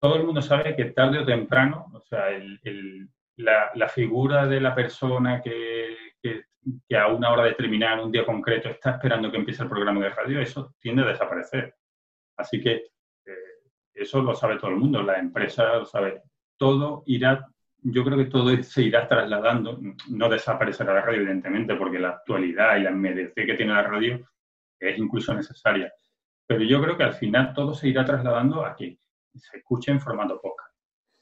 todo 0.00 0.16
el 0.16 0.24
mundo 0.24 0.40
sabe 0.40 0.76
que 0.76 0.86
tarde 0.86 1.18
o 1.18 1.26
temprano, 1.26 1.86
o 1.92 2.00
sea, 2.00 2.30
el, 2.30 3.08
la, 3.38 3.88
figura 3.88 4.46
de 4.46 4.60
la 4.60 4.74
persona 4.74 5.40
que, 5.40 5.96
a 6.96 7.06
una 7.08 7.30
hora 7.30 7.44
determinada, 7.44 7.94
en 7.94 8.06
un 8.06 8.12
día 8.12 8.24
concreto, 8.24 8.68
está 8.68 8.92
esperando 8.92 9.30
que 9.30 9.36
empiece 9.36 9.62
el 9.62 9.68
programa 9.68 10.00
de 10.00 10.10
radio, 10.10 10.40
eso 10.40 10.74
tiende 10.80 11.02
a 11.02 11.06
desaparecer. 11.06 11.74
Así 12.36 12.60
que 12.60 12.72
eh, 13.26 13.32
eso 13.94 14.22
lo 14.22 14.34
sabe 14.34 14.58
todo 14.58 14.70
el 14.70 14.76
mundo, 14.76 15.02
la 15.02 15.18
empresa 15.18 15.76
lo 15.76 15.84
sabe. 15.84 16.22
Todo 16.56 17.02
irá, 17.06 17.46
yo 17.82 18.04
creo 18.04 18.18
que 18.18 18.26
todo 18.26 18.62
se 18.62 18.82
irá 18.82 19.06
trasladando, 19.06 19.80
no 20.08 20.28
desaparecerá 20.28 20.94
la 20.94 21.02
radio, 21.02 21.20
evidentemente, 21.20 21.74
porque 21.74 21.98
la 21.98 22.10
actualidad 22.10 22.76
y 22.76 22.82
la 22.82 22.90
inmediatez 22.90 23.46
que 23.46 23.54
tiene 23.54 23.72
la 23.72 23.82
radio 23.82 24.28
es 24.78 24.98
incluso 24.98 25.34
necesaria. 25.34 25.92
Pero 26.46 26.62
yo 26.62 26.82
creo 26.82 26.96
que 26.96 27.04
al 27.04 27.14
final 27.14 27.52
todo 27.54 27.74
se 27.74 27.88
irá 27.88 28.04
trasladando 28.04 28.64
a 28.64 28.74
que 28.74 28.98
se 29.34 29.58
escuche 29.58 29.92
en 29.92 30.00
formato 30.00 30.40
podcast 30.40 30.68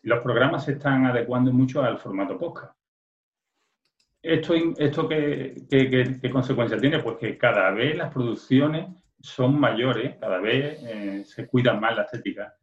los 0.07 0.21
programas 0.21 0.65
se 0.65 0.73
están 0.73 1.05
adecuando 1.05 1.53
mucho 1.53 1.83
al 1.83 1.99
formato 1.99 2.39
podcast. 2.39 2.73
¿Esto, 4.27 4.55
esto 4.79 5.09
qué, 5.09 5.55
qué, 5.71 6.31
consecuencias 6.31 6.81
tiene? 6.81 6.99
Pues 6.99 7.17
que 7.17 7.39
cada 7.39 7.71
vez 7.71 7.97
las 7.97 8.13
producciones 8.13 8.89
son 9.21 9.59
mayores, 9.59 10.17
cada 10.19 10.41
vez 10.41 10.83
eh, 10.83 11.25
se 11.25 11.47
cuidan 11.47 11.81
más 11.81 11.97
la 11.97 12.03
estética. 12.03 12.55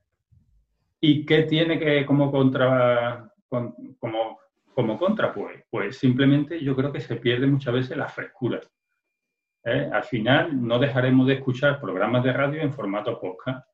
¿Y 0.99 1.25
qué 1.25 1.43
tiene 1.43 1.79
que 1.79 2.05
como 2.05 2.31
contra, 2.31 3.31
como, 3.47 4.39
como 4.73 4.97
contra? 4.97 5.33
Pues, 5.33 5.63
pues 5.69 5.97
simplemente 5.97 6.61
yo 6.61 6.75
creo 6.75 6.91
que 6.91 7.01
se 7.01 7.15
pierde 7.15 7.47
muchas 7.47 7.73
veces 7.73 7.97
la 7.97 8.09
frescura. 8.09 8.59
¿eh? 9.63 9.89
Al 9.91 10.03
final 10.03 10.65
no 10.65 10.79
dejaremos 10.79 11.27
de 11.27 11.35
escuchar 11.35 11.79
programas 11.79 12.23
de 12.23 12.33
radio 12.33 12.61
en 12.61 12.73
formato 12.73 13.19
podcast 13.19 13.65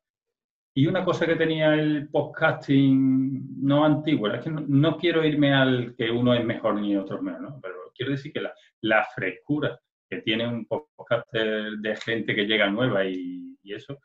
y 0.74 0.86
una 0.86 1.04
cosa 1.04 1.26
que 1.26 1.36
tenía 1.36 1.74
el 1.74 2.08
podcasting 2.08 3.60
no 3.60 3.84
antiguo, 3.84 4.28
es 4.28 4.42
que 4.42 4.50
no, 4.50 4.96
quiero 4.96 5.24
irme 5.24 5.52
al 5.52 5.94
que 5.96 6.10
uno 6.10 6.32
es 6.32 6.44
mejor 6.44 6.74
ni 6.80 6.96
otro 6.96 7.20
menos, 7.20 7.54
pero 7.60 7.79
quiero 8.00 8.12
decir 8.12 8.32
que 8.32 8.40
la, 8.80 9.04
frescura 9.14 9.78
que 10.08 10.22
tiene 10.22 10.48
un 10.48 10.66
podcaster 10.66 11.72
de 11.72 11.96
gente 11.96 12.34
que 12.34 12.46
llega 12.46 12.70
nueva 12.70 13.04
y, 13.04 13.58
eso, 13.62 14.00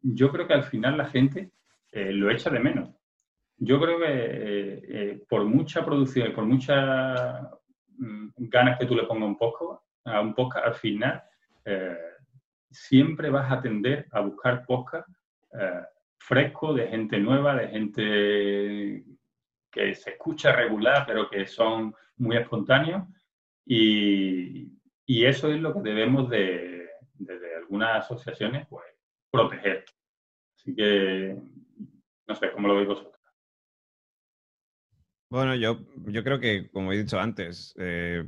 yo 0.00 0.30
creo 0.30 0.46
que 0.46 0.54
al 0.54 0.62
final 0.62 0.96
la 0.96 1.06
gente 1.06 1.50
eh, 1.90 2.12
lo 2.12 2.30
echa 2.30 2.48
de 2.50 2.60
menos. 2.60 2.88
Yo 3.58 3.78
creo 3.80 3.98
que 3.98 4.06
eh, 4.06 4.82
eh, 4.88 5.24
por 5.28 5.44
mucha 5.44 5.84
producción 5.84 6.28
y 6.28 6.32
por 6.32 6.46
muchas 6.46 7.42
mm, 7.98 8.28
ganas 8.36 8.78
que 8.78 8.86
tú 8.86 8.94
le 8.94 9.02
pongas 9.02 9.28
un 9.28 9.36
poco, 9.36 9.84
a 10.04 10.20
un 10.20 10.34
podcast, 10.34 10.66
al 10.66 10.74
final 10.74 11.22
siempre 12.70 13.28
vas 13.28 13.52
a 13.52 13.60
tender 13.60 14.06
a 14.10 14.20
buscar 14.20 14.64
podcast 14.64 15.08
fresco, 16.18 16.72
de 16.74 16.88
gente 16.88 17.18
nueva, 17.18 17.54
de 17.54 17.68
gente 17.68 19.04
que 19.70 19.94
se 19.94 20.10
escucha 20.10 20.52
regular, 20.52 21.04
pero 21.06 21.28
que 21.28 21.46
son 21.46 21.94
muy 22.22 22.36
espontáneos. 22.36 23.06
Y, 23.66 24.78
eso 25.06 25.52
es 25.52 25.60
lo 25.60 25.74
que 25.74 25.80
debemos 25.80 26.30
de, 26.30 26.88
desde 27.14 27.56
algunas 27.56 28.04
asociaciones, 28.04 28.66
pues, 28.68 28.86
proteger. 29.30 29.84
Así 30.56 30.74
que, 30.74 31.36
no 32.26 32.34
sé, 32.34 32.50
¿cómo 32.52 32.68
lo 32.68 32.76
veis 32.76 32.88
vosotros? 32.88 33.12
Bueno, 35.28 35.54
yo, 35.54 35.80
yo 36.06 36.24
creo 36.24 36.40
que, 36.40 36.70
como 36.70 36.92
he 36.92 36.98
dicho 36.98 37.18
antes, 37.18 37.74
eh, 37.78 38.24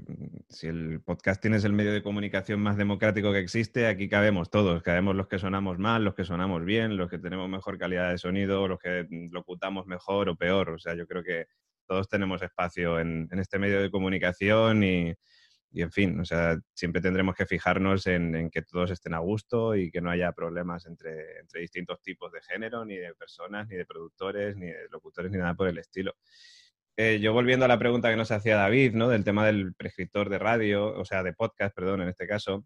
si 0.49 0.69
el 0.69 1.03
podcasting 1.03 1.55
es 1.55 1.65
el 1.65 1.75
medio 1.75 1.93
de 1.93 2.03
comunicación 2.03 2.61
más 2.61 2.77
democrático 2.77 3.33
que 3.33 3.41
existe, 3.41 3.87
aquí 3.87 4.09
cabemos 4.09 4.51
todos, 4.51 4.83
cabemos 4.83 5.15
los 5.15 5.27
que 5.27 5.39
sonamos 5.39 5.79
mal, 5.79 6.05
los 6.05 6.15
que 6.15 6.25
sonamos 6.25 6.65
bien, 6.65 6.97
los 6.97 7.11
que 7.11 7.19
tenemos 7.19 7.49
mejor 7.49 7.79
calidad 7.79 8.11
de 8.11 8.19
sonido, 8.19 8.69
los 8.69 8.79
que 8.79 9.07
locutamos 9.31 9.87
mejor 9.87 10.31
o 10.31 10.37
peor. 10.37 10.71
O 10.71 10.79
sea, 10.79 10.95
yo 10.95 11.07
creo 11.07 11.23
que 11.23 11.47
todos 11.87 12.09
tenemos 12.09 12.43
espacio 12.43 12.99
en, 13.01 13.29
este 13.33 13.59
medio 13.59 13.81
de 13.81 13.91
comunicación 13.91 14.83
y, 14.85 15.15
en 15.73 15.91
fin, 15.91 16.21
o 16.21 16.25
sea, 16.25 16.59
siempre 16.73 17.03
tendremos 17.03 17.35
que 17.35 17.47
fijarnos 17.47 18.07
en, 18.07 18.51
que 18.51 18.63
todos 18.63 18.91
estén 18.91 19.15
a 19.15 19.19
gusto 19.19 19.75
y 19.75 19.91
que 19.91 20.01
no 20.01 20.11
haya 20.11 20.33
problemas 20.33 20.87
entre, 20.87 21.41
entre 21.41 21.61
distintos 21.61 22.01
tipos 22.03 22.33
de 22.33 22.41
género, 22.43 22.85
ni 22.85 22.97
de 22.97 23.15
personas, 23.15 23.69
ni 23.69 23.77
de 23.77 23.87
productores, 23.87 24.57
ni 24.57 24.67
de 24.67 24.89
locutores, 24.91 25.31
ni 25.31 25.39
nada 25.39 25.55
por 25.55 25.69
el 25.69 25.79
estilo. 25.79 26.15
Eh, 26.97 27.19
yo 27.21 27.33
volviendo 27.33 27.65
a 27.65 27.69
la 27.69 27.79
pregunta 27.79 28.09
que 28.09 28.17
nos 28.17 28.31
hacía 28.31 28.57
David, 28.57 28.95
¿no? 28.95 29.09
Del 29.09 29.25
tema 29.25 29.45
del 29.47 29.75
prescriptor 29.75 30.29
de 30.29 30.39
radio, 30.39 30.97
o 30.97 31.05
sea, 31.05 31.25
de 31.25 31.33
podcast, 31.33 31.75
perdón, 31.75 32.03
en 32.03 32.09
este 32.09 32.29
caso. 32.29 32.65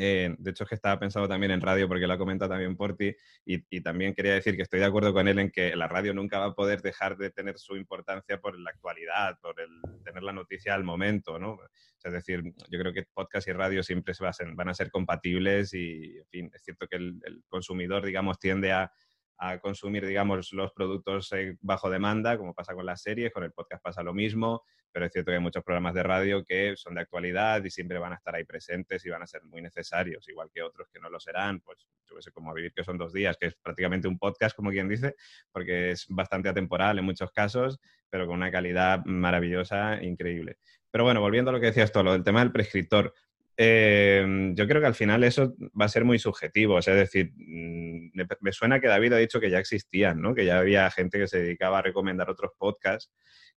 Eh, 0.00 0.32
de 0.38 0.50
hecho, 0.50 0.62
es 0.62 0.68
que 0.68 0.76
estaba 0.76 0.98
pensado 1.00 1.28
también 1.28 1.50
en 1.50 1.60
radio 1.60 1.88
porque 1.88 2.06
lo 2.06 2.12
ha 2.12 2.18
comentado 2.18 2.50
también 2.50 2.76
por 2.76 2.96
ti 2.96 3.14
y, 3.44 3.80
también 3.80 4.14
quería 4.14 4.34
decir 4.34 4.54
que 4.54 4.62
estoy 4.62 4.78
de 4.78 4.86
acuerdo 4.86 5.12
con 5.12 5.26
él 5.26 5.40
en 5.40 5.50
que 5.50 5.74
la 5.74 5.88
radio 5.88 6.14
nunca 6.14 6.38
va 6.38 6.46
a 6.46 6.54
poder 6.54 6.82
dejar 6.82 7.16
de 7.16 7.30
tener 7.30 7.58
su 7.58 7.76
importancia 7.76 8.40
por 8.40 8.56
la 8.58 8.70
actualidad, 8.70 9.38
por 9.40 9.60
el 9.60 9.68
tener 10.04 10.22
la 10.22 10.32
noticia 10.32 10.74
al 10.74 10.84
momento, 10.84 11.38
¿no? 11.38 11.58
es 12.04 12.12
decir, 12.12 12.42
yo 12.70 12.78
creo 12.78 12.92
que 12.92 13.04
podcast 13.12 13.48
y 13.48 13.52
radio 13.52 13.82
siempre 13.82 14.14
se 14.14 14.24
van 14.24 14.68
a 14.68 14.74
ser 14.74 14.90
compatibles 14.90 15.74
y, 15.74 16.16
en 16.18 16.26
fin, 16.28 16.50
es 16.54 16.62
cierto 16.62 16.86
que 16.86 16.96
el 16.96 17.42
consumidor, 17.48 18.06
digamos, 18.06 18.38
tiende 18.38 18.72
a, 18.72 18.90
a 19.38 19.58
consumir, 19.58 20.04
digamos, 20.04 20.52
los 20.52 20.72
productos 20.72 21.30
bajo 21.60 21.88
demanda, 21.88 22.36
como 22.36 22.54
pasa 22.54 22.74
con 22.74 22.84
las 22.84 23.02
series, 23.02 23.32
con 23.32 23.44
el 23.44 23.52
podcast 23.52 23.82
pasa 23.82 24.02
lo 24.02 24.12
mismo, 24.12 24.64
pero 24.90 25.06
es 25.06 25.12
cierto 25.12 25.30
que 25.30 25.36
hay 25.36 25.42
muchos 25.42 25.62
programas 25.62 25.94
de 25.94 26.02
radio 26.02 26.44
que 26.44 26.74
son 26.76 26.94
de 26.94 27.02
actualidad 27.02 27.62
y 27.64 27.70
siempre 27.70 27.98
van 27.98 28.12
a 28.12 28.16
estar 28.16 28.34
ahí 28.34 28.44
presentes 28.44 29.04
y 29.06 29.10
van 29.10 29.22
a 29.22 29.26
ser 29.26 29.44
muy 29.44 29.62
necesarios, 29.62 30.28
igual 30.28 30.50
que 30.52 30.62
otros 30.62 30.88
que 30.92 30.98
no 30.98 31.08
lo 31.08 31.20
serán, 31.20 31.60
pues 31.60 31.86
yo 32.08 32.20
sé, 32.20 32.32
como 32.32 32.52
Vivir 32.52 32.72
que 32.72 32.82
son 32.82 32.98
dos 32.98 33.12
días, 33.12 33.36
que 33.38 33.46
es 33.46 33.54
prácticamente 33.54 34.08
un 34.08 34.18
podcast, 34.18 34.56
como 34.56 34.70
quien 34.70 34.88
dice, 34.88 35.14
porque 35.52 35.90
es 35.92 36.06
bastante 36.08 36.48
atemporal 36.48 36.98
en 36.98 37.04
muchos 37.04 37.30
casos, 37.30 37.78
pero 38.10 38.26
con 38.26 38.36
una 38.36 38.50
calidad 38.50 39.04
maravillosa, 39.04 40.02
increíble. 40.02 40.58
Pero 40.90 41.04
bueno, 41.04 41.20
volviendo 41.20 41.50
a 41.50 41.52
lo 41.52 41.60
que 41.60 41.66
decías 41.66 41.92
tú, 41.92 42.02
lo 42.02 42.12
del 42.12 42.24
tema 42.24 42.40
del 42.40 42.50
prescriptor, 42.50 43.14
eh, 43.60 44.52
yo 44.54 44.68
creo 44.68 44.80
que 44.80 44.86
al 44.86 44.94
final 44.94 45.24
eso 45.24 45.56
va 45.78 45.86
a 45.86 45.88
ser 45.88 46.04
muy 46.04 46.20
subjetivo. 46.20 46.76
O 46.76 46.82
sea, 46.82 46.94
es 46.94 47.00
decir, 47.00 47.32
mm, 47.34 48.12
me, 48.40 48.52
suena 48.52 48.80
que 48.80 48.86
David 48.86 49.14
ha 49.14 49.16
dicho 49.16 49.40
que 49.40 49.50
ya 49.50 49.58
existían, 49.58 50.22
¿no? 50.22 50.32
Que 50.32 50.44
ya 50.44 50.58
había 50.60 50.88
gente 50.92 51.18
que 51.18 51.26
se 51.26 51.40
dedicaba 51.40 51.80
a 51.80 51.82
recomendar 51.82 52.30
otros 52.30 52.52
podcasts 52.56 53.12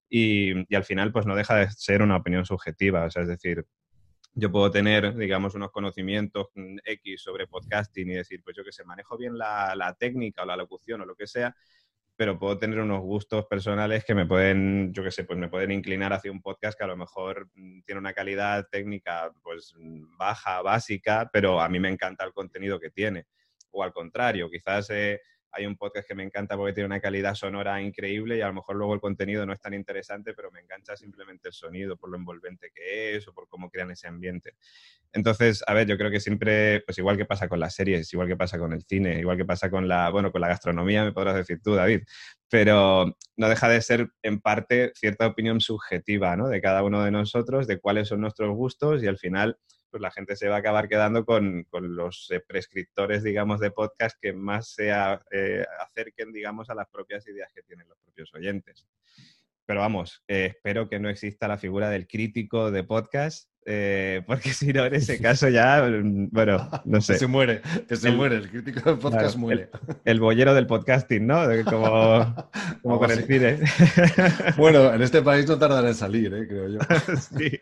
y, 0.10 0.54
y 0.74 0.76
al 0.76 0.84
final 0.86 1.12
pues 1.12 1.28
no 1.28 1.36
deja 1.36 1.56
de 1.56 1.70
ser 1.70 2.02
una 2.02 2.18
opinión 2.18 2.46
subjetiva. 2.46 3.06
O 3.06 3.12
sea, 3.12 3.22
es 3.22 3.28
decir, 3.28 3.64
yo 4.34 4.52
puedo 4.52 4.72
tener, 4.72 5.16
digamos, 5.16 5.54
unos 5.54 5.72
conocimientos 5.72 6.48
mm, 6.56 6.78
X 6.84 7.22
sobre 7.22 7.46
podcasting 7.46 8.10
y 8.10 8.16
decir, 8.16 8.42
pues 8.44 8.56
yo 8.58 8.64
que 8.64 8.72
sé, 8.72 8.84
manejo 8.84 9.18
bien 9.18 9.38
la, 9.38 9.76
la, 9.76 9.94
técnica 9.94 10.42
o 10.42 10.46
la 10.46 10.56
locución 10.56 11.02
o 11.02 11.06
lo 11.06 11.16
que 11.16 11.28
sea, 11.28 11.56
pero 12.22 12.38
puedo 12.38 12.60
tener 12.60 12.80
unos 12.80 13.02
gustos 13.02 13.48
personales 13.48 14.06
que 14.06 14.14
me 14.14 14.28
pueden, 14.28 14.94
yo 14.94 15.04
qué 15.04 15.10
sé, 15.10 15.24
pues 15.24 15.40
me 15.40 15.50
pueden 15.50 15.72
inclinar 15.72 16.14
hacia 16.14 16.32
un 16.32 16.40
podcast 16.40 16.78
que 16.78 16.84
a 16.84 16.88
lo 16.88 16.96
mejor 16.96 17.50
mm, 17.56 17.82
tiene 17.82 17.98
una 17.98 18.14
calidad 18.14 18.68
técnica 18.70 19.34
pues 19.42 19.74
baja, 20.20 20.62
básica, 20.62 21.32
pero 21.34 21.60
a 21.60 21.68
mí 21.68 21.80
me 21.80 21.90
encanta 21.90 22.24
el 22.24 22.32
contenido 22.32 22.80
que 22.80 22.92
tiene. 22.92 23.26
O 23.72 23.82
al 23.82 23.92
contrario, 23.92 24.52
quizás 24.52 24.92
eh, 24.92 25.20
hay 25.52 25.66
un 25.66 25.76
podcast 25.76 26.08
que 26.08 26.16
me 26.16 26.24
encanta 26.24 26.56
porque 26.56 26.74
tiene 26.74 26.88
una 26.88 27.00
calidad 27.00 27.36
sonora 27.36 27.82
increíble 27.82 28.38
y 28.38 28.42
a 28.42 28.48
lo 28.48 28.54
mejor 28.54 28.76
luego 28.76 28.94
el 28.94 29.02
contenido 29.02 29.46
no 29.46 29.54
es 29.54 29.60
tan 29.60 29.74
interesante, 29.74 30.34
pero 30.34 30.52
me 30.52 30.62
engancha 30.62 30.96
simplemente 30.96 31.50
el 31.50 31.54
sonido 31.54 31.98
por 31.98 32.10
lo 32.10 32.18
envolvente 32.18 32.72
que 32.74 33.16
es 33.16 33.28
o 33.28 33.34
por 33.34 33.48
cómo 33.48 33.70
crean 33.70 33.92
ese 33.92 34.08
ambiente. 34.08 34.56
Entonces, 35.14 35.64
a 35.68 35.74
ver, 35.74 35.88
yo 35.88 35.98
creo 35.98 36.10
que 36.10 36.20
siempre, 36.20 36.82
pues 36.82 36.98
igual 36.98 37.18
que 37.18 37.26
pasa 37.26 37.50
con 37.50 37.60
las 37.60 37.76
series, 37.76 38.12
igual 38.14 38.28
que 38.28 38.38
pasa 38.38 38.58
con 38.58 38.74
el 38.74 38.84
cine, 38.84 39.20
igual 39.20 39.38
que 39.38 39.46
pasa 39.46 39.70
con 39.70 39.88
la, 39.88 40.10
bueno, 40.10 40.32
con 40.32 40.42
la 40.42 40.48
gastronomía, 40.48 41.04
me 41.04 41.12
podrás 41.12 41.36
decir 41.36 41.62
tú, 41.62 41.76
David, 41.76 42.04
pero 42.50 43.18
no 43.36 43.50
deja 43.50 43.68
de 43.68 43.82
ser 43.82 44.10
en 44.24 44.40
parte 44.40 44.92
cierta 44.96 45.28
opinión 45.28 45.60
subjetiva, 45.60 46.36
¿no? 46.38 46.48
De 46.48 46.62
cada 46.62 46.84
uno 46.84 47.04
de 47.04 47.12
nosotros, 47.12 47.68
de 47.68 47.80
cuáles 47.80 48.08
son 48.08 48.22
nuestros 48.22 48.56
gustos 48.56 49.04
y 49.04 49.08
al 49.08 49.18
final 49.18 49.58
pues 49.92 50.02
la 50.02 50.10
gente 50.10 50.36
se 50.36 50.48
va 50.48 50.56
a 50.56 50.60
acabar 50.60 50.88
quedando 50.88 51.26
con, 51.26 51.68
los 51.72 52.32
eh, 52.32 52.40
prescriptores, 52.40 53.24
digamos, 53.24 53.60
de 53.60 53.72
podcast 53.72 54.18
que 54.20 54.32
más 54.32 54.70
se 54.70 54.90
eh, 54.90 55.66
acerquen, 55.80 56.32
digamos, 56.32 56.70
a 56.70 56.76
las 56.76 56.88
propias 56.88 57.28
ideas 57.28 57.52
que 57.54 57.62
tienen 57.62 57.88
los 57.90 57.98
propios 58.00 58.34
oyentes. 58.34 58.88
Pero 59.66 59.82
vamos, 59.82 60.24
eh, 60.28 60.54
espero 60.56 60.90
que 60.90 61.00
no 61.00 61.10
exista 61.10 61.48
la 61.48 61.58
figura 61.58 61.90
del 61.90 62.08
crítico 62.08 62.72
de 62.72 62.84
podcast, 62.84 63.50
porque 64.26 64.54
si 64.54 64.74
no, 64.74 64.86
en 64.86 64.96
ese 64.96 65.22
caso 65.22 65.50
ya, 65.50 65.84
mm, 65.84 66.30
bueno, 66.32 66.70
no 66.86 67.02
sé. 67.02 67.20
se 67.20 67.28
muere, 67.28 67.62
que 67.88 67.96
se 67.98 68.12
muere, 68.12 68.38
el 68.38 68.50
crítico 68.50 68.92
de 68.92 68.98
podcast 68.98 69.36
muere. 69.36 69.70
El, 70.06 70.20
bollero 70.22 70.54
del 70.54 70.68
podcasting, 70.68 71.28
¿no? 71.28 71.42
Como, 71.66 72.36
como 72.82 72.98
con 72.98 73.12
el 73.12 73.26
cine. 73.26 73.60
Bueno, 74.58 74.94
en 74.94 75.02
este 75.02 75.22
país 75.22 75.46
no 75.48 75.60
tardará 75.60 75.90
en 75.90 75.96
salir, 75.96 76.32
creo 76.48 76.70
yo. 76.70 76.80
sí. 77.38 77.60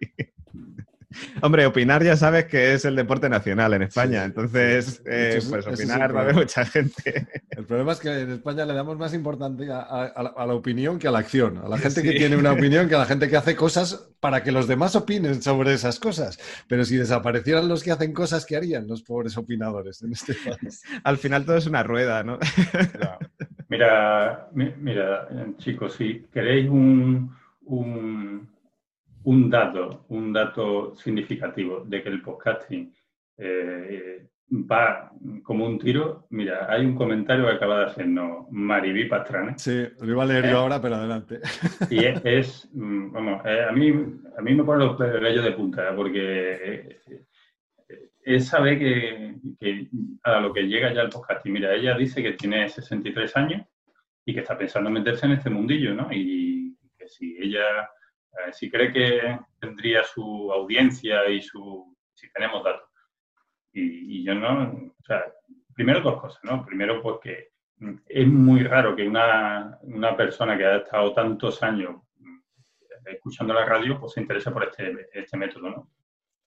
Hombre, 1.42 1.66
opinar 1.66 2.04
ya 2.04 2.16
sabes 2.16 2.46
que 2.46 2.74
es 2.74 2.86
el 2.86 2.96
deporte 2.96 3.30
nacional 3.30 3.74
en 3.74 3.84
España, 3.84 4.24
entonces, 4.24 5.02
eh, 5.06 5.40
pues 5.50 5.68
opinar 5.68 6.16
va 6.16 6.22
a 6.22 6.24
haber 6.24 6.36
mucha 6.36 6.66
gente. 6.66 7.28
El 7.50 7.66
problema 7.66 7.94
es 7.94 8.00
que 8.00 8.22
en 8.22 8.32
España 8.32 8.66
le 8.66 8.74
damos 8.74 8.98
más 8.98 9.14
importancia 9.14 9.82
a, 9.82 10.46
la, 10.46 10.54
opinión 10.54 11.00
que 11.00 11.08
a 11.08 11.12
la 11.12 11.20
acción, 11.20 11.58
a 11.58 11.68
la 11.68 11.78
gente 11.80 12.02
que 12.02 12.12
tiene 12.12 12.38
una 12.38 12.52
opinión 12.52 12.88
que 12.88 12.96
a 12.96 13.00
la 13.00 13.06
gente 13.06 13.30
que 13.30 13.38
hace 13.38 13.56
cosas 13.56 14.10
para 14.20 14.44
que 14.44 14.52
los 14.52 14.68
demás 14.68 14.96
opinen 14.96 15.42
sobre 15.42 15.74
esas 15.74 16.00
cosas. 16.00 16.40
Pero 16.68 16.84
si 16.86 16.98
desaparecieran 16.98 17.68
los 17.68 17.84
que 17.84 17.92
hacen 17.92 18.14
cosas, 18.14 18.46
¿qué 18.46 18.56
harían 18.56 18.88
los 18.88 19.02
pobres 19.04 19.38
opinadores 19.38 20.02
en 20.02 20.14
este 20.14 20.34
país? 20.34 20.84
Al 21.04 21.18
final 21.18 21.46
todo 21.46 21.58
es 21.58 21.68
una 21.68 21.84
rueda, 21.84 22.24
¿no? 22.24 22.40
Mira, 23.70 24.50
mira, 24.54 25.28
chicos, 25.58 25.94
si 25.94 26.26
queréis 26.34 26.70
un 26.70 27.38
un 27.70 28.50
dato, 29.24 30.06
un 30.10 30.34
dato 30.34 30.96
significativo 30.96 31.84
de 31.86 32.02
que 32.02 32.10
el 32.10 32.22
podcasting 32.22 32.94
eh, 33.38 34.28
va 34.52 35.12
como 35.44 35.66
un 35.66 35.80
tiro. 35.80 36.28
Mira, 36.32 36.68
hay 36.70 36.86
un 36.86 36.96
comentario 36.96 37.46
que 37.46 37.54
acaba 37.54 37.80
de 37.80 37.86
hacernos 37.86 38.48
Mariví 38.52 39.06
Pastrana. 39.06 39.58
Sí, 39.58 39.88
lo 40.02 40.12
iba 40.12 40.24
a 40.24 40.26
leer 40.26 40.46
yo 40.46 40.52
eh, 40.52 40.56
ahora, 40.56 40.82
pero 40.82 40.96
adelante. 40.96 41.40
Y 41.90 42.04
es, 42.06 42.70
mm, 42.74 43.12
vamos, 43.12 43.42
eh, 43.46 43.66
a, 43.70 43.72
mí, 43.72 43.90
a 44.38 44.42
mí 44.42 44.56
me 44.56 44.64
pone 44.64 44.86
los 44.86 44.98
pelillos 44.98 45.44
de 45.44 45.52
punta, 45.52 45.96
porque 45.96 47.00
él 48.24 48.42
sabe 48.42 48.78
que, 48.78 49.36
que, 49.60 49.90
a 50.24 50.40
lo 50.40 50.54
que 50.54 50.64
llega 50.64 50.94
ya 50.94 51.02
el 51.02 51.10
podcasting. 51.10 51.54
Mira, 51.54 51.74
ella 51.74 51.98
dice 51.98 52.22
que 52.22 52.34
tiene 52.34 52.70
63 52.70 53.38
años 53.38 53.68
y 54.26 54.34
que 54.34 54.42
está 54.42 54.58
pensando 54.58 54.90
en 54.90 54.94
meterse 54.94 55.26
en 55.26 55.34
este 55.34 55.50
mundillo, 55.50 55.94
¿no? 55.94 56.10
Y 56.12 56.76
que 56.98 57.08
si 57.08 57.38
ella 57.40 57.90
eh, 58.34 58.54
si 58.54 58.70
cree 58.70 58.92
que 58.92 59.40
tendría 59.60 60.04
su 60.04 60.52
audiencia 60.52 61.28
y 61.30 61.42
su, 61.42 61.96
si 62.14 62.32
tenemos 62.32 62.64
datos. 62.64 62.90
Y, 63.72 64.24
yo 64.24 64.36
no, 64.36 64.92
o 64.98 65.04
sea, 65.04 65.24
primero 65.74 66.02
dos 66.02 66.20
cosas, 66.20 66.44
¿no? 66.44 66.66
Primero 66.66 67.02
porque 67.02 67.52
es 68.08 68.28
muy 68.28 68.64
raro 68.64 68.96
que 68.96 69.08
una, 69.08 69.78
una 69.84 70.18
persona 70.18 70.58
que 70.58 70.66
ha 70.66 70.78
estado 70.78 71.14
tantos 71.14 71.64
años 71.64 72.02
escuchando 73.06 73.54
la 73.54 73.66
radio, 73.66 74.00
pues 74.00 74.14
se 74.14 74.22
interese 74.22 74.52
por 74.52 74.64
este, 74.66 75.10
este 75.14 75.38
método, 75.38 75.70
¿no? 75.70 75.90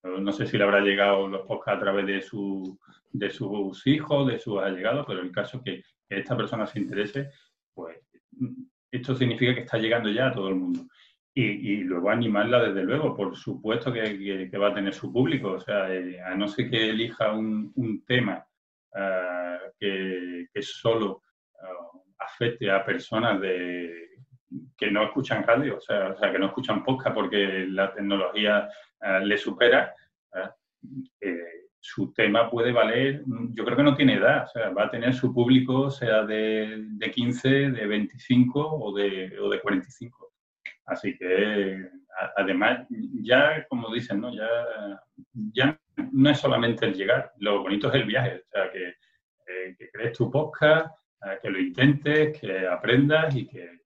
No 0.03 0.33
sé 0.33 0.47
si 0.47 0.59
le 0.59 0.65
habrá 0.65 0.81
llegado 0.81 1.29
los 1.29 1.47
podcasts 1.47 1.77
a 1.77 1.85
través 1.85 2.07
de, 2.07 2.21
su, 2.21 2.79
de 3.13 3.31
sus 3.31 3.87
hijos, 3.87 4.27
de 4.27 4.39
sus 4.39 4.61
allegados, 4.61 5.07
pero 5.07 5.21
el 5.21 5.31
caso 5.31 5.63
que, 5.63 5.85
que, 6.09 6.19
esta 6.19 6.37
persona 6.37 6.67
se 6.67 6.81
interese, 6.81 7.31
pues 7.73 7.99
esto 8.91 9.15
significa 9.15 9.55
que 9.55 9.61
está 9.61 9.79
llegando 9.79 10.11
ya 10.11 10.27
a 10.27 10.33
todo 10.33 10.49
el 10.49 10.57
mundo. 10.57 10.87
Y, 11.35 11.79
luego 11.85 12.11
animarla, 12.11 12.63
desde 12.63 12.83
luego, 12.83 13.17
por 13.17 13.35
supuesto 13.35 13.91
que, 13.91 14.51
va 14.59 14.69
a 14.69 14.75
tener 14.75 14.93
su 14.93 15.11
público, 15.11 15.53
o 15.53 15.61
sea, 15.61 15.93
eh, 15.93 16.21
a 16.21 16.35
no 16.35 16.47
ser 16.47 16.69
que 16.69 16.91
elija 16.91 17.33
un, 17.33 18.05
tema 18.07 18.47
ah, 18.95 19.59
que, 19.81 20.47
solo 20.61 21.23
ah, 21.59 21.99
afecte 22.19 22.71
a 22.71 22.85
personas 22.85 23.41
de, 23.41 24.11
que 24.77 24.91
no 24.91 25.05
escuchan 25.05 25.43
radio, 25.47 25.79
o 25.79 25.81
sea, 25.81 26.09
o 26.09 26.19
sea, 26.19 26.31
que 26.31 26.39
no 26.39 26.47
escuchan 26.47 26.85
podcast 26.85 27.15
porque 27.15 27.67
la 27.67 27.95
tecnología 27.95 28.69
ah, 29.01 29.21
le 29.21 29.39
supera, 29.39 29.95
eh, 31.19 31.63
su 31.81 32.13
tema 32.13 32.51
puede 32.51 32.73
valer, 32.73 33.23
yo 33.55 33.65
creo 33.65 33.77
que 33.77 33.83
no 33.83 33.97
tiene 33.97 34.15
edad, 34.17 34.45
o 34.45 34.49
sea, 34.49 34.69
va 34.71 34.85
a 34.85 34.91
tener 34.91 35.15
su 35.15 35.33
público, 35.33 35.91
sea 35.91 36.25
de, 36.25 36.85
de 36.91 37.11
15, 37.11 37.49
de 37.71 37.87
25 37.87 38.61
o 38.61 38.95
de, 38.95 39.39
o 39.41 39.49
de 39.49 39.61
45. 39.61 40.32
Así 40.87 41.17
que, 41.17 41.89
además, 42.37 42.87
ya, 43.23 43.67
como 43.69 43.93
dicen, 43.93 44.21
¿no? 44.21 44.35
Ya, 44.35 45.01
ya 45.53 45.81
no 46.13 46.31
es 46.31 46.39
solamente 46.39 46.87
el 46.87 46.95
llegar, 46.95 47.33
lo 47.39 47.63
bonito 47.63 47.89
es 47.89 47.95
el 47.95 48.05
viaje. 48.05 48.43
O 48.47 48.51
sea, 48.51 48.73
que, 48.73 48.89
eh, 48.89 49.77
crees 49.93 50.17
tu 50.17 50.31
podcast, 50.31 50.95
eh, 51.25 51.39
que 51.43 51.51
lo 51.51 51.59
intentes, 51.59 52.41
que 52.41 52.67
aprendas 52.67 53.35
y 53.37 53.47
que 53.47 53.81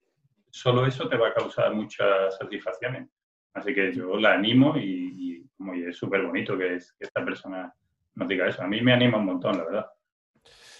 solo 0.51 0.87
eso 0.87 1.09
te 1.09 1.17
va 1.17 1.29
a 1.29 1.35
causar 1.35 1.75
muchas 1.75 2.37
satisfacciones. 2.39 3.09
Así 3.55 3.75
que 3.75 3.93
yo 3.93 4.17
la 4.17 4.35
animo 4.35 4.77
y, 4.77 5.47
como 5.57 5.73
es 5.75 5.97
súper 5.97 6.23
bonito 6.23 6.57
que, 6.59 6.79
que 6.99 7.07
esta 7.07 7.25
persona 7.25 7.73
nos 8.15 8.29
diga 8.29 8.47
eso. 8.47 8.63
A 8.63 8.67
mí 8.67 8.81
me 8.83 8.93
anima 8.93 9.19
un 9.19 9.27
montón, 9.27 9.57
la 9.57 9.65
verdad. 9.65 9.87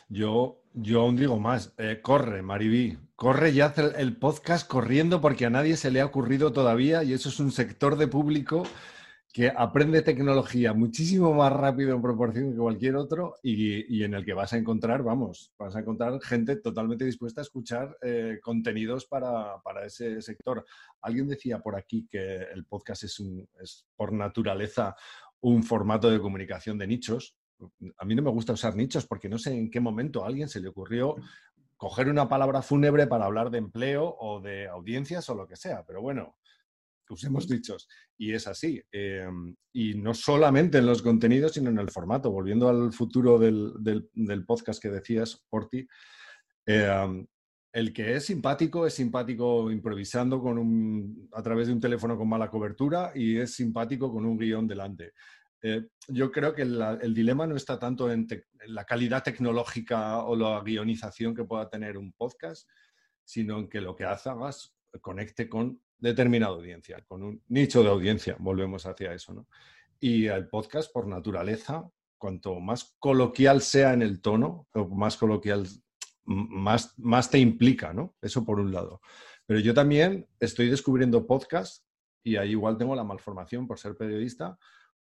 Yo, 0.09 0.63
yo 0.73 1.01
aún 1.01 1.17
digo 1.17 1.41
más, 1.41 1.75
eh, 1.79 2.01
corre, 2.01 2.41
Mariví, 2.41 2.97
corre 3.17 3.51
y 3.51 3.61
haz 3.61 3.77
el, 3.79 4.17
podcast 4.17 4.69
corriendo 4.69 5.21
porque 5.21 5.47
a 5.47 5.51
nadie 5.51 5.77
se 5.77 5.91
le 5.91 6.01
ha 6.01 6.07
ocurrido 6.07 6.53
todavía 6.53 7.03
y 7.03 7.13
eso 7.13 7.29
es 7.29 7.41
un 7.41 7.51
sector 7.51 7.97
de 7.97 8.07
público 8.07 8.63
que 9.33 9.53
aprende 9.55 10.03
tecnología 10.03 10.73
muchísimo 10.73 11.35
más 11.35 11.53
rápido 11.53 11.95
en 11.95 12.01
proporción 12.01 12.53
que 12.53 12.59
cualquier 12.59 12.95
otro 12.97 13.35
y, 13.43 14.03
en 14.03 14.15
el 14.15 14.25
que 14.25 14.33
vas 14.33 14.53
a 14.53 14.59
encontrar, 14.59 15.03
vamos, 15.03 15.53
vas 15.59 15.75
a 15.75 15.81
encontrar 15.81 16.21
gente 16.23 16.57
totalmente 16.57 17.05
dispuesta 17.05 17.41
a 17.41 17.43
escuchar 17.43 17.99
eh, 18.01 18.39
contenidos 18.41 19.07
para, 19.07 19.61
ese 19.85 20.23
sector. 20.23 20.65
Alguien 21.03 21.27
decía 21.27 21.59
por 21.59 21.77
aquí 21.77 22.07
que 22.09 22.45
el 22.55 22.65
podcast 22.65 23.03
es, 23.03 23.19
un, 23.19 23.47
es 23.61 23.85
por 23.97 24.13
naturaleza 24.13 24.95
un 25.41 25.65
formato 25.65 26.11
de 26.11 26.21
comunicación 26.21 26.79
de 26.79 26.87
nichos 26.87 27.37
a 27.97 28.05
mí 28.05 28.15
no 28.15 28.23
me 28.23 28.31
gusta 28.31 28.53
usar 28.53 28.77
nichos 28.77 29.07
porque 29.07 29.29
no 29.29 29.39
sé 29.39 29.53
en 29.53 29.71
qué 29.71 29.81
momento 29.81 30.25
a 30.25 30.29
alguien 30.29 30.49
se 30.49 30.61
le 30.61 30.69
ocurrió 30.69 31.17
coger 31.77 32.09
una 32.09 32.29
palabra 32.29 32.63
fúnebre 32.63 33.07
para 33.07 33.27
hablar 33.27 33.51
de 33.51 33.59
empleo 33.59 34.17
o 34.19 34.41
de 34.41 34.67
audiencias 34.67 35.29
o 35.29 35.35
lo 35.35 35.47
que 35.47 35.57
sea, 35.57 35.85
pero 35.85 36.01
bueno, 36.01 36.37
usemos 37.11 37.49
nichos. 37.49 37.89
Y 38.17 38.33
es 38.33 38.47
así. 38.47 38.83
Em, 38.91 39.55
y 39.73 39.95
no 39.95 40.15
solamente 40.15 40.79
en 40.79 40.87
los 40.87 41.03
contenidos, 41.03 41.53
sino 41.53 41.71
en 41.71 41.79
el 41.79 41.91
formato. 41.91 42.31
Volviendo 42.31 42.69
al 42.69 42.93
futuro 42.93 43.39
del, 43.39 44.45
podcast 44.47 44.83
que 44.83 44.91
decías, 44.91 45.45
Porti, 45.49 45.87
em, 46.67 47.27
el 47.73 47.93
que 47.93 48.17
es 48.17 48.25
simpático 48.25 48.87
es 48.87 48.95
simpático 48.95 49.71
improvisando 49.71 50.41
con 50.41 50.59
un, 50.59 51.29
a 51.33 51.43
través 51.43 51.67
de 51.67 51.75
un 51.75 51.81
teléfono 51.81 52.17
con 52.17 52.29
mala 52.29 52.51
cobertura 52.51 53.13
y 53.15 53.37
es 53.37 53.55
simpático 53.55 54.11
con 54.11 54.25
un 54.25 54.39
guion 54.39 54.67
delante. 54.67 55.13
Eh, 55.69 55.85
yo 56.07 56.31
creo 56.31 56.55
que 56.55 56.63
el 56.63 57.13
dilema 57.13 57.45
no 57.45 57.57
está 57.57 57.77
tanto 57.77 58.09
en, 58.13 58.29
la 58.69 58.85
calidad 58.85 59.25
tecnológica 59.25 60.23
o 60.23 60.37
la 60.37 60.63
guionización 60.65 61.35
que 61.35 61.43
pueda 61.43 61.69
tener 61.69 61.99
un 61.99 62.13
podcast, 62.13 62.69
sino 63.25 63.59
en 63.59 63.69
que 63.69 63.81
lo 63.81 63.97
que 63.97 64.05
hagas 64.05 64.77
conecte 65.01 65.49
con 65.49 65.83
determinada 65.99 66.53
audiencia, 66.53 67.05
con 67.09 67.25
un 67.25 67.43
nicho 67.49 67.83
de 67.83 67.89
audiencia, 67.89 68.37
volvemos 68.39 68.87
hacia 68.87 69.13
eso, 69.13 69.35
¿no? 69.35 69.49
Y 69.99 70.27
el 70.27 70.49
podcast, 70.49 70.93
por 70.93 71.09
naturaleza, 71.09 71.91
cuanto 72.17 72.61
más 72.61 72.95
coloquial 73.01 73.61
sea 73.61 73.93
en 73.93 74.03
el 74.03 74.21
tono, 74.21 74.69
más 74.91 75.17
coloquial, 75.17 75.67
más, 76.27 76.97
más 76.97 77.29
te 77.29 77.41
implica, 77.41 77.93
¿no? 77.93 78.15
Eso 78.23 78.45
por 78.45 78.61
un 78.61 78.73
lado. 78.73 79.01
Pero 79.47 79.59
yo 79.59 79.75
también 79.75 80.29
estoy 80.39 80.71
descubriendo 80.71 81.27
podcast 81.27 81.85
y 82.23 82.37
ahí 82.37 82.51
igual 82.51 82.79
tengo 82.79 82.95
la 82.95 83.03
malformación 83.03 83.67
por 83.67 83.81
ser 83.81 83.97
periodista, 83.97 84.57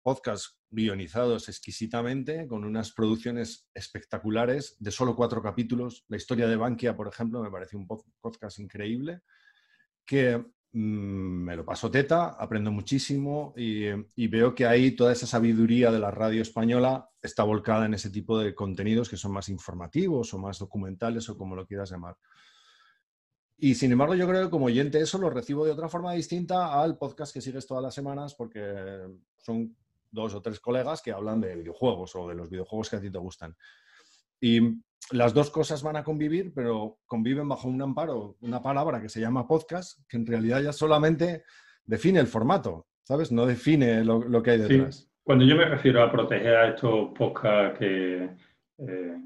podcasts 0.04 0.60
guionizados 0.70 1.50
exquisitamente, 1.50 2.48
con 2.48 2.66
unas 2.66 2.92
producciones 2.92 3.68
espectaculares 3.74 4.76
de 4.80 4.92
solo 4.92 5.16
cuatro 5.16 5.42
capítulos. 5.42 6.04
La 6.10 6.18
historia 6.18 6.48
de 6.48 6.56
Bankia, 6.56 6.96
por 6.96 7.08
ejemplo, 7.08 7.42
me 7.42 7.50
parece 7.50 7.78
un 7.78 7.88
podcast 7.88 8.60
increíble, 8.60 9.22
que 10.06 10.38
mm, 10.38 11.44
me 11.46 11.56
lo 11.56 11.66
paso 11.66 11.90
teta, 11.90 12.36
aprendo 12.38 12.72
muchísimo 12.72 13.54
y, 13.56 13.86
y, 14.16 14.28
veo 14.28 14.54
que 14.54 14.66
ahí 14.66 14.92
toda 14.92 15.14
esa 15.14 15.28
sabiduría 15.28 15.92
de 15.92 16.00
la 16.00 16.12
radio 16.12 16.42
española 16.42 17.10
está 17.22 17.44
volcada 17.44 17.86
en 17.86 17.94
ese 17.94 18.10
tipo 18.10 18.38
de 18.38 18.54
contenidos 18.54 19.10
que 19.10 19.18
son 19.18 19.32
más 19.32 19.50
informativos 19.50 20.34
o 20.34 20.40
más 20.40 20.60
documentales 20.60 21.30
o 21.30 21.38
como 21.38 21.56
lo 21.56 21.66
quieras 21.66 21.92
llamar. 21.92 22.18
Y 23.58 23.76
sin 23.76 23.92
embargo, 23.92 24.16
yo 24.16 24.28
creo 24.28 24.44
que 24.44 24.50
como 24.50 24.66
oyente 24.66 25.00
eso 25.00 25.18
lo 25.18 25.30
recibo 25.30 25.66
de 25.66 25.72
otra 25.72 25.88
forma 25.88 26.12
distinta 26.14 26.82
al 26.82 26.98
podcast 26.98 27.34
que 27.34 27.40
sigues 27.40 27.66
todas 27.66 27.84
las 27.84 27.94
semanas 27.94 28.36
porque 28.36 28.60
son 29.38 29.78
dos 30.14 30.34
o 30.34 30.42
tres 30.42 30.60
colegas 30.60 31.02
que 31.02 31.12
hablan 31.12 31.42
de 31.42 31.56
videojuegos 31.56 32.16
o 32.16 32.30
de 32.30 32.36
los 32.36 32.50
videojuegos 32.50 32.90
que 32.90 32.96
a 32.96 33.02
ti 33.02 33.12
te 33.12 33.18
gustan. 33.18 33.56
Y 34.40 34.60
las 35.12 35.34
dos 35.34 35.50
cosas 35.50 35.84
van 35.84 35.98
a 35.98 36.04
convivir, 36.04 36.54
pero 36.54 37.00
conviven 37.06 37.48
bajo 37.50 37.68
un 37.68 37.82
amparo, 37.82 38.38
una 38.42 38.62
palabra 38.62 39.02
que 39.02 39.10
se 39.10 39.20
llama 39.20 39.48
podcast, 39.48 40.00
que 40.08 40.18
en 40.18 40.26
realidad 40.26 40.62
ya 40.62 40.72
solamente 40.72 41.44
define 41.86 42.20
el 42.20 42.28
formato, 42.28 42.88
¿sabes? 43.04 43.32
No 43.32 43.46
define 43.46 44.04
lo, 44.06 44.44
que 44.44 44.52
hay 44.52 44.60
detrás. 44.60 45.10
Cuando 45.24 45.46
yo 45.46 45.56
me 45.56 45.66
refiero 45.66 46.04
a 46.04 46.12
proteger 46.12 46.56
a 46.56 46.70
estos 46.70 47.12
podcasts 47.18 47.80
que, 47.80 48.30
eh, 48.78 49.18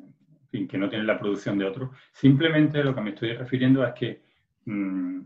que 0.51 0.77
no 0.77 0.89
tienen 0.89 1.07
la 1.07 1.19
producción 1.19 1.57
de 1.57 1.65
otros, 1.65 1.89
simplemente 2.13 2.83
lo 2.83 2.95
que 2.95 3.01
me 3.01 3.09
estoy 3.09 3.33
refiriendo 3.33 3.85
es 3.85 3.93
que 3.93 4.23
mm, 4.65 5.21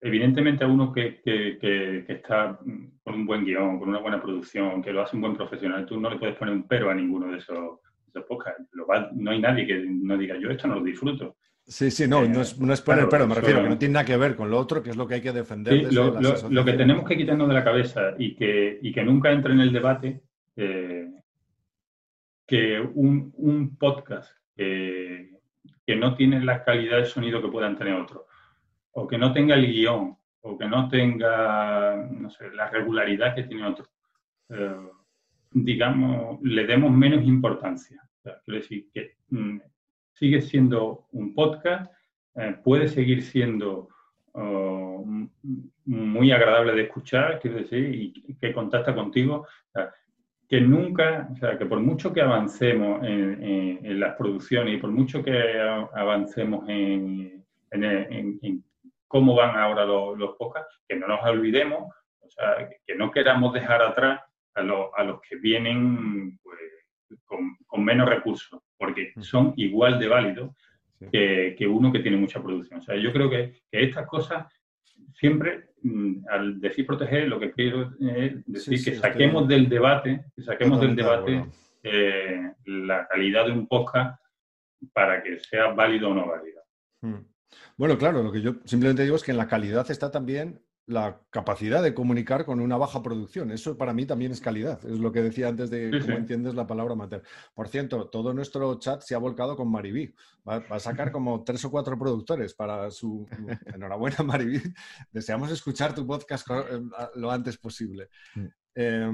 evidentemente 0.00 0.64
a 0.64 0.68
uno 0.68 0.92
que, 0.92 1.20
está 2.08 2.58
con 3.02 3.14
un 3.14 3.26
buen 3.26 3.44
guion, 3.44 3.78
con 3.78 3.88
una 3.88 4.00
buena 4.00 4.20
producción, 4.20 4.82
que 4.82 4.92
lo 4.92 5.02
hace 5.02 5.16
un 5.16 5.22
buen 5.22 5.36
profesional, 5.36 5.86
tú 5.86 5.98
no 6.00 6.10
le 6.10 6.18
puedes 6.18 6.36
poner 6.36 6.54
un 6.54 6.66
pero 6.66 6.90
a 6.90 6.94
ninguno 6.94 7.30
de 7.30 7.38
esos, 7.38 7.80
podcasts. 8.28 8.64
no 9.14 9.30
hay 9.30 9.40
nadie 9.40 9.64
que 9.64 9.84
no 9.86 10.16
diga, 10.16 10.36
yo 10.38 10.50
esto 10.50 10.66
no 10.66 10.76
lo 10.76 10.82
disfruto. 10.82 11.36
Sí, 11.64 11.90
sí, 11.90 12.08
no, 12.08 12.26
no, 12.26 12.40
es, 12.40 12.58
no 12.58 12.72
es 12.72 12.80
poner 12.80 13.08
pero, 13.10 13.26
me 13.26 13.34
refiero 13.34 13.62
que 13.62 13.68
no 13.68 13.78
tiene 13.78 13.92
nada 13.92 14.06
que 14.06 14.16
ver 14.16 14.34
con 14.34 14.50
lo 14.50 14.58
otro, 14.58 14.82
que 14.82 14.90
es 14.90 14.96
lo 14.96 15.06
que 15.06 15.14
hay 15.14 15.20
que 15.20 15.32
defender. 15.32 15.92
lo, 15.92 16.64
que 16.64 16.72
tenemos 16.72 17.06
que 17.06 17.16
quitarnos 17.16 17.46
de 17.46 17.54
la 17.54 17.62
cabeza 17.62 18.14
y 18.18 18.34
que, 18.34 18.78
y 18.82 18.90
que 18.90 19.04
nunca 19.04 19.30
entre 19.30 19.52
en 19.52 19.60
el 19.60 19.72
debate, 19.72 20.22
eh, 20.56 21.06
que 22.46 22.80
un, 22.80 23.32
un 23.36 23.76
podcast 23.76 24.32
que 24.56 25.96
no 25.96 26.16
tiene 26.16 26.44
la 26.44 26.64
calidad 26.64 26.98
de 26.98 27.04
sonido 27.04 27.40
que 27.40 27.48
puedan 27.48 27.76
tener 27.76 27.94
otros 27.94 28.22
o 28.92 29.06
que 29.06 29.18
no 29.18 29.32
tenga 29.32 29.54
el 29.54 29.66
guion, 29.66 30.16
o 30.40 30.56
que 30.58 30.66
no 30.66 30.88
tenga, 30.88 31.96
no 32.10 32.30
sé, 32.30 32.50
la 32.50 32.68
regularidad 32.70 33.34
que 33.34 33.44
tiene 33.44 33.66
otro, 33.66 33.86
eh, 34.50 34.88
digamos, 35.50 36.40
le 36.42 36.66
demos 36.66 36.92
menos 36.92 37.24
importancia. 37.24 38.02
quiero 38.22 38.60
decir 38.60 38.88
que 38.92 39.16
mm, 39.30 39.58
sigue 40.14 40.40
siendo 40.40 41.06
un 41.12 41.34
podcast, 41.34 41.90
eh, 42.34 42.56
puede 42.62 42.88
seguir 42.88 43.22
siendo 43.22 43.88
oh, 44.32 45.04
muy 45.86 46.32
agradable 46.32 46.72
de 46.74 46.82
escuchar, 46.82 47.40
quiero 47.40 47.58
decir, 47.58 47.94
y 47.94 48.34
que 48.40 48.52
contacta 48.52 48.94
contigo. 48.94 49.46
que 50.48 50.60
nunca, 50.62 51.28
o 51.30 51.36
sea, 51.36 51.58
que 51.58 51.66
por 51.66 51.80
mucho 51.80 52.12
que 52.12 52.22
avancemos 52.22 53.02
en, 53.04 54.00
las 54.00 54.16
producciones 54.16 54.74
y 54.74 54.78
por 54.78 54.90
mucho 54.90 55.22
que 55.22 55.58
avancemos 55.60 56.68
en, 56.68 57.44
en, 57.70 58.64
cómo 59.08 59.34
van 59.34 59.56
ahora 59.56 59.84
los, 59.84 60.18
los 60.18 60.36
podcasts, 60.36 60.80
que 60.86 60.96
no 60.96 61.08
nos 61.08 61.22
olvidemos, 61.24 61.92
o 62.20 62.30
sea, 62.30 62.68
que 62.86 62.94
no 62.94 63.10
queramos 63.10 63.52
dejar 63.52 63.82
atrás 63.82 64.20
a, 64.54 64.60
a 64.60 65.04
los 65.04 65.20
que 65.22 65.36
vienen 65.36 66.38
pues, 66.42 66.58
con, 67.24 67.84
menos 67.84 68.08
recursos, 68.08 68.60
porque 68.76 69.12
son 69.20 69.54
igual 69.56 69.98
de 69.98 70.08
válidos 70.08 70.50
que, 71.10 71.54
que, 71.56 71.66
uno 71.66 71.92
que 71.92 72.00
tiene 72.00 72.16
mucha 72.16 72.42
producción. 72.42 72.80
O 72.80 72.82
sea, 72.82 72.96
yo 72.96 73.12
creo 73.12 73.30
que, 73.30 73.54
que 73.70 73.82
estas 73.84 74.06
cosas 74.06 74.46
siempre, 75.14 75.70
mm, 75.82 76.26
al 76.30 76.60
decir 76.60 76.86
proteger, 76.86 77.28
lo 77.28 77.40
que 77.40 77.52
quiero 77.52 77.92
es 78.00 78.44
decir 78.46 78.84
que 78.84 78.94
saquemos 78.96 79.48
del 79.48 79.68
debate, 79.68 80.24
que 80.34 80.42
saquemos 80.42 80.80
del 80.80 80.96
debate 80.96 81.44
eh, 81.82 82.52
la 82.64 83.06
calidad 83.06 83.46
de 83.46 83.52
un 83.52 83.66
podcast 83.66 84.20
para 84.92 85.22
que 85.22 85.38
sea 85.38 85.68
válido 85.68 86.10
o 86.10 86.14
no 86.14 86.26
válido. 86.26 86.62
Bueno, 87.76 87.96
claro, 87.98 88.22
lo 88.22 88.32
que 88.32 88.42
yo 88.42 88.56
simplemente 88.64 89.02
digo 89.02 89.16
es 89.16 89.22
que 89.22 89.30
en 89.30 89.38
la 89.38 89.48
calidad 89.48 89.90
está 89.90 90.10
también 90.10 90.60
la 90.88 91.20
capacidad 91.28 91.82
de 91.82 91.92
comunicar 91.92 92.46
con 92.46 92.60
una 92.60 92.78
baja 92.78 93.02
producción. 93.02 93.50
Eso 93.50 93.76
para 93.76 93.92
mí 93.92 94.06
también 94.06 94.32
es 94.32 94.40
calidad. 94.40 94.80
Es 94.86 94.98
lo 94.98 95.12
que 95.12 95.22
decía 95.22 95.48
antes 95.48 95.68
de 95.68 95.90
cómo 96.00 96.16
entiendes 96.16 96.54
la 96.54 96.66
palabra 96.66 96.94
mater. 96.94 97.22
Por 97.54 97.68
cierto, 97.68 98.08
todo 98.08 98.32
nuestro 98.32 98.78
chat 98.78 99.02
se 99.02 99.14
ha 99.14 99.18
volcado 99.18 99.54
con 99.54 99.70
Mariví. 99.70 100.14
Va, 100.48 100.64
a 100.70 100.80
sacar 100.80 101.12
como 101.12 101.44
tres 101.44 101.62
o 101.66 101.70
cuatro 101.70 101.98
productores 101.98 102.54
para 102.54 102.90
su... 102.90 103.26
Enhorabuena, 103.66 104.22
Mariví. 104.24 104.62
Deseamos 105.12 105.50
escuchar 105.50 105.94
tu 105.94 106.06
podcast 106.06 106.48
eh, 106.50 106.80
lo 107.16 107.30
antes 107.30 107.58
posible. 107.58 108.08
Eh, 108.74 109.10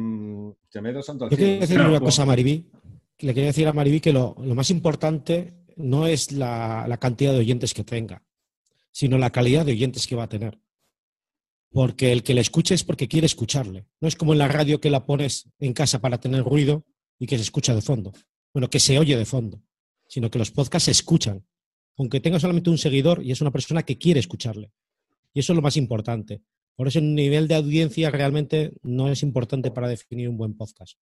Yo 1.28 1.36
quería 1.36 1.58
decir 1.58 1.80
una 1.80 1.98
cosa 1.98 2.22
a 2.22 2.26
Mariví. 2.26 2.70
Le 3.18 3.34
quería 3.34 3.48
decir 3.48 3.66
a 3.66 3.72
Mariví 3.72 4.00
que 4.00 4.12
lo, 4.12 4.36
más 4.36 4.70
importante 4.70 5.63
no 5.76 6.06
es 6.06 6.32
la 6.32 6.98
cantidad 7.00 7.32
de 7.32 7.38
oyentes 7.38 7.74
que 7.74 7.84
tenga 7.84 8.22
sino 8.94 9.18
la 9.18 9.30
calidad 9.30 9.66
de 9.66 9.72
oyentes 9.72 10.06
que 10.06 10.14
va 10.14 10.22
a 10.22 10.28
tener. 10.28 10.60
Porque 11.72 12.12
el 12.12 12.22
que 12.22 12.32
le 12.32 12.40
escuche 12.40 12.76
es 12.76 12.84
porque 12.84 13.08
quiere 13.08 13.26
escucharle. 13.26 13.86
No 14.00 14.06
es 14.06 14.14
como 14.14 14.32
en 14.32 14.38
la 14.38 14.46
radio 14.46 14.80
que 14.80 14.88
la 14.88 15.04
pones 15.04 15.50
en 15.58 15.72
casa 15.72 16.00
para 16.00 16.18
tener 16.18 16.44
ruido 16.44 16.86
y 17.18 17.26
que 17.26 17.36
se 17.36 17.42
escucha 17.42 17.74
de 17.74 17.82
fondo. 17.82 18.12
Bueno, 18.52 18.70
que 18.70 18.78
se 18.78 18.96
oye 18.96 19.16
de 19.16 19.24
fondo, 19.24 19.60
sino 20.06 20.30
que 20.30 20.38
los 20.38 20.52
podcasts 20.52 20.84
se 20.84 20.92
escuchan. 20.92 21.44
Aunque 21.96 22.20
tenga 22.20 22.38
solamente 22.38 22.70
un 22.70 22.78
seguidor 22.78 23.20
y 23.24 23.32
es 23.32 23.40
una 23.40 23.50
persona 23.50 23.82
que 23.82 23.98
quiere 23.98 24.20
escucharle. 24.20 24.70
Y 25.32 25.40
eso 25.40 25.52
es 25.52 25.56
lo 25.56 25.62
más 25.62 25.76
importante. 25.76 26.42
Por 26.76 26.86
eso 26.86 27.00
el 27.00 27.16
nivel 27.16 27.48
de 27.48 27.56
audiencia 27.56 28.12
realmente 28.12 28.74
no 28.82 29.10
es 29.10 29.24
importante 29.24 29.72
para 29.72 29.88
definir 29.88 30.28
un 30.28 30.36
buen 30.36 30.56
podcast. 30.56 30.96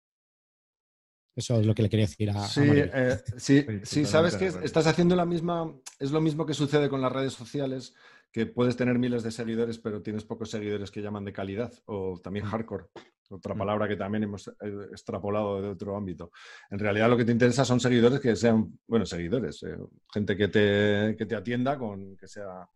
Eso 1.35 1.59
es 1.59 1.67
lo 1.67 1.75
que 1.75 1.83
le 1.83 1.89
quería 1.89 2.07
decir 2.07 2.31
a. 2.31 2.47
Sí, 2.47 2.61
eh, 2.65 3.19
sí, 3.39 3.65
sí, 3.85 4.05
sabes 4.05 4.37
que 4.37 4.47
estás 4.47 4.87
haciendo 4.87 5.17
la 5.17 5.25
misma. 5.25 5.73
Es 5.99 6.11
lo 6.11 6.21
mismo 6.21 6.45
que 6.45 6.53
sucede 6.53 6.91
con 6.91 7.01
las 7.01 7.11
redes 7.11 7.33
sociales, 7.33 7.95
que 8.31 8.45
puedes 8.45 8.77
tener 8.77 8.99
miles 8.99 9.23
de 9.23 9.31
seguidores, 9.31 9.79
pero 9.79 10.03
tienes 10.03 10.25
pocos 10.25 10.51
seguidores 10.51 10.91
que 10.91 11.01
llaman 11.01 11.25
de 11.25 11.33
calidad, 11.33 11.73
o 11.87 12.21
también 12.23 12.45
hardcore, 12.45 12.85
otra 13.31 13.55
palabra 13.55 13.89
que 13.89 13.97
también 13.97 14.25
hemos 14.25 14.49
eh, 14.49 14.53
extrapolado 14.91 15.63
de 15.63 15.69
otro 15.69 15.97
ámbito. 15.97 16.33
En 16.71 16.79
realidad, 16.79 17.09
lo 17.09 17.17
que 17.17 17.25
te 17.25 17.33
interesa 17.33 17.65
son 17.65 17.81
seguidores 17.81 18.21
que 18.21 18.37
sean, 18.37 18.79
bueno, 18.87 19.07
seguidores, 19.07 19.63
eh, 19.63 19.79
gente 20.13 20.37
que 20.37 20.49
te, 20.49 21.17
que 21.17 21.25
te 21.25 21.35
atienda, 21.35 21.79
con 21.79 22.15
que 22.15 22.29
sea, 22.29 22.69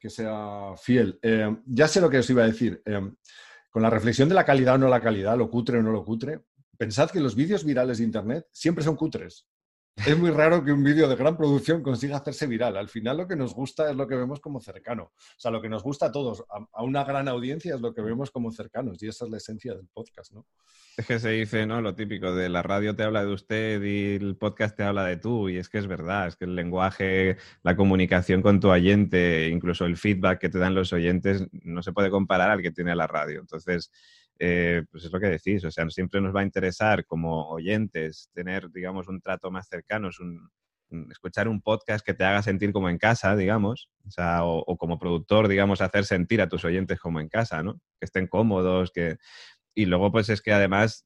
que 0.00 0.10
sea 0.10 0.74
fiel. 0.76 1.18
ya 1.66 1.88
sé 1.88 2.00
lo 2.00 2.08
que 2.08 2.18
os 2.18 2.30
iba 2.30 2.44
a 2.44 2.46
decir. 2.46 2.80
con 3.68 3.82
la 3.82 3.90
reflexión 3.90 4.28
de 4.28 4.34
la 4.36 4.44
calidad 4.44 4.76
o 4.76 4.78
no 4.78 4.88
la 4.88 5.00
calidad, 5.00 5.36
lo 5.36 5.50
cutre 5.50 5.78
o 5.78 5.82
no 5.82 5.90
lo 5.90 6.04
cutre, 6.04 6.40
pensad 6.80 7.10
que 7.10 7.20
los 7.20 7.36
vídeos 7.36 7.62
virales 7.62 7.98
de 7.98 8.04
Internet 8.04 8.46
siempre 8.52 8.82
son 8.82 8.96
cutres. 8.96 9.46
Es 9.96 10.16
muy 10.16 10.30
raro 10.30 10.64
que 10.64 10.72
un 10.72 10.82
vídeo 10.82 11.06
de 11.08 11.14
gran 11.14 11.36
producción 11.36 11.82
consiga 11.82 12.16
hacerse 12.16 12.46
viral. 12.46 12.74
Al 12.78 12.88
final 12.88 13.18
lo 13.18 13.28
que 13.28 13.36
nos 13.36 13.52
gusta 13.52 13.90
es 13.90 13.96
lo 13.96 14.08
que 14.08 14.14
vemos 14.14 14.40
como 14.40 14.62
cercano. 14.62 15.12
O 15.12 15.34
sea, 15.36 15.50
lo 15.50 15.60
que 15.60 15.68
nos 15.68 15.82
gusta 15.82 16.06
a 16.06 16.12
todos, 16.12 16.42
a, 16.48 16.82
una 16.82 17.04
gran 17.04 17.28
audiencia 17.28 17.74
es 17.74 17.82
lo 17.82 17.92
que 17.92 18.00
vemos 18.00 18.30
como 18.30 18.50
cercanos. 18.50 19.02
Y 19.02 19.08
esa 19.08 19.26
es 19.26 19.30
la 19.30 19.36
esencia 19.36 19.74
del 19.74 19.88
podcast, 19.92 20.32
¿no? 20.32 20.46
Es 20.96 21.06
que 21.06 21.18
se 21.18 21.28
dice, 21.32 21.66
¿no? 21.66 21.82
Lo 21.82 21.94
típico 21.94 22.34
de 22.34 22.48
la 22.48 22.62
radio 22.62 22.96
te 22.96 23.02
habla 23.02 23.26
de 23.26 23.32
usted 23.34 23.82
y 23.82 24.14
el 24.14 24.38
podcast 24.38 24.74
te 24.74 24.84
habla 24.84 25.04
de 25.04 25.18
tú. 25.18 25.50
Y 25.50 25.58
es 25.58 25.68
que 25.68 25.76
es 25.76 25.86
verdad, 25.86 26.28
es 26.28 26.36
que 26.36 26.46
el 26.46 26.56
lenguaje, 26.56 27.36
la 27.62 27.76
comunicación 27.76 28.40
con 28.40 28.58
tu 28.58 28.70
oyente, 28.70 29.48
incluso 29.48 29.84
el 29.84 29.98
feedback 29.98 30.40
que 30.40 30.48
te 30.48 30.58
dan 30.58 30.74
los 30.74 30.94
oyentes, 30.94 31.46
no 31.52 31.82
se 31.82 31.92
puede 31.92 32.08
comparar 32.08 32.50
al 32.50 32.62
que 32.62 32.70
tiene 32.70 32.96
la 32.96 33.06
radio. 33.06 33.40
Entonces, 33.40 33.90
eh, 34.42 34.84
pues 34.90 35.04
es 35.04 35.12
lo 35.12 35.20
que 35.20 35.26
decís, 35.26 35.62
o 35.66 35.70
sea, 35.70 35.88
siempre 35.90 36.18
nos 36.22 36.34
va 36.34 36.40
a 36.40 36.44
interesar 36.44 37.04
como 37.04 37.50
oyentes 37.50 38.30
tener, 38.32 38.70
digamos, 38.70 39.06
un 39.06 39.20
trato 39.20 39.50
más 39.50 39.68
cercano, 39.68 40.08
escuchar 41.10 41.46
un 41.46 41.60
podcast 41.60 42.04
que 42.04 42.14
te 42.14 42.24
haga 42.24 42.42
sentir 42.42 42.72
como 42.72 42.88
en 42.88 42.96
casa, 42.96 43.36
digamos, 43.36 43.90
o, 44.18 44.64
o, 44.66 44.76
como 44.78 44.98
productor, 44.98 45.46
digamos, 45.46 45.82
hacer 45.82 46.06
sentir 46.06 46.40
a 46.40 46.48
tus 46.48 46.64
oyentes 46.64 46.98
como 46.98 47.20
en 47.20 47.28
casa, 47.28 47.62
¿no? 47.62 47.74
Que 48.00 48.06
estén 48.06 48.26
cómodos, 48.26 48.90
que... 48.90 49.18
Y 49.74 49.84
luego, 49.84 50.10
pues 50.10 50.30
es 50.30 50.40
que 50.40 50.52
además 50.52 51.04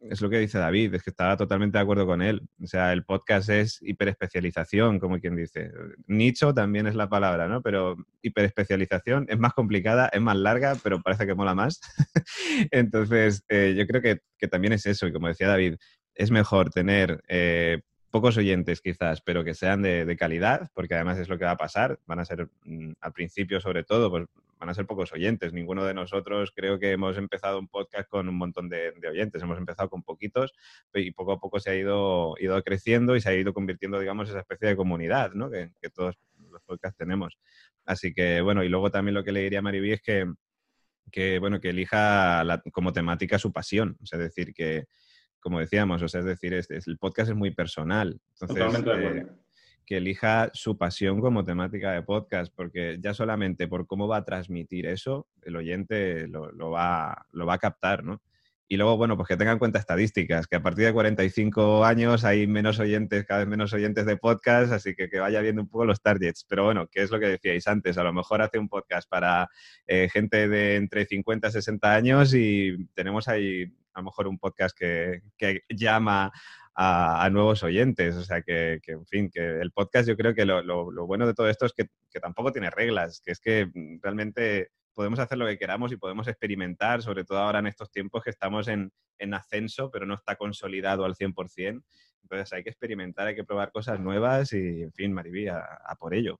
es 0.00 0.20
lo 0.20 0.30
que 0.30 0.38
dice 0.38 0.58
David, 0.58 0.94
es 0.94 1.02
que 1.02 1.10
estaba 1.10 1.36
totalmente 1.36 1.78
de 1.78 1.82
acuerdo 1.82 2.06
con 2.06 2.22
él. 2.22 2.42
O 2.62 2.66
sea, 2.66 2.92
el 2.92 3.04
podcast 3.04 3.48
es 3.48 3.78
hiperespecialización, 3.82 4.98
como 4.98 5.18
quien 5.18 5.36
dice. 5.36 5.70
Nicho 6.06 6.52
también 6.54 6.86
es 6.86 6.94
la 6.94 7.08
palabra, 7.08 7.48
¿no? 7.48 7.62
Pero 7.62 7.96
hiperespecialización 8.22 9.26
es 9.28 9.38
más 9.38 9.54
complicada, 9.54 10.08
es 10.12 10.20
más 10.20 10.36
larga, 10.36 10.76
pero 10.82 11.00
parece 11.02 11.26
que 11.26 11.34
mola 11.34 11.54
más. 11.54 11.80
Entonces, 12.70 13.44
eh, 13.48 13.74
yo 13.76 13.86
creo 13.86 14.02
que, 14.02 14.20
que, 14.38 14.48
también 14.48 14.72
es 14.72 14.86
eso. 14.86 15.06
Y 15.06 15.12
como 15.12 15.28
decía 15.28 15.48
David, 15.48 15.76
es 16.14 16.30
mejor 16.30 16.70
tener 16.70 17.22
eh, 17.28 17.80
pocos 18.10 18.36
oyentes 18.38 18.80
quizás, 18.80 19.20
pero 19.20 19.44
que 19.44 19.52
sean 19.54 19.82
de, 19.82 20.16
calidad, 20.18 20.70
porque 20.72 20.94
además 20.94 21.18
es 21.18 21.28
lo 21.28 21.38
que 21.38 21.44
va 21.44 21.52
a 21.52 21.56
pasar. 21.56 21.98
Van 22.06 22.18
a 22.18 22.24
ser, 22.24 22.48
mm, 22.64 22.92
al 23.00 23.12
principio 23.12 23.60
sobre 23.60 23.84
todo, 23.84 24.10
pues 24.10 24.26
van 24.58 24.68
a 24.68 24.74
ser 24.74 24.86
pocos 24.86 25.12
oyentes. 25.12 25.52
Ninguno 25.52 25.84
de 25.84 25.94
nosotros 25.94 26.52
creo 26.54 26.78
que 26.78 26.92
hemos 26.92 27.16
empezado 27.16 27.58
un 27.58 27.68
podcast 27.68 28.08
con 28.08 28.28
un 28.28 28.36
montón 28.36 28.68
de, 28.68 28.92
oyentes. 29.08 29.42
Hemos 29.42 29.58
empezado 29.58 29.88
con 29.88 30.02
poquitos 30.02 30.54
y 30.94 31.12
poco 31.12 31.32
a 31.32 31.40
poco 31.40 31.60
se 31.60 31.70
ha 31.70 31.74
ido, 31.74 32.34
ido 32.38 32.60
creciendo 32.62 33.16
y 33.16 33.20
se 33.20 33.30
ha 33.30 33.34
ido 33.34 33.52
convirtiendo, 33.52 33.98
digamos, 33.98 34.28
esa 34.28 34.40
especie 34.40 34.68
de 34.68 34.76
comunidad 34.76 35.32
¿no? 35.32 35.50
que, 35.50 35.70
todos 35.94 36.16
los 36.50 36.62
podcasts 36.62 36.96
tenemos. 36.96 37.38
Así 37.84 38.12
que, 38.12 38.40
bueno, 38.40 38.64
y 38.64 38.68
luego 38.68 38.90
también 38.90 39.14
lo 39.14 39.24
que 39.24 39.32
le 39.32 39.40
diría 39.40 39.60
a 39.60 39.62
Mariví 39.62 39.92
es 39.92 40.02
que, 40.02 40.26
que, 41.10 41.38
bueno, 41.38 41.60
que 41.60 41.70
elija 41.70 42.44
como 42.72 42.92
temática 42.92 43.38
su 43.38 43.52
pasión. 43.52 43.96
es 44.00 44.18
decir, 44.18 44.52
que, 44.52 44.86
como 45.38 45.60
decíamos, 45.60 46.02
o 46.02 46.08
sea, 46.08 46.20
es 46.20 46.26
decir, 46.26 46.52
el 46.54 46.98
podcast 46.98 47.30
es 47.30 47.36
muy 47.36 47.52
personal. 47.52 48.20
Entonces, 48.40 48.84
eh, 48.86 49.26
que 49.86 49.98
elija 49.98 50.50
su 50.52 50.76
pasión 50.76 51.20
como 51.20 51.44
temática 51.44 51.92
de 51.92 52.02
podcast, 52.02 52.52
porque 52.54 52.98
ya 53.00 53.14
solamente 53.14 53.68
por 53.68 53.86
cómo 53.86 54.08
va 54.08 54.18
a 54.18 54.24
transmitir 54.24 54.86
eso, 54.86 55.28
el 55.42 55.56
oyente 55.56 56.26
lo, 56.26 56.70
va, 56.70 57.26
lo 57.32 57.46
va 57.46 57.54
a 57.54 57.58
captar, 57.58 58.04
¿no? 58.04 58.20
Y 58.68 58.76
luego, 58.76 58.96
bueno, 58.96 59.16
pues 59.16 59.28
que 59.28 59.36
tenga 59.36 59.52
en 59.52 59.60
cuenta 59.60 59.78
estadísticas, 59.78 60.48
que 60.48 60.56
a 60.56 60.62
partir 60.62 60.86
de 60.86 60.92
45 60.92 61.84
años 61.84 62.24
hay 62.24 62.48
menos 62.48 62.80
oyentes, 62.80 63.24
cada 63.24 63.40
vez 63.40 63.48
menos 63.48 63.72
oyentes 63.72 64.06
de 64.06 64.16
podcast, 64.16 64.72
así 64.72 64.96
que 64.96 65.08
que 65.08 65.20
vaya 65.20 65.40
viendo 65.40 65.62
un 65.62 65.68
poco 65.68 65.84
los 65.84 66.02
targets. 66.02 66.44
Pero 66.48 66.64
bueno, 66.64 66.88
¿qué 66.90 67.02
es 67.02 67.12
lo 67.12 67.20
que 67.20 67.26
decíais 67.28 67.68
antes? 67.68 67.96
A 67.96 68.02
lo 68.02 68.12
mejor 68.12 68.42
hace 68.42 68.58
un 68.58 68.68
podcast 68.68 69.08
para 69.08 69.48
eh, 69.86 70.08
gente 70.12 70.48
de 70.48 70.74
entre 70.74 71.06
50 71.06 71.46
y 71.46 71.52
60 71.52 71.94
años 71.94 72.34
y 72.34 72.88
tenemos 72.94 73.28
ahí 73.28 73.72
a 73.96 74.00
lo 74.00 74.04
mejor 74.04 74.26
un 74.26 74.38
podcast 74.38 74.76
que, 74.76 75.22
llama 75.70 76.32
a, 76.76 77.28
nuevos 77.30 77.62
oyentes. 77.62 78.14
O 78.16 78.22
sea, 78.22 78.42
que, 78.42 78.80
en 78.86 79.06
fin, 79.06 79.30
que 79.30 79.60
el 79.60 79.72
podcast 79.72 80.08
yo 80.08 80.16
creo 80.16 80.34
que 80.34 80.44
lo, 80.44 81.06
bueno 81.06 81.26
de 81.26 81.34
todo 81.34 81.48
esto 81.48 81.66
es 81.66 81.72
que, 81.72 81.88
tampoco 82.20 82.52
tiene 82.52 82.70
reglas, 82.70 83.20
que 83.24 83.32
es 83.32 83.40
que 83.40 83.70
realmente 84.02 84.70
podemos 84.94 85.18
hacer 85.18 85.36
lo 85.36 85.46
que 85.46 85.58
queramos 85.58 85.92
y 85.92 85.96
podemos 85.96 86.26
experimentar, 86.28 87.02
sobre 87.02 87.24
todo 87.24 87.38
ahora 87.38 87.58
en 87.58 87.66
estos 87.66 87.90
tiempos 87.90 88.22
que 88.22 88.30
estamos 88.30 88.68
en, 88.68 88.90
ascenso, 89.34 89.90
pero 89.90 90.06
no 90.06 90.14
está 90.14 90.36
consolidado 90.36 91.04
al 91.04 91.14
100%. 91.14 91.82
Entonces 92.22 92.52
hay 92.52 92.62
que 92.62 92.70
experimentar, 92.70 93.26
hay 93.26 93.34
que 93.34 93.44
probar 93.44 93.70
cosas 93.70 94.00
nuevas 94.00 94.52
y, 94.52 94.82
en 94.82 94.92
fin, 94.92 95.12
Mariví, 95.12 95.48
a 95.48 95.96
por 95.98 96.14
ello. 96.14 96.38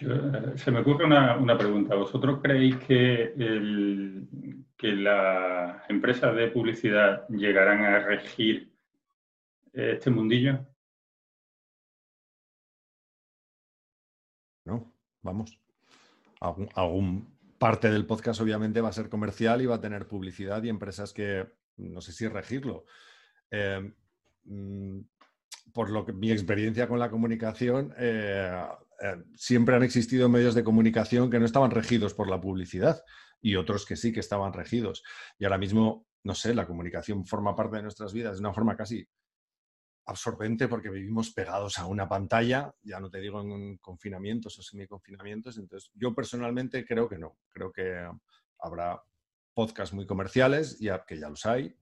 Eh, 0.00 0.52
se 0.56 0.70
me 0.72 0.80
ocurre 0.80 1.04
una, 1.04 1.56
pregunta. 1.56 1.94
¿Vosotros 1.94 2.40
creéis 2.42 2.76
que, 2.78 3.32
que 4.76 4.92
las 4.92 5.88
empresas 5.88 6.34
de 6.34 6.48
publicidad 6.48 7.28
llegarán 7.28 7.84
a 7.84 8.00
regir 8.00 8.73
este 9.74 10.10
mundillo? 10.10 10.66
No, 14.64 14.92
vamos. 15.22 15.58
Algún, 16.40 17.34
parte 17.58 17.90
del 17.90 18.06
podcast 18.06 18.40
obviamente 18.40 18.80
va 18.80 18.90
a 18.90 18.92
ser 18.92 19.08
comercial 19.08 19.62
y 19.62 19.66
va 19.66 19.76
a 19.76 19.80
tener 19.80 20.06
publicidad 20.06 20.62
y 20.62 20.68
empresas 20.68 21.12
que 21.12 21.46
no 21.76 22.00
sé 22.00 22.12
si 22.12 22.28
regirlo. 22.28 22.84
Eh, 23.50 23.92
mm, 24.44 25.00
por 25.72 25.90
lo 25.90 26.04
que 26.04 26.12
mi 26.12 26.30
experiencia 26.30 26.86
con 26.86 26.98
la 26.98 27.10
comunicación, 27.10 27.92
eh, 27.98 28.64
eh, 29.02 29.16
siempre 29.34 29.74
han 29.74 29.82
existido 29.82 30.28
medios 30.28 30.54
de 30.54 30.62
comunicación 30.62 31.30
que 31.30 31.38
no 31.38 31.46
estaban 31.46 31.70
regidos 31.70 32.14
por 32.14 32.30
la 32.30 32.40
publicidad 32.40 33.02
y 33.40 33.56
otros 33.56 33.84
que 33.84 33.96
sí 33.96 34.12
que 34.12 34.20
estaban 34.20 34.52
regidos. 34.52 35.02
Y 35.38 35.44
ahora 35.44 35.58
mismo, 35.58 36.06
no 36.22 36.34
sé, 36.34 36.54
la 36.54 36.66
comunicación 36.66 37.26
forma 37.26 37.56
parte 37.56 37.76
de 37.76 37.82
nuestras 37.82 38.12
vidas 38.12 38.36
de 38.36 38.40
una 38.40 38.52
forma 38.52 38.76
casi 38.76 39.06
absorbente 40.06 40.68
porque 40.68 40.90
vivimos 40.90 41.30
pegados 41.30 41.78
a 41.78 41.86
una 41.86 42.08
pantalla, 42.08 42.74
ya 42.82 43.00
no 43.00 43.10
te 43.10 43.20
digo 43.20 43.40
en 43.40 43.78
confinamientos 43.78 44.58
o 44.58 44.62
semi-confinamientos. 44.62 45.58
Entonces, 45.58 45.90
yo 45.94 46.14
personalmente 46.14 46.84
creo 46.84 47.08
que 47.08 47.18
no. 47.18 47.38
Creo 47.50 47.72
que 47.72 48.06
habrá 48.58 49.02
podcasts 49.54 49.94
muy 49.94 50.06
comerciales, 50.06 50.78
ya, 50.78 51.04
que 51.06 51.18
ya 51.18 51.30
los 51.30 51.46
hay, 51.46 51.74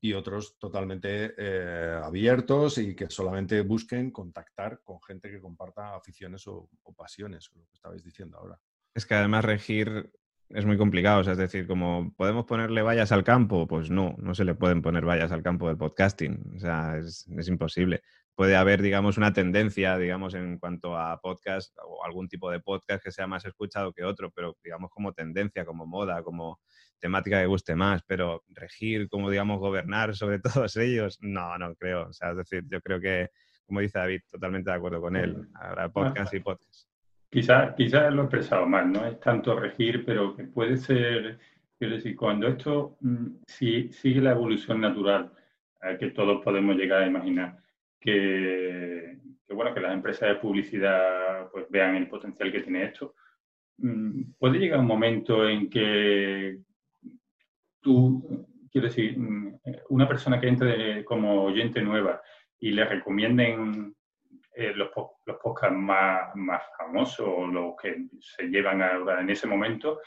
y 0.00 0.14
otros 0.14 0.58
totalmente 0.58 1.34
eh, 1.36 2.00
abiertos 2.02 2.78
y 2.78 2.94
que 2.94 3.10
solamente 3.10 3.60
busquen 3.62 4.10
contactar 4.10 4.80
con 4.82 5.00
gente 5.02 5.30
que 5.30 5.40
comparta 5.40 5.94
aficiones 5.94 6.46
o, 6.46 6.68
pasiones, 6.96 7.50
lo 7.54 7.66
que 7.66 7.74
estabais 7.74 8.02
diciendo 8.02 8.38
ahora. 8.38 8.58
Es 8.94 9.06
que 9.06 9.14
además 9.14 9.44
regir 9.44 10.12
es 10.50 10.66
muy 10.66 10.76
complicado, 10.76 11.20
es 11.20 11.38
decir, 11.38 11.66
como 11.66 12.12
podemos 12.16 12.44
ponerle 12.44 12.82
vallas 12.82 13.12
al 13.12 13.24
campo, 13.24 13.66
pues 13.66 13.90
no, 13.90 14.16
no 14.18 14.34
se 14.34 14.44
le 14.44 14.54
pueden 14.54 14.82
poner 14.82 15.04
vallas 15.04 15.30
al 15.32 15.42
campo 15.42 15.68
del 15.68 15.76
podcasting, 15.76 16.54
o 16.56 16.58
sea, 16.58 16.98
es, 16.98 17.26
es 17.36 17.48
imposible. 17.48 18.02
Puede 18.34 18.56
haber, 18.56 18.82
digamos, 18.82 19.16
una 19.16 19.32
tendencia, 19.32 19.96
digamos, 19.98 20.34
en 20.34 20.58
cuanto 20.58 20.96
a 20.96 21.20
podcast 21.20 21.76
o 21.84 22.04
algún 22.04 22.28
tipo 22.28 22.50
de 22.50 22.60
podcast 22.60 23.02
que 23.04 23.12
sea 23.12 23.26
más 23.26 23.44
escuchado 23.44 23.92
que 23.92 24.04
otro, 24.04 24.30
pero 24.30 24.56
digamos 24.64 24.90
como 24.90 25.12
tendencia, 25.12 25.64
como 25.64 25.86
moda, 25.86 26.22
como 26.22 26.58
temática 26.98 27.40
que 27.40 27.46
guste 27.46 27.74
más, 27.76 28.02
pero 28.06 28.42
regir, 28.48 29.08
como 29.08 29.30
digamos, 29.30 29.58
gobernar 29.58 30.16
sobre 30.16 30.38
todos 30.64 30.76
ellos, 30.76 31.18
no, 31.20 31.58
no 31.58 31.74
creo. 31.76 32.08
O 32.08 32.12
sea, 32.12 32.30
es 32.30 32.38
decir, 32.38 32.64
yo 32.68 32.80
creo 32.80 33.00
que, 33.00 33.28
como 33.66 33.80
dice 33.80 33.98
David, 33.98 34.22
totalmente 34.30 34.70
de 34.70 34.76
acuerdo 34.76 35.00
con 35.00 35.16
él. 35.16 35.48
Habrá 35.54 35.88
podcast 35.90 36.34
y 36.34 36.40
podcast. 36.40 36.89
Quizás 37.30 37.74
quizá 37.76 38.10
lo 38.10 38.22
he 38.22 38.24
expresado 38.24 38.66
mal, 38.66 38.90
no 38.90 39.06
es 39.06 39.20
tanto 39.20 39.58
regir, 39.58 40.04
pero 40.04 40.34
que 40.34 40.44
puede 40.44 40.76
ser, 40.76 41.38
quiero 41.78 41.94
decir, 41.94 42.16
cuando 42.16 42.48
esto 42.48 42.96
mm, 43.00 43.26
si, 43.46 43.92
sigue 43.92 44.20
la 44.20 44.32
evolución 44.32 44.80
natural 44.80 45.32
que 45.98 46.10
todos 46.10 46.44
podemos 46.44 46.76
llegar 46.76 47.02
a 47.02 47.06
imaginar, 47.06 47.56
que, 47.98 49.16
que, 49.46 49.54
bueno, 49.54 49.72
que 49.72 49.80
las 49.80 49.94
empresas 49.94 50.28
de 50.28 50.34
publicidad 50.34 51.48
pues 51.50 51.66
vean 51.70 51.96
el 51.96 52.08
potencial 52.08 52.52
que 52.52 52.60
tiene 52.60 52.84
esto, 52.84 53.14
mm, 53.78 54.32
puede 54.38 54.58
llegar 54.58 54.80
un 54.80 54.86
momento 54.86 55.48
en 55.48 55.70
que 55.70 56.58
tú, 57.80 58.46
quiero 58.70 58.88
decir, 58.88 59.18
mm, 59.18 59.60
una 59.90 60.08
persona 60.08 60.40
que 60.40 60.48
entre 60.48 61.04
como 61.04 61.44
oyente 61.44 61.80
nueva 61.80 62.20
y 62.58 62.72
le 62.72 62.84
recomienden 62.84 63.94
eh, 64.54 64.72
los, 64.74 64.90
los 65.24 65.36
podcasts 65.42 65.76
más, 65.76 66.34
más 66.34 66.62
famosos 66.76 67.52
los 67.52 67.74
que 67.80 68.06
se 68.20 68.44
llevan 68.44 68.82
ahora 68.82 69.20
en 69.20 69.30
ese 69.30 69.46
momento, 69.46 70.00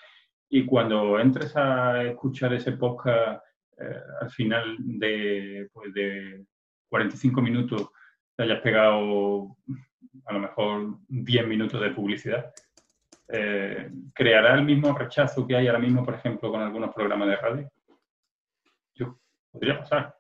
y 0.50 0.66
cuando 0.66 1.20
entres 1.20 1.56
a 1.56 2.04
escuchar 2.04 2.54
ese 2.54 2.74
podcast 2.74 3.44
eh, 3.80 4.02
al 4.22 4.30
final 4.30 4.76
de, 4.80 5.68
pues 5.74 5.94
de 5.94 6.46
45 6.90 7.42
minutos, 7.42 7.90
te 8.36 8.44
hayas 8.44 8.62
pegado 8.62 9.58
a 10.26 10.34
lo 10.34 10.40
mejor 10.40 10.98
10 11.08 11.48
minutos 11.48 11.82
de 11.82 11.90
publicidad, 11.90 12.54
eh, 13.30 13.90
¿creará 14.14 14.54
el 14.54 14.64
mismo 14.64 14.96
rechazo 14.96 15.48
que 15.48 15.56
hay 15.56 15.68
ahora 15.68 15.80
mismo, 15.80 16.06
por 16.06 16.14
ejemplo, 16.14 16.52
con 16.52 16.62
algunos 16.62 16.94
programas 16.94 17.30
de 17.30 17.36
radio? 17.38 17.72
Yo, 18.94 19.20
podría 19.52 19.80
pasar. 19.80 20.16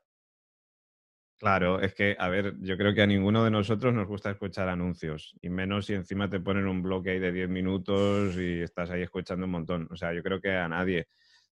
Claro, 1.39 1.81
es 1.81 1.93
que, 1.93 2.15
a 2.19 2.29
ver, 2.29 2.55
yo 2.61 2.77
creo 2.77 2.93
que 2.93 3.01
a 3.01 3.07
ninguno 3.07 3.43
de 3.43 3.51
nosotros 3.51 3.93
nos 3.93 4.07
gusta 4.07 4.31
escuchar 4.31 4.69
anuncios, 4.69 5.35
y 5.41 5.49
menos 5.49 5.87
si 5.87 5.93
encima 5.93 6.29
te 6.29 6.39
ponen 6.39 6.67
un 6.67 6.81
bloque 6.81 7.11
ahí 7.11 7.19
de 7.19 7.33
10 7.33 7.49
minutos 7.49 8.37
y 8.37 8.61
estás 8.61 8.89
ahí 8.91 9.01
escuchando 9.01 9.45
un 9.45 9.51
montón. 9.51 9.87
O 9.91 9.97
sea, 9.97 10.13
yo 10.13 10.23
creo 10.23 10.39
que 10.39 10.51
a 10.51 10.69
nadie. 10.69 11.07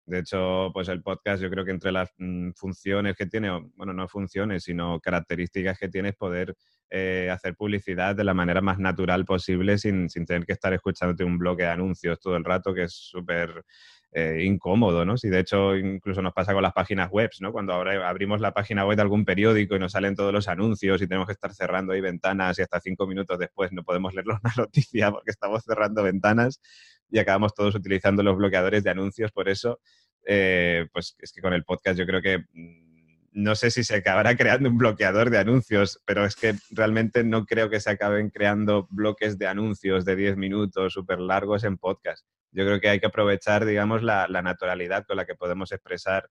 De 0.06 0.20
hecho, 0.20 0.70
pues 0.72 0.88
el 0.88 1.02
podcast, 1.02 1.42
yo 1.42 1.50
creo 1.50 1.64
que 1.64 1.72
entre 1.72 1.92
las 1.92 2.10
mm, 2.18 2.50
funciones 2.52 3.16
que 3.16 3.26
tiene, 3.26 3.50
bueno, 3.76 3.92
no 3.92 4.08
funciones, 4.08 4.64
sino 4.64 5.00
características 5.00 5.78
que 5.78 5.88
tiene 5.88 6.10
es 6.10 6.16
poder 6.16 6.56
eh, 6.90 7.28
hacer 7.32 7.54
publicidad 7.56 8.14
de 8.16 8.24
la 8.24 8.34
manera 8.34 8.60
más 8.60 8.78
natural 8.78 9.24
posible 9.24 9.78
sin, 9.78 10.08
sin, 10.08 10.24
tener 10.26 10.44
que 10.46 10.52
estar 10.52 10.72
escuchándote 10.72 11.24
un 11.24 11.38
bloque 11.38 11.62
de 11.64 11.68
anuncios 11.70 12.18
todo 12.20 12.36
el 12.36 12.44
rato, 12.44 12.74
que 12.74 12.84
es 12.84 12.92
súper 12.92 13.64
eh, 14.12 14.42
incómodo, 14.44 15.04
¿no? 15.04 15.16
Si 15.16 15.28
de 15.28 15.38
hecho 15.38 15.76
incluso 15.76 16.20
nos 16.20 16.32
pasa 16.32 16.52
con 16.52 16.62
las 16.62 16.72
páginas 16.72 17.10
web, 17.10 17.30
¿no? 17.40 17.52
Cuando 17.52 17.72
ahora 17.72 18.08
abrimos 18.08 18.40
la 18.40 18.52
página 18.52 18.84
web 18.84 18.96
de 18.96 19.02
algún 19.02 19.24
periódico 19.24 19.76
y 19.76 19.78
nos 19.78 19.92
salen 19.92 20.16
todos 20.16 20.32
los 20.32 20.48
anuncios 20.48 21.00
y 21.00 21.06
tenemos 21.06 21.26
que 21.26 21.32
estar 21.32 21.54
cerrando 21.54 21.92
ahí 21.92 22.00
ventanas 22.00 22.58
y 22.58 22.62
hasta 22.62 22.80
cinco 22.80 23.06
minutos 23.06 23.38
después 23.38 23.70
no 23.72 23.84
podemos 23.84 24.12
leer 24.14 24.26
una 24.28 24.52
noticia 24.56 25.12
porque 25.12 25.30
estamos 25.30 25.62
cerrando 25.62 26.02
ventanas 26.02 26.60
y 27.08 27.18
acabamos 27.18 27.54
todos 27.54 27.74
utilizando 27.74 28.22
los 28.22 28.36
bloqueadores 28.36 28.82
de 28.82 28.90
anuncios 28.90 29.30
por 29.32 29.48
eso. 29.48 29.80
Eh, 30.26 30.86
pues 30.92 31.16
es 31.18 31.32
que 31.32 31.40
con 31.40 31.52
el 31.54 31.64
podcast 31.64 31.98
yo 31.98 32.06
creo 32.06 32.20
que 32.20 32.38
mm, 32.52 32.90
no 33.32 33.54
sé 33.54 33.70
si 33.70 33.84
se 33.84 33.96
acabará 33.96 34.36
creando 34.36 34.68
un 34.68 34.76
bloqueador 34.76 35.30
de 35.30 35.38
anuncios, 35.38 36.00
pero 36.04 36.24
es 36.24 36.34
que 36.34 36.56
realmente 36.70 37.22
no 37.22 37.46
creo 37.46 37.70
que 37.70 37.78
se 37.80 37.90
acaben 37.90 38.30
creando 38.30 38.88
bloques 38.90 39.38
de 39.38 39.46
anuncios 39.46 40.04
de 40.04 40.16
10 40.16 40.36
minutos 40.36 40.94
súper 40.94 41.20
largos 41.20 41.62
en 41.62 41.78
podcast. 41.78 42.26
Yo 42.52 42.64
creo 42.64 42.80
que 42.80 42.88
hay 42.88 43.00
que 43.00 43.06
aprovechar, 43.06 43.64
digamos, 43.64 44.02
la, 44.02 44.26
naturalidad 44.28 45.06
con 45.06 45.16
la 45.16 45.26
que 45.26 45.34
podemos 45.34 45.72
expresar 45.72 46.28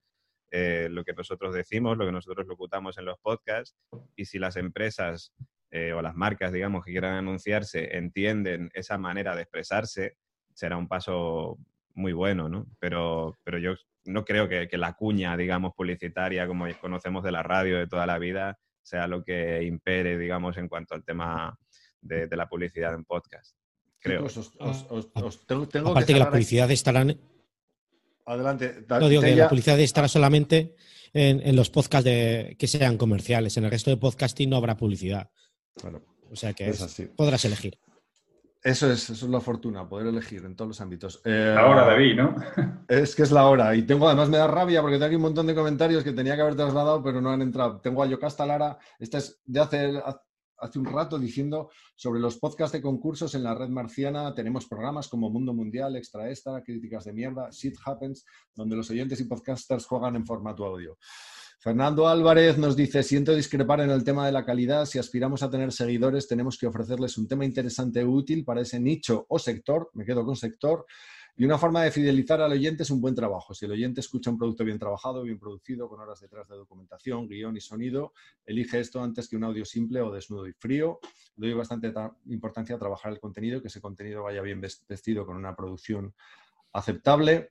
eh, 0.52 0.88
lo 0.90 1.04
que 1.04 1.14
nosotros 1.14 1.54
decimos, 1.54 1.98
lo 1.98 2.06
que 2.06 2.12
nosotros 2.12 2.48
locutamos 2.48 2.98
en 2.98 3.06
los 3.06 3.20
podcasts, 3.20 3.78
y 4.16 4.26
si 4.26 4.40
las 4.40 4.58
empresas 4.58 5.34
eh, 5.72 5.94
o 5.94 6.02
las 6.02 6.16
marcas, 6.16 6.52
digamos, 6.52 6.84
que 6.84 6.92
quieran 6.92 7.14
anunciarse 7.14 7.96
entienden 7.98 8.70
esa 8.74 8.98
manera 8.98 9.36
de 9.36 9.44
expresarse, 9.44 10.18
será 10.54 10.78
un 10.78 10.88
paso 10.88 11.58
muy 11.94 12.14
bueno, 12.14 12.50
¿no? 12.50 12.66
Pero, 12.80 13.38
pero 13.44 13.58
yo 13.60 13.76
no 14.06 14.26
creo 14.26 14.50
que, 14.50 14.68
la 14.78 14.94
cuña, 14.94 15.38
digamos, 15.38 15.74
publicitaria, 15.76 16.48
como 16.48 16.66
conocemos 16.82 17.24
de 17.24 17.32
la 17.32 17.44
radio 17.44 17.78
de 17.78 17.88
toda 17.88 18.06
la 18.06 18.18
vida, 18.18 18.58
sea 18.82 19.08
lo 19.08 19.24
que 19.24 19.64
impere, 19.64 20.18
digamos, 20.18 20.58
en 20.58 20.68
cuanto 20.68 20.96
al 20.96 21.04
tema 21.04 21.58
de, 22.02 22.28
la 22.36 22.48
publicidad 22.48 22.94
en 22.94 23.06
podcast. 23.06 23.56
Creo. 24.00 24.22
Pues 24.22 24.38
Aparte 24.38 26.14
que, 26.14 26.20
la 26.20 26.30
publicidad 26.30 26.72
estará... 26.72 27.06
Adelante. 28.26 28.86
No 28.88 29.10
digo 29.10 29.22
que 29.22 29.36
la 29.36 29.50
publicidad 29.50 29.80
estará 29.80 30.08
solamente 30.08 30.76
en, 31.14 31.56
los 31.56 31.70
podcasts 31.70 32.06
de, 32.06 32.56
que 32.60 32.68
sean 32.68 32.98
comerciales. 32.98 33.58
En 33.58 33.66
el 33.66 33.72
resto 33.72 33.90
de 33.90 33.98
podcasting 33.98 34.50
no 34.50 34.58
habrá 34.58 34.78
publicidad. 34.78 35.30
o 36.32 36.36
sea 36.36 36.54
que 36.54 36.74
podrás 37.16 37.44
elegir. 37.46 37.78
Eso 38.62 38.92
es, 38.92 39.10
eso 39.10 39.26
es 39.26 39.32
la 39.32 39.40
fortuna, 39.40 39.88
poder 39.88 40.08
elegir 40.08 40.44
en 40.44 40.54
todos 40.54 40.68
los 40.68 40.82
ámbitos. 40.82 41.22
Eh, 41.24 41.56
Ahora, 41.58 41.86
David, 41.86 42.16
¿no? 42.18 42.36
Es 42.90 43.16
que 43.16 43.24
es 43.24 43.32
la 43.32 43.48
hora. 43.48 43.74
Y 43.74 43.84
tengo, 43.84 44.06
además 44.06 44.28
me 44.28 44.38
da 44.38 44.48
rabia 44.48 44.82
porque 44.82 44.98
tengo 44.98 45.06
aquí 45.06 45.16
un 45.16 45.22
montón 45.22 45.48
de 45.48 45.56
comentarios 45.56 46.04
que 46.04 46.12
tenía 46.12 46.36
que 46.36 46.42
haber 46.42 46.56
trasladado, 46.56 47.02
pero 47.02 47.22
no 47.22 47.32
han 47.32 47.42
entrado. 47.42 47.80
Tengo 47.80 48.04
a 48.04 48.08
Yocasta 48.08 48.46
Lara, 48.46 48.78
esta 49.00 49.20
es 49.20 49.40
de 49.46 49.60
hace, 49.62 49.94
hace 50.62 50.80
un 50.80 50.86
rato 50.86 51.18
diciendo 51.18 51.70
sobre 51.96 52.20
los 52.20 52.38
podcasts 52.38 52.74
de 52.74 52.82
concursos 52.82 53.36
en 53.36 53.44
la 53.44 53.56
red 53.56 53.70
marciana. 53.70 54.34
Tenemos 54.34 54.68
programas 54.68 55.08
como 55.08 55.30
Mundo 55.30 55.54
Mundial, 55.54 55.96
Extra 55.96 56.30
Extra, 56.30 56.64
Críticas 56.64 57.06
de 57.06 57.14
Mierda, 57.14 57.50
Shit 57.52 57.78
Happens, 57.84 58.26
donde 58.56 58.76
los 58.76 58.90
oyentes 58.90 59.20
y 59.20 59.26
podcasters 59.26 59.86
juegan 59.86 60.16
en 60.16 60.26
formato 60.26 60.66
audio. 60.66 60.98
Fernando 61.62 62.08
Álvarez 62.08 62.58
nos 62.58 62.74
dice, 62.78 63.04
siento 63.04 63.36
discrepar 63.36 63.82
en 63.82 63.90
el 63.90 64.06
tema 64.06 64.26
de 64.26 64.32
la 64.32 64.46
calidad. 64.46 64.86
Si 64.86 64.98
aspiramos 64.98 65.44
a 65.44 65.50
tener 65.50 65.74
seguidores, 65.74 66.26
tenemos 66.26 66.58
que 66.58 66.68
ofrecerles 66.68 67.18
un 67.18 67.28
tema 67.28 67.44
interesante 67.44 68.00
e 68.00 68.06
útil 68.06 68.46
para 68.46 68.62
ese 68.62 68.80
nicho 68.80 69.26
o 69.28 69.38
sector, 69.38 69.92
me 69.94 70.06
quedo 70.06 70.24
con 70.24 70.38
sector, 70.38 70.86
y 71.36 71.44
una 71.44 71.58
forma 71.58 71.84
de 71.84 71.92
fidelizar 71.92 72.40
al 72.40 72.54
oyente 72.54 72.84
es 72.84 72.90
un 72.92 73.02
buen 73.02 73.14
trabajo. 73.14 73.54
Si 73.54 73.66
el 73.66 73.74
oyente 73.74 74.00
escucha 74.00 74.30
un 74.30 74.38
producto 74.38 74.64
bien 74.64 74.80
trabajado, 74.80 75.24
bien 75.24 75.38
producido, 75.38 75.90
con 75.90 76.00
horas 76.00 76.22
detrás 76.22 76.48
de 76.48 76.56
documentación, 76.56 77.28
guion 77.28 77.58
y 77.58 77.60
sonido, 77.60 78.14
elige 78.46 78.80
esto 78.80 79.04
antes 79.04 79.28
que 79.28 79.36
un 79.36 79.44
audio 79.44 79.66
simple 79.66 80.00
o 80.00 80.14
desnudo 80.14 80.48
y 80.48 80.54
frío. 80.54 81.02
Le 81.36 81.48
doy 81.48 81.58
bastante 81.58 81.94
importancia 82.28 82.78
a 82.78 82.80
trabajar 82.80 83.12
el 83.12 83.20
contenido, 83.20 83.62
que 83.62 83.68
ese 83.68 83.82
contenido 83.82 84.24
vaya 84.24 84.42
bien 84.42 84.62
vestido 84.62 85.26
con 85.26 85.36
una 85.36 85.58
producción 85.58 86.14
aceptable. 86.72 87.50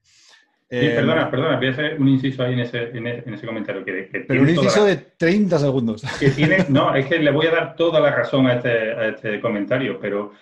Eh, 0.70 0.92
perdona, 0.94 1.30
perdona, 1.30 1.56
voy 1.56 1.68
a 1.68 1.70
hacer 1.70 1.98
un 1.98 2.08
inciso 2.08 2.42
ahí 2.42 2.52
en 2.52 2.60
ese, 2.60 2.90
en 2.90 3.06
e, 3.06 3.24
ese 3.26 3.46
comentario. 3.46 3.82
Que, 3.84 4.24
pero 4.26 4.42
un 4.42 4.50
inciso 4.50 4.84
de 4.84 4.96
30 4.96 5.58
segundos. 5.58 6.02
Que 6.20 6.30
tiene, 6.30 6.66
no, 6.68 6.94
es 6.94 7.06
que 7.06 7.18
le 7.18 7.30
voy 7.30 7.46
a 7.46 7.52
dar 7.52 7.76
toda 7.76 8.00
la 8.00 8.10
razón 8.10 8.46
a 8.46 8.54
este, 8.54 8.92
a 8.92 9.08
este 9.08 9.40
comentario, 9.40 9.98
pero 9.98 10.32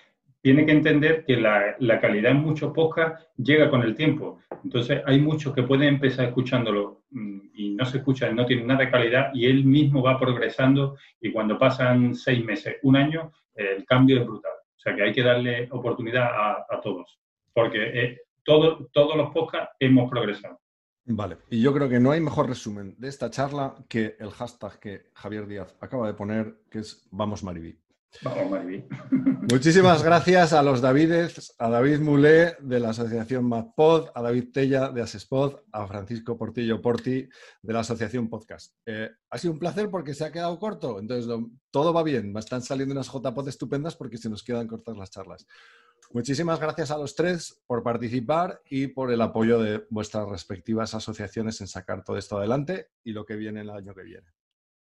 tiene 0.41 0.65
que 0.65 0.73
entender 0.73 1.23
que 1.25 1.37
la, 1.37 1.75
la, 1.79 1.99
calidad 2.01 2.31
en 2.31 2.41
muchos 2.41 2.73
podcasts 2.73 3.25
llega 3.37 3.69
con 3.69 3.83
el 3.83 3.95
tiempo. 3.95 4.39
Entonces, 4.63 5.01
hay 5.05 5.19
muchos 5.19 5.53
que 5.53 5.63
pueden 5.63 5.87
empezar 5.87 6.25
escuchándolo 6.25 7.03
mm, 7.11 7.39
y 7.53 7.69
no 7.71 7.85
se 7.85 7.99
escuchan, 7.99 8.35
no 8.35 8.45
tienen 8.45 8.67
nada 8.67 8.81
de 8.81 8.91
calidad 8.91 9.31
y 9.33 9.45
él 9.45 9.63
mismo 9.63 10.01
va 10.01 10.19
progresando 10.19 10.97
y 11.21 11.31
cuando 11.31 11.57
pasan 11.57 12.15
seis 12.15 12.43
meses, 12.43 12.75
un 12.83 12.97
año, 12.97 13.31
el 13.55 13.85
cambio 13.85 14.19
es 14.19 14.25
brutal. 14.25 14.51
O 14.75 14.79
sea 14.79 14.93
que 14.93 15.03
hay 15.03 15.13
que 15.13 15.23
darle 15.23 15.67
oportunidad 15.71 16.25
a, 16.25 16.65
a 16.69 16.81
todos. 16.81 17.17
Porque 17.53 18.19
todos 18.47 19.17
los 19.17 19.31
podcasts 19.33 19.75
hemos 19.79 20.09
progresado. 20.09 20.59
Vale, 21.09 21.37
y 21.49 21.61
yo 21.61 21.73
creo 21.73 21.87
que 21.87 21.99
no 21.99 22.11
hay 22.11 22.19
mejor 22.19 22.49
resumen 22.49 22.95
de 22.97 23.07
esta 23.07 23.29
charla 23.29 23.75
que 23.87 24.15
el 24.19 24.29
hashtag 24.31 24.79
que 24.79 25.09
Javier 25.13 25.47
Díaz 25.47 25.75
acaba 25.79 26.07
de 26.07 26.13
poner, 26.13 26.63
que 26.69 26.79
es 26.79 27.07
Vamos 27.11 27.43
Maribí. 27.43 27.79
Vamos 28.23 28.51
Maribí. 28.51 28.85
Muchísimas 29.51 30.03
gracias 30.03 30.51
a 30.51 30.61
los 30.63 30.81
Davides, 30.81 31.55
a 31.59 31.69
David 31.69 31.99
Mulé 31.99 32.57
de 32.59 32.81
la 32.81 32.89
Asociación 32.89 33.45
MadPod, 33.47 34.09
a 34.13 34.21
David 34.21 34.51
Tella 34.51 34.89
de 34.89 35.01
Asespod, 35.01 35.61
a 35.71 35.87
Francisco 35.87 36.37
Portillo 36.37 36.81
Porti 36.81 37.29
de 37.61 37.73
la 37.73 37.79
Asociación 37.79 38.29
Podcast. 38.29 38.75
Eh, 38.85 39.09
ha 39.29 39.37
sido 39.37 39.53
un 39.53 39.59
placer 39.59 39.89
porque 39.89 40.13
se 40.13 40.25
ha 40.25 40.31
quedado 40.31 40.59
corto, 40.59 40.99
entonces 40.99 41.33
todo 41.71 41.93
va 41.93 42.03
bien, 42.03 42.35
están 42.37 42.61
saliendo 42.61 42.93
unas 42.93 43.07
JPod 43.07 43.47
estupendas 43.47 43.95
porque 43.95 44.17
se 44.17 44.29
nos 44.29 44.43
quedan 44.43 44.67
cortas 44.67 44.97
las 44.97 45.09
charlas. 45.09 45.47
Muchísimas 46.13 46.59
gracias 46.59 46.91
a 46.91 46.97
los 46.97 47.15
tres 47.15 47.61
por 47.67 47.83
participar 47.83 48.61
y 48.69 48.87
por 48.87 49.11
el 49.11 49.21
apoyo 49.21 49.59
de 49.59 49.85
vuestras 49.89 50.27
respectivas 50.29 50.93
asociaciones 50.93 51.59
en 51.61 51.67
sacar 51.67 52.03
todo 52.03 52.17
esto 52.17 52.37
adelante 52.37 52.87
y 53.03 53.11
lo 53.11 53.25
que 53.25 53.35
viene 53.35 53.61
el 53.61 53.69
año 53.69 53.93
que 53.93 54.03
viene. 54.03 54.27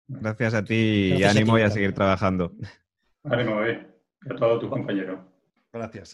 Gracias 0.09 0.55
a 0.55 0.64
ti 0.64 1.14
y 1.19 1.25
ánimo 1.25 1.59
y 1.59 1.62
a 1.62 1.71
seguir 1.71 1.93
trabajando. 1.93 2.53
Ánimo, 3.25 3.62
eh. 3.64 3.87
a 4.31 4.35
todos 4.37 4.61
tus 4.61 4.71
compañeros. 4.71 5.19
Gracias. 5.73 6.05